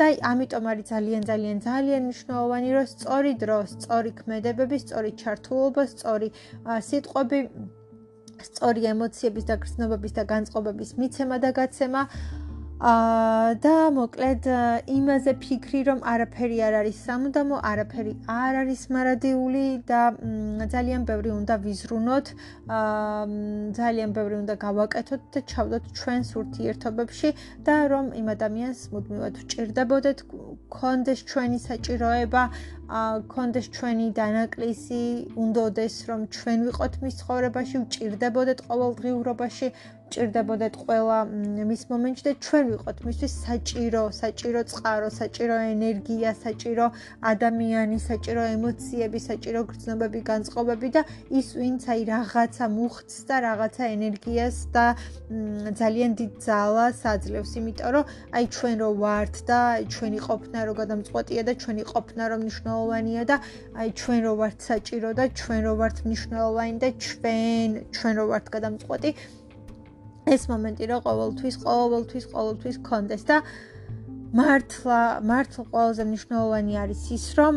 და 0.00 0.06
ამიტომ 0.32 0.64
არის 0.72 0.86
ძალიან 0.92 1.22
ძალიან 1.30 1.58
ძალიან 1.68 2.02
მნიშვნელოვანი, 2.08 2.68
რომ 2.76 2.86
სწორი 2.94 3.32
დრო, 3.44 3.58
სწორი 3.74 4.10
ქმედებები, 4.22 4.76
სწორი 4.86 5.10
ჩართულობა, 5.22 5.82
სწორი 5.92 6.28
სიტყვები, 6.88 7.38
სწორი 8.48 8.80
ემოციების 8.92 9.44
და 9.50 9.54
გრძნობების 9.62 10.12
და 10.18 10.22
განწყობების 10.32 10.90
მიცემა 10.98 11.36
და 11.44 11.50
გაცემა 11.58 12.00
და 12.82 13.72
მოკლედ 13.94 14.46
იმაზე 14.90 15.32
ფიქრი 15.38 15.80
რომ 15.86 16.00
არაფერი 16.12 16.56
არ 16.66 16.74
არის 16.80 16.96
სამუდამო, 17.06 17.60
არაფერი 17.70 18.14
არ 18.26 18.58
არის 18.62 18.82
მარადიული 18.90 19.62
და 19.86 20.00
ძალიან 20.72 21.04
ბევრი 21.06 21.30
უნდა 21.30 21.54
ვიზრუნოთ, 21.62 22.26
აა 22.78 23.22
ძალიან 23.78 24.10
ბევრი 24.18 24.34
უნდა 24.42 24.54
გავაკეთოთ 24.66 25.22
და 25.30 25.40
ჩავდოთ 25.52 25.84
ჩვენს 25.94 26.28
ურთიერთობებში 26.42 27.30
და 27.70 27.76
რომ 27.94 28.10
იმ 28.18 28.26
ადამიანს 28.34 28.80
მუდმივად 28.90 29.34
ვჭირდებოდეთ, 29.46 30.18
კონდეს 30.74 31.20
ჩვენი 31.30 31.58
საჭიროება, 31.68 32.42
აა 32.90 33.14
კონდეს 33.30 33.66
ჩვენი 33.78 34.06
დანაკლისი, 34.18 35.02
უნდაოდეს 35.38 35.94
რომ 36.10 36.20
ჩვენ 36.34 36.58
ვიყოთ 36.66 36.94
მის 37.06 37.14
ცხოვრებაში, 37.22 37.76
ვჭირდებოდეთ 37.86 38.58
ყოველდღიურობაში 38.66 39.68
ჭირდებოდეთ 40.12 40.74
ყველა 40.84 41.18
მის 41.68 41.82
მომენტში 41.90 42.24
და 42.26 42.32
ჩვენ 42.44 42.64
ვიყოთ. 42.72 42.96
მისთვის 43.06 43.32
საჭირო, 43.46 44.02
საჭირო 44.20 44.60
წყარო, 44.72 45.08
საჭირო 45.20 45.56
ენერგია, 45.72 46.30
საჭირო 46.44 46.86
ადამიანი, 47.32 47.96
საჭირო 48.08 48.42
ემოციები, 48.56 49.18
საჭირო 49.28 49.60
გრძნობები, 49.70 50.20
განწყობები 50.30 50.88
და 50.96 51.02
ის 51.38 51.48
ვინც 51.60 51.82
აი 51.92 52.00
რაღაცა 52.12 52.64
მუხტს 52.76 53.16
და 53.28 53.36
რაღაცა 53.48 53.84
ენერგიას 53.96 54.56
და 54.76 54.86
ძალიან 55.80 56.10
დიდ 56.20 56.32
ძალას 56.46 57.00
აძლევს, 57.12 57.52
იმიტომ 57.60 57.90
რომ 57.96 58.04
აი 58.36 58.44
ჩვენ 58.56 58.76
რო 58.82 58.90
ვართ 59.02 59.34
და 59.48 59.60
ჩვენი 59.94 60.18
ყოფნა 60.28 60.58
რო 60.68 60.72
გადამწყვეტია 60.80 61.42
და 61.48 61.52
ჩვენი 61.62 61.82
ყოფნა 61.92 62.24
რო 62.30 62.36
მნიშვნელოვანია 62.42 63.22
და 63.30 63.36
აი 63.80 63.88
ჩვენ 64.00 64.20
რო 64.26 64.32
ვართ 64.40 64.58
საჭირო 64.70 65.10
და 65.18 65.24
ჩვენ 65.40 65.60
რო 65.66 65.72
ვართ 65.80 65.96
მნიშვნელოვანი 66.06 66.74
და 66.82 66.88
ჩვენ 67.06 67.68
ჩვენ 67.96 68.12
რო 68.18 68.24
ვართ 68.32 68.46
გადამწყვეტი 68.54 69.10
ეს 70.30 70.42
მომენტი 70.52 70.84
რომ 70.92 71.00
ყოველთვის 71.06 71.56
ყოველთვის 71.66 72.24
ყოველთვის 72.34 72.76
კონდეს 72.86 73.22
და 73.30 73.36
მართლა 74.38 75.00
მართლა 75.28 75.62
ყველაზე 75.72 76.02
მნიშვნელოვანი 76.08 76.74
არის 76.82 77.02
ის 77.16 77.26
რომ 77.38 77.56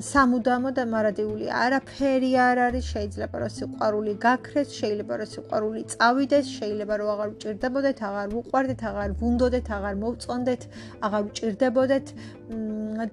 სამუდამო 0.00 0.70
და 0.76 0.84
მარადიული 0.88 1.46
არაფერი 1.52 2.30
არ 2.40 2.58
არის. 2.66 2.84
შეიძლება 2.94 3.36
რომ 3.42 3.50
სიყვარული 3.56 4.12
გაქრეს 4.24 4.68
შეიძლება 4.80 5.14
რომ 5.20 5.28
სიყვარული 5.34 5.82
წავიდეს 5.92 6.46
შეიძლება 6.58 6.94
რომ 7.00 7.08
აღარ 7.14 7.28
უჭირდებოდეთ 7.34 7.98
აღარ 8.08 8.28
უყვარდეთ 8.40 8.80
აღარ 8.90 9.10
ვუნდოდეთ 9.20 9.66
აღარ 9.76 9.94
მოვწონდეთ 10.02 10.62
აღარ 11.06 11.22
უჭირდებოდეთ. 11.30 12.06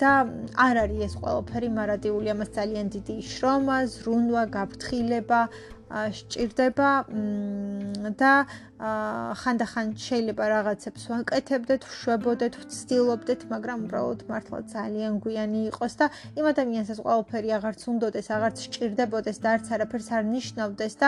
და 0.01 0.11
არ 0.68 0.76
არის 0.84 1.01
ეს 1.07 1.13
ყველაფერი 1.22 1.68
მარადიული 1.80 2.28
ამას 2.34 2.49
ძალიან 2.57 2.88
დიდი 2.95 3.15
შრომა 3.34 3.78
ზრუნვა 3.93 4.43
გაფრთხილება 4.57 5.41
სჭირდება 5.88 6.90
და 8.20 8.34
ხანდახან 9.42 9.96
შეიძლება 9.96 10.44
რაღაცებს 10.52 11.04
ვაკეთებდეთ, 11.12 11.88
შვებოდეთ, 12.00 12.54
ვცდილობდეთ, 12.64 13.42
მაგრამ 13.54 13.88
უბრალოდ 13.88 14.22
მართლა 14.30 14.60
ძალიან 14.76 15.18
გვიანი 15.24 15.62
იყოს 15.72 15.94
და 16.04 16.06
იმ 16.36 16.46
ადამიანს 16.54 16.94
ეს 16.94 17.00
ყველაფერი 17.08 17.50
აღარც 17.58 17.82
უნდოდეს, 17.88 18.28
აღარც 18.38 18.58
სჭირდებოდეს 18.68 19.38
და 19.44 19.48
არც 19.58 19.68
არაფერს 19.80 20.10
არ 20.18 20.24
ნიშნავდეს 20.36 20.94
და 21.02 21.08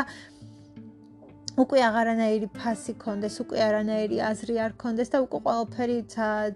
უკვე 1.60 1.80
აღარანაირი 1.84 2.48
ფასი 2.56 2.94
კონდეს, 3.04 3.36
უკვე 3.44 3.60
არანაირი 3.68 4.18
აზრი 4.24 4.56
არ 4.64 4.74
კონდეს 4.80 5.10
და 5.12 5.20
უკვე 5.26 5.40
ყველაფერი 5.44 5.98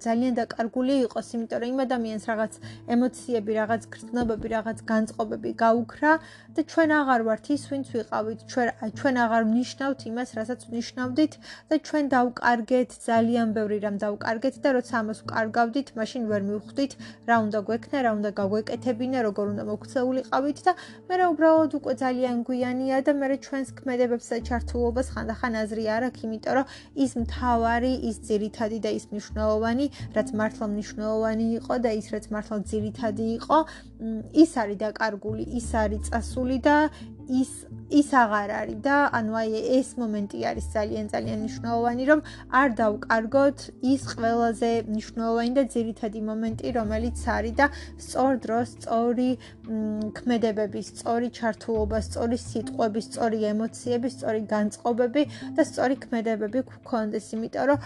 ძალიან 0.05 0.37
დაკარგული 0.39 0.95
იყოს, 1.05 1.27
იმიტომ 1.35 1.59
რომ 1.63 1.73
იმ 1.73 1.79
ადამიანს 1.83 2.23
რაღაც 2.31 2.53
ემოციები, 2.95 3.51
რაღაც 3.59 3.81
გრძნობები, 3.95 4.47
რაღაც 4.55 4.77
განწყობები 4.91 5.51
გაუქრა 5.63 6.11
და 6.55 6.61
ჩვენ 6.71 6.89
აღარ 6.99 7.21
ვართ 7.27 7.45
ის, 7.53 7.63
ვინც 7.69 7.87
ვიყავით. 7.93 8.39
ჩვენ 8.49 8.67
ჩვენ 8.97 9.15
აღარ 9.25 9.43
ვნიშნავთ 9.51 9.99
იმას, 10.09 10.29
რასაც 10.39 10.61
ვნიშნავდით 10.71 11.33
და 11.69 11.75
ჩვენ 11.87 12.05
დავკარგეთ 12.15 12.89
ძალიან 13.09 13.47
ბევრი 13.57 13.77
რამ 13.85 13.97
დავკარგეთ 13.99 14.55
და 14.63 14.69
როცა 14.77 14.93
ამას 15.03 15.19
ვკარგავდით, 15.27 15.87
მაშინ 15.99 16.23
ვერ 16.31 16.41
მივხვდით 16.49 16.91
რა 17.27 17.35
უნდა 17.45 17.59
გვექნა, 17.67 17.97
რა 18.07 18.11
უნდა 18.17 18.29
გაგვეკეთებინა, 18.39 19.19
როგორ 19.27 19.45
უნდა 19.53 19.63
მოქცეულიყავით 19.67 20.59
და 20.65 20.71
მე 21.09 21.13
რა 21.21 21.25
უბრალოდ 21.33 21.71
უკვე 21.77 21.93
ძალიან 22.03 22.37
გვიანია 22.47 22.97
და 23.03 23.11
მე 23.19 23.27
ჩვენს 23.43 23.69
ქმედებებს 23.77 24.27
და 24.31 24.37
ჩართულობ 24.47 24.93
მთავრობას 24.93 25.09
ხანდახან 25.13 25.55
აზრი 25.57 25.83
არ 25.89 26.03
აქვს, 26.07 26.21
იმიტომ 26.25 26.53
რომ 26.53 26.65
ის 27.03 27.11
მთავარი, 27.17 27.93
ის 28.09 28.17
ძირითადი 28.29 28.77
და 28.85 28.89
ის 28.93 29.05
მნიშვნელოვანი, 29.09 29.85
რაც 30.15 30.27
მართლა 30.39 30.65
მნიშვნელოვანი 30.73 31.47
იყო 31.57 31.73
და 31.83 31.91
ის 31.97 32.07
რაც 32.13 32.25
მართლა 32.29 32.57
ძირითადი 32.71 33.25
იყო, 33.37 33.57
ის 34.43 34.51
არის 34.61 34.77
დაკარგული, 34.83 35.43
ის 35.59 35.67
არის 35.83 36.09
წასული 36.09 36.57
და 36.67 36.77
ის 37.29 37.51
ის 37.93 38.09
აღარ 38.19 38.49
არის 38.51 38.79
და 38.83 38.95
ანუ 39.17 39.33
აი 39.39 39.59
ეს 39.77 39.89
მომენტი 40.01 40.39
არის 40.49 40.65
ძალიან 40.75 41.05
ძალიან 41.13 41.37
მნიშვნელოვანი 41.43 42.03
რომ 42.09 42.19
არ 42.59 42.69
დავკარგოთ 42.79 43.59
ის 43.93 44.01
ყველაზე 44.11 44.71
მნიშვნელოვანი 44.89 45.51
და 45.57 45.63
ძირითადი 45.75 46.19
მომენტი 46.29 46.67
რომელიც 46.79 47.17
არის 47.37 47.53
და 47.59 47.65
სწორ 48.05 48.31
დროს 48.45 48.67
სწორი 48.75 49.29
ქმედებები, 50.17 50.81
სწორი 50.91 51.27
ჩართულობა, 51.37 51.97
სწორი 52.09 52.37
სიტყვები, 52.47 52.99
სწორი 53.09 53.39
ემოციები, 53.53 54.07
სწორი 54.17 54.41
განწყობები 54.55 55.23
და 55.55 55.61
სწორი 55.71 55.95
ქმედებები 56.03 56.59
გქონდეს, 56.73 57.25
იმიტომ 57.37 57.65
რომ 57.71 57.79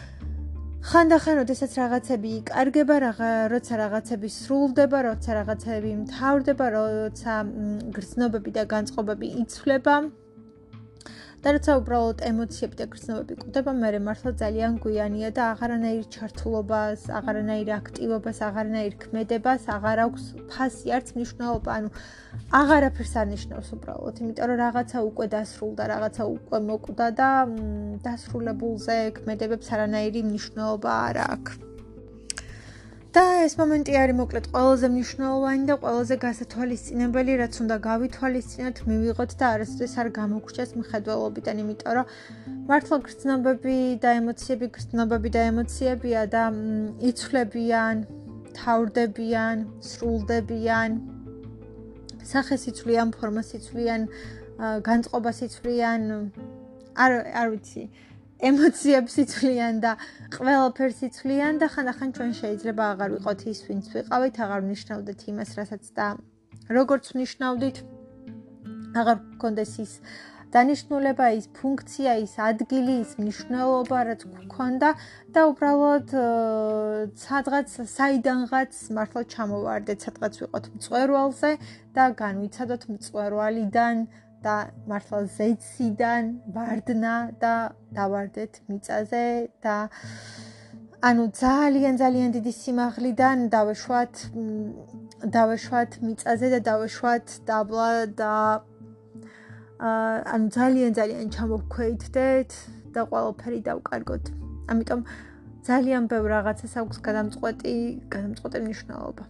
ხანდახან 0.85 1.39
როდესაც 1.41 1.73
რაღაცები 1.79 2.29
იკარგება, 2.39 2.95
როცა 3.49 3.79
რაღაცები 3.81 4.29
სრულდება, 4.29 5.01
როცა 5.09 5.31
რაღაცები 5.39 5.91
მთავრდება, 6.05 6.65
როცა 6.77 7.33
გრძნობები 7.97 8.51
და 8.57 8.63
განწყობები 8.73 9.27
იცვლება, 9.41 9.95
და 11.47 11.53
როცა 11.55 11.73
უბრალოდ 11.79 12.21
ემოციები 12.27 12.75
და 12.75 12.85
გრძნობები 12.91 13.35
კვდება, 13.39 13.71
მე 13.79 13.99
მართლა 14.03 14.31
ძალიან 14.41 14.73
გვიანია 14.83 15.29
და 15.37 15.43
აღარანაირ 15.53 16.07
ჩართულობას, 16.11 17.05
აღარანაირ 17.19 17.69
აქტივობას, 17.75 18.41
აღარანაირ 18.47 18.97
ქმედებას 19.03 19.67
აღარ 19.75 20.01
აქვს 20.05 20.25
ფასი 20.51 20.91
არც 20.97 21.13
მნიშვნელობა, 21.15 21.77
ანუ 21.77 21.89
აღარაფერს 22.61 23.13
არ 23.21 23.27
ნიშნავს 23.31 23.69
უბრალოდ, 23.77 24.19
იმიტომ 24.27 24.51
რომ 24.51 24.59
რაღაცა 24.63 24.97
უკვე 25.07 25.25
დასრულდა, 25.37 25.83
რაღაცა 25.93 26.23
უკვე 26.35 26.59
მოკვდა 26.67 27.07
და 27.21 27.29
დასრულებულზე 28.03 28.97
ქმედებებს 29.21 29.71
არანაირი 29.71 30.27
მნიშვნელობა 30.27 30.91
არ 31.07 31.23
აქვს. 31.31 31.66
და 33.17 33.23
ეს 33.41 33.55
მომენტი 33.57 33.93
არის 33.97 34.15
მოკლედ 34.17 34.47
ყველაზე 34.53 34.87
მნიშვნელოვანი 34.93 35.63
და 35.69 35.75
ყველაზე 35.81 36.15
გასათვალისწინებელი, 36.23 37.33
რაც 37.41 37.55
უნდა 37.63 37.75
გავითვალისწინოთ, 37.85 38.81
მივიღოთ 38.89 39.31
და 39.39 39.45
არასდროს 39.53 39.93
არ 40.01 40.09
გამოგვრჩეს 40.17 40.71
მხედველობიდან, 40.81 41.61
იმიტომ 41.63 41.95
რომ 41.97 42.05
მართლა 42.69 42.97
გრძნობები 43.07 43.77
და 44.03 44.09
ემოციები, 44.21 44.67
გრძნობები 44.77 45.29
და 45.33 45.41
ემოციებია 45.51 46.21
და 46.35 46.43
იცვლებიან, 47.09 47.95
თავრდებიან, 48.59 49.55
სრულდებიან. 49.89 50.89
სახეს 52.33 52.63
იცვლიან, 52.69 53.07
ფორმას 53.17 53.49
იცვლიან, 53.57 54.01
განწყობას 54.89 55.37
იცვლიან. 55.47 56.01
არ 56.97 57.11
არ 57.41 57.47
ვიცი. 57.53 57.83
ემოციებს 58.37 59.13
იცვლიან 59.23 59.81
და 59.81 59.91
ყველაფერს 60.37 60.99
იცვლიან 61.09 61.57
და 61.61 61.67
ხანდახან 61.73 62.09
ჩვენ 62.17 62.31
შეიძლება 62.37 62.83
აღარ 62.93 63.09
ვიყოთ 63.17 63.39
ის, 63.49 63.59
ვინც 63.65 63.85
ვიყავით, 63.97 64.35
აღარ 64.45 64.61
ნიშნავდეთ 64.71 65.19
იმას, 65.31 65.49
რასაც 65.57 65.83
და 65.97 66.07
როგორც 66.69 67.05
ნიშნავდით, 67.17 67.77
აღარ 68.93 69.17
გქონდეს 69.37 69.73
ის 69.81 69.93
დანიშნულება, 70.53 71.25
ის 71.35 71.47
ფუნქცია, 71.57 72.13
ის 72.23 72.33
ადგილი, 72.39 72.93
ის 73.03 73.17
მნიშვნელობა, 73.19 73.97
რაც 74.09 74.21
გქონდა 74.47 74.89
და 75.35 75.41
უბრალოდ 75.51 76.13
სადღაც 77.19 77.73
საიდანღაც 77.97 78.71
მართლა 78.95 79.21
ჩამოვარდეთ, 79.33 79.99
სადღაც 80.07 80.33
ვიყოთ 80.43 80.65
მწვერვალზე 80.77 81.51
და 81.97 82.05
განვიცადოთ 82.21 82.83
მწვერვალიდან 82.95 83.95
და 84.47 84.55
მართლა 84.91 85.19
ზეციდან 85.37 86.31
ვარდნა 86.55 87.15
და 87.43 87.53
დავარდეთ 87.99 88.53
მიწაზე 88.71 89.25
და 89.67 89.75
ანუ 91.07 91.23
ძალიან 91.39 91.93
ძალიან 92.01 92.29
დიდი 92.37 92.53
სიმაღლიდან 92.61 93.37
დავეშვათ 93.53 94.13
დავეშვათ 95.35 95.91
მიწაზე 96.07 96.47
და 96.53 96.59
დავეშვათ 96.69 97.25
დაბლა 97.49 97.89
და 98.21 98.33
ანუ 100.33 100.47
ძალიან 100.57 100.91
ძალიან 100.99 101.27
ჩამოვქვეითდეთ 101.35 102.51
და 102.97 103.01
ყველაფერი 103.11 103.59
დავკარგოთ. 103.69 104.23
ამიტომ 104.73 105.01
ძალიან 105.69 106.03
ბევრ 106.09 106.27
რაღაცას 106.33 106.73
აქვს 106.81 106.97
გადამწყვეტი, 107.07 107.75
გადამწყვეტი 108.13 108.57
მნიშვნელობა. 108.65 109.23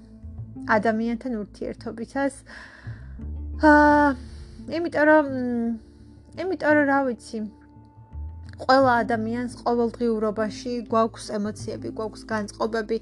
ადამიანთან 0.78 1.34
ურთიერთობისას 1.44 2.34
აა 3.68 4.37
იმიტომ 4.68 5.06
რომ 5.08 5.28
იმიტომ 6.44 6.72
რომ 6.78 6.86
რა 6.92 7.00
ვიცი 7.08 7.40
ყველა 8.58 8.94
ადამიანს 9.04 9.54
ყოველდღიურობაში 9.62 10.72
გვაქვს 10.92 11.26
ემოციები, 11.38 11.90
გვაქვს 11.98 12.24
განწყობები, 12.32 12.98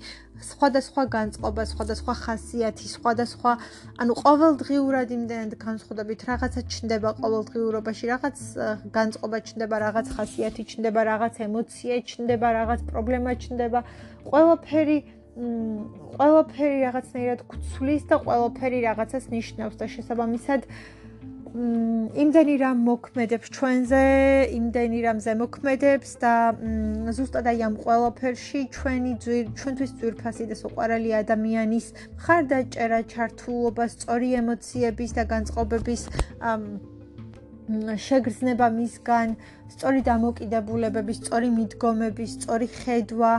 სხვადასხვა 0.50 1.04
განწყობა, 1.16 1.64
სხვადასხვა 1.72 2.14
ხასიათი, 2.22 2.88
სხვადასხვა, 2.92 3.52
ანუ 4.04 4.14
ყოველდღიურად 4.20 5.14
იმდენად 5.18 5.54
განსხვავებით 5.66 6.26
რაღაცა 6.30 6.62
ჩნდება 6.76 7.10
ყოველდღიურობაში, 7.24 8.04
რაღაც 8.12 8.38
განწყობა 8.98 9.38
ჩნდება, 9.48 9.76
რაღაც 9.86 10.08
ხასიათი 10.16 10.64
ჩნდება, 10.76 11.02
რაღაც 11.12 11.36
ემოცია 11.48 11.96
ჩნდება, 12.12 12.48
რაღაც 12.60 12.80
პრობლემა 12.92 13.32
ჩნდება, 13.46 13.80
ყველაფერი 14.28 14.98
ყველაფერი 15.36 16.78
რაღაცნაირად 16.88 17.40
გცვლის 17.52 18.04
და 18.08 18.16
ყველაფერი 18.24 18.78
რაღაცას 18.88 19.26
ნიშნავს 19.36 19.76
და 19.80 19.86
შესაბამისად 19.92 20.62
იმდენი 21.56 22.56
რამ 22.60 22.80
მოქმედებს 22.84 23.48
ჩვენზე, 23.56 24.00
იმდენი 24.58 24.98
რამზე 25.06 25.36
მოქმედებს 25.40 26.10
და 26.20 26.34
ზუსტად 27.16 27.48
აი 27.52 27.60
ამ 27.68 27.76
ყველაფერში 27.80 28.62
ჩვენი 28.76 29.12
ჩვენთვის 29.24 29.92
ძვირფასი 30.02 30.50
და 30.52 30.56
სოყვარელი 30.60 31.16
ადამიანის 31.22 31.88
მხარდაჭერა, 32.20 33.00
ჩართულობა, 33.08 33.86
სწორი 33.96 34.30
ემოციების 34.42 35.12
და 35.16 35.24
განწყობების 35.32 36.02
შეგრძნება 38.08 38.68
მისგან, 38.76 39.28
სწორი 39.74 40.02
დამოკიდებულებები, 40.06 41.14
სწორი 41.20 41.50
მიდგომები, 41.56 42.26
სწორი 42.36 42.68
ხედვა, 42.74 43.32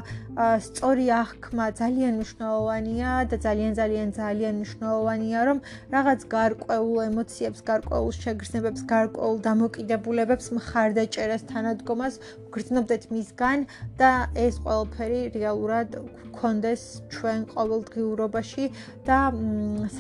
სწორი 0.66 1.07
აღქმა 1.16 1.66
ძალიან 1.81 2.12
მნიშვნელოვანია 2.18 3.11
და 3.31 3.37
ძალიან 3.47 3.72
ძალიან 3.81 4.09
ძალიან 4.20 4.55
მნიშვნელოვანია, 4.61 5.39
რომ 5.49 5.59
რაღაც 5.97 6.20
გარკვეულ 6.37 6.97
ემოციებს, 7.07 7.61
გარკვეულ 7.70 8.12
შეგრძნებებს, 8.22 8.81
გარკვეულ 8.95 9.37
დამოკიდებულებებს 9.49 10.47
მხარდაჭერას 10.59 11.43
თანადგომას 11.53 12.14
გრძნობდეთ 12.57 13.03
მისგან 13.14 13.59
და 14.01 14.11
ეს 14.47 14.55
ყველაფერი 14.64 15.20
რეალურად 15.37 15.89
გქონდეს 16.37 16.83
ჩვენ 17.14 17.41
ყოველდღიურობაში 17.53 18.64
და 19.09 19.18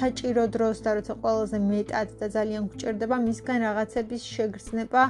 საჭირო 0.00 0.44
დროს 0.56 0.76
და 0.84 0.90
როცა 1.00 1.14
ყველაზე 1.22 1.58
მეტად 1.70 2.08
და 2.20 2.26
ძალიან 2.36 2.68
გჭირდება 2.72 3.16
მისგან 3.28 3.58
რაღაცების 3.68 4.22
შეგრძნება 4.36 5.02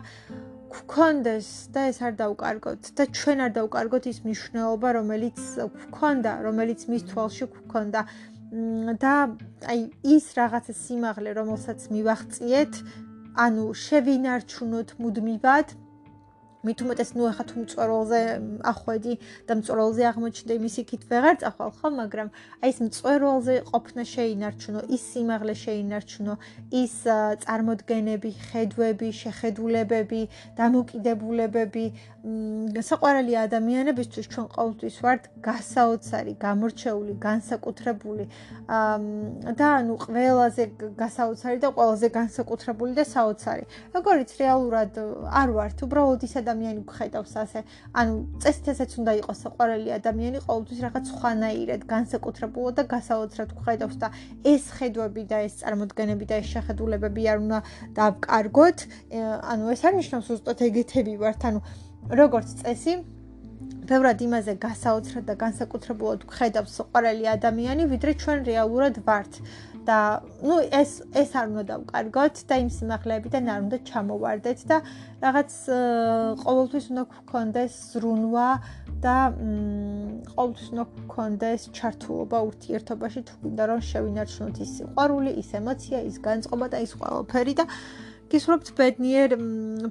გქონდეს 0.77 1.49
და 1.75 1.87
ეს 1.91 1.99
არ 2.07 2.15
დაუკარგოთ 2.21 2.91
და 2.99 3.05
ჩვენ 3.19 3.39
არ 3.47 3.53
დაუკარგოთ 3.59 4.05
ის 4.13 4.19
მნიშვნელობა, 4.27 4.89
რომელიც 4.99 5.39
გქონდა, 5.89 6.33
რომელიც 6.47 6.81
მის 6.93 7.03
თვალში 7.11 7.45
გქონდა 7.57 8.01
და 9.03 9.15
აი 9.73 9.81
ის 10.17 10.27
რაღაცა 10.39 10.75
სიმაღლე, 10.85 11.31
რომელსაც 11.41 11.81
მივახციეთ, 11.95 12.73
ანუ 13.37 13.65
შევინარჩუნოთ 13.85 14.89
მუდმივად 15.03 15.69
მით 16.67 16.83
უმეტეს 16.83 17.11
ნუ 17.17 17.25
ახლა 17.31 17.45
თუ 17.51 17.55
მწვერვალზე 17.63 18.21
ახვედი 18.73 19.15
და 19.47 19.53
მწვერვალზე 19.59 20.03
აღმოჩნდა 20.11 20.53
იმის 20.59 20.77
იქით 20.83 21.03
ვეღარ 21.11 21.37
წახვალ 21.43 21.71
ხო 21.79 21.89
მაგრამ 22.01 22.29
აი 22.63 22.71
ეს 22.75 22.79
მწვერვალზე 22.87 23.55
ყოფნა 23.71 24.03
შეინარჩუნო 24.13 24.81
ის 24.97 25.03
სიმაღლე 25.13 25.55
შეინარჩუნო 25.63 26.35
ის 26.83 26.95
წარმოდგენები 27.47 28.31
ხედვები 28.51 29.09
შეხედულებები 29.23 30.23
დამოკიდებულებები 30.59 31.85
საყვარელი 32.27 33.35
ადამიანებისთვის 33.47 34.27
ჩვენ 34.35 34.47
ყოველთვის 34.57 34.97
ვართ 35.07 35.23
გასაოცარი 35.47 36.33
გამორჩეული 36.43 37.15
განსაკუთრებული 37.23 38.25
და 38.67 39.67
ანუ 39.79 39.95
ყველაზე 40.05 40.65
გასაოცარი 41.03 41.59
და 41.63 41.69
ყველაზე 41.77 42.09
განსაკუთრებული 42.19 42.93
და 42.99 43.05
საოცარი 43.07 43.65
როგორიც 43.95 44.31
რეალურად 44.43 44.99
არ 45.31 45.49
ვართ 45.57 45.87
უბრალოდ 45.87 46.21
ის 46.27 46.35
ადამიანი 46.43 46.83
გხედავს 46.91 47.33
ასე. 47.43 47.61
ანუ 47.95 48.15
წესით 48.43 48.67
ესეც 48.73 48.91
უნდა 49.01 49.13
იყოს 49.21 49.39
საყვარელი 49.47 49.91
ადამიანი, 49.99 50.39
ყოველთვის 50.47 50.79
რაღაც 50.87 51.07
ხვანაირად, 51.17 51.83
განსაკუთრებულად 51.95 52.75
და 52.79 52.85
გასაოცრად 52.93 53.51
გხედავს 53.59 53.97
და 54.03 54.09
ეს 54.53 54.65
ხედვები 54.77 55.23
და 55.31 55.39
ეს 55.47 55.55
წარმოდგენები 55.63 56.25
და 56.31 56.35
ეს 56.43 56.47
შეხედულებები 56.55 57.23
არ 57.33 57.39
უნდა 57.45 57.59
დავკარგოთ. 57.99 58.79
ანუ 59.53 59.65
ეს 59.75 59.83
არ 59.87 59.95
ნიშნავს 60.01 60.27
უბრალოდ 60.37 60.59
ეგეთები 60.69 61.15
ვართ, 61.23 61.41
ანუ 61.51 61.61
როგორც 62.11 62.49
წესი 62.63 62.97
ბევრად 63.87 64.23
იმაზე 64.27 64.55
გასაოცრად 64.63 65.25
და 65.31 65.35
განსაკუთრებულად 65.39 66.27
გხედავს 66.31 66.75
საყვარელი 66.79 67.27
ადამიანი, 67.37 67.87
ვიდრე 67.93 68.13
ჩვენ 68.23 68.39
რეალურად 68.51 69.03
ვართ. 69.07 69.41
და 69.87 69.99
ну 70.43 70.59
ეს 70.67 70.99
ეს 71.15 71.31
არ 71.39 71.47
უნდა 71.53 71.63
დავკარგოთ 71.71 72.37
და 72.51 72.55
იმ 72.63 72.71
სიმაღლეებიდან 72.77 73.51
არ 73.55 73.61
უნდა 73.67 73.79
ჩამოვარდეთ 73.91 74.61
და 74.71 74.77
რაღაც 75.23 75.51
ყოველთვის 76.43 76.87
უნდა 76.93 77.05
გქონდეს 77.13 77.77
ზრუნვა 77.93 78.49
და 79.07 79.17
ყოველთვის 80.35 80.67
უნდა 80.75 80.85
გქონდეს 80.97 81.63
ჩართულობა 81.79 82.39
ურთიერთობაში 82.51 83.21
თუ 83.31 83.35
გინდა 83.47 83.65
რომ 83.71 83.81
შევინარჩუნოთ 83.91 84.57
ის 84.67 84.71
სიყვარული, 84.77 85.31
ის 85.43 85.51
ემოცია, 85.61 85.99
ის 86.11 86.17
განწყობა 86.27 86.67
და 86.75 86.79
ის 86.83 86.93
ყველაფერი 86.99 87.55
და 87.63 87.65
გისურვებთ 88.33 88.71
ბედნიერ 88.79 89.35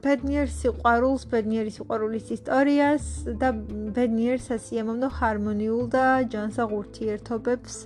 ბედნიერ 0.03 0.49
სიყვარულს, 0.51 1.23
ბედნიერი 1.31 1.71
სიყვარულის 1.75 2.31
ისტორიას 2.35 3.05
და 3.41 3.51
ბედნიერ 3.95 4.41
სასიამოვნო 4.47 5.09
ჰარმონიულ 5.19 5.85
და 5.95 6.05
ჯანსაღ 6.33 6.75
ურთიერთობებს 6.79 7.77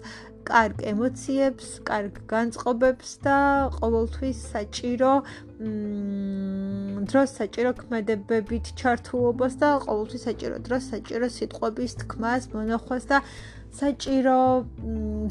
კარგ 0.50 0.82
ემოციებს, 0.91 1.68
კარგ 1.86 2.18
განწყობებს 2.32 3.10
და 3.26 3.38
ყოველთვის 3.78 4.38
საჭირო 4.56 5.14
მ 5.62 7.06
დროს 7.10 7.30
საჭირო 7.39 7.72
ქმედებებით 7.82 8.74
ჩართულობას 8.82 9.54
და 9.62 9.70
ყოველთვის 9.86 10.26
საჭირო 10.30 10.58
დროს 10.66 10.84
საჭირო 10.93 11.28
სიტყვების 11.38 11.91
თქმას, 12.02 12.41
მონახვას 12.56 13.04
და 13.12 13.18
საჭირო 13.78 14.38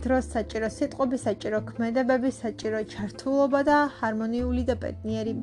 დროს 0.05 0.25
საჭირო 0.35 0.69
სიტყვები, 0.79 1.19
საჭირო 1.27 1.59
ქმედებები, 1.71 2.31
საჭირო 2.43 2.83
ჩართულობა 2.93 3.61
და 3.71 3.79
ჰარმონიული 3.99 4.63
და 4.71 4.79
პეტნიერი 4.85 5.35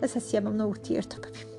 და 0.00 0.06
სასიამოვნო 0.14 0.64
ურთიერთობები. 0.74 1.53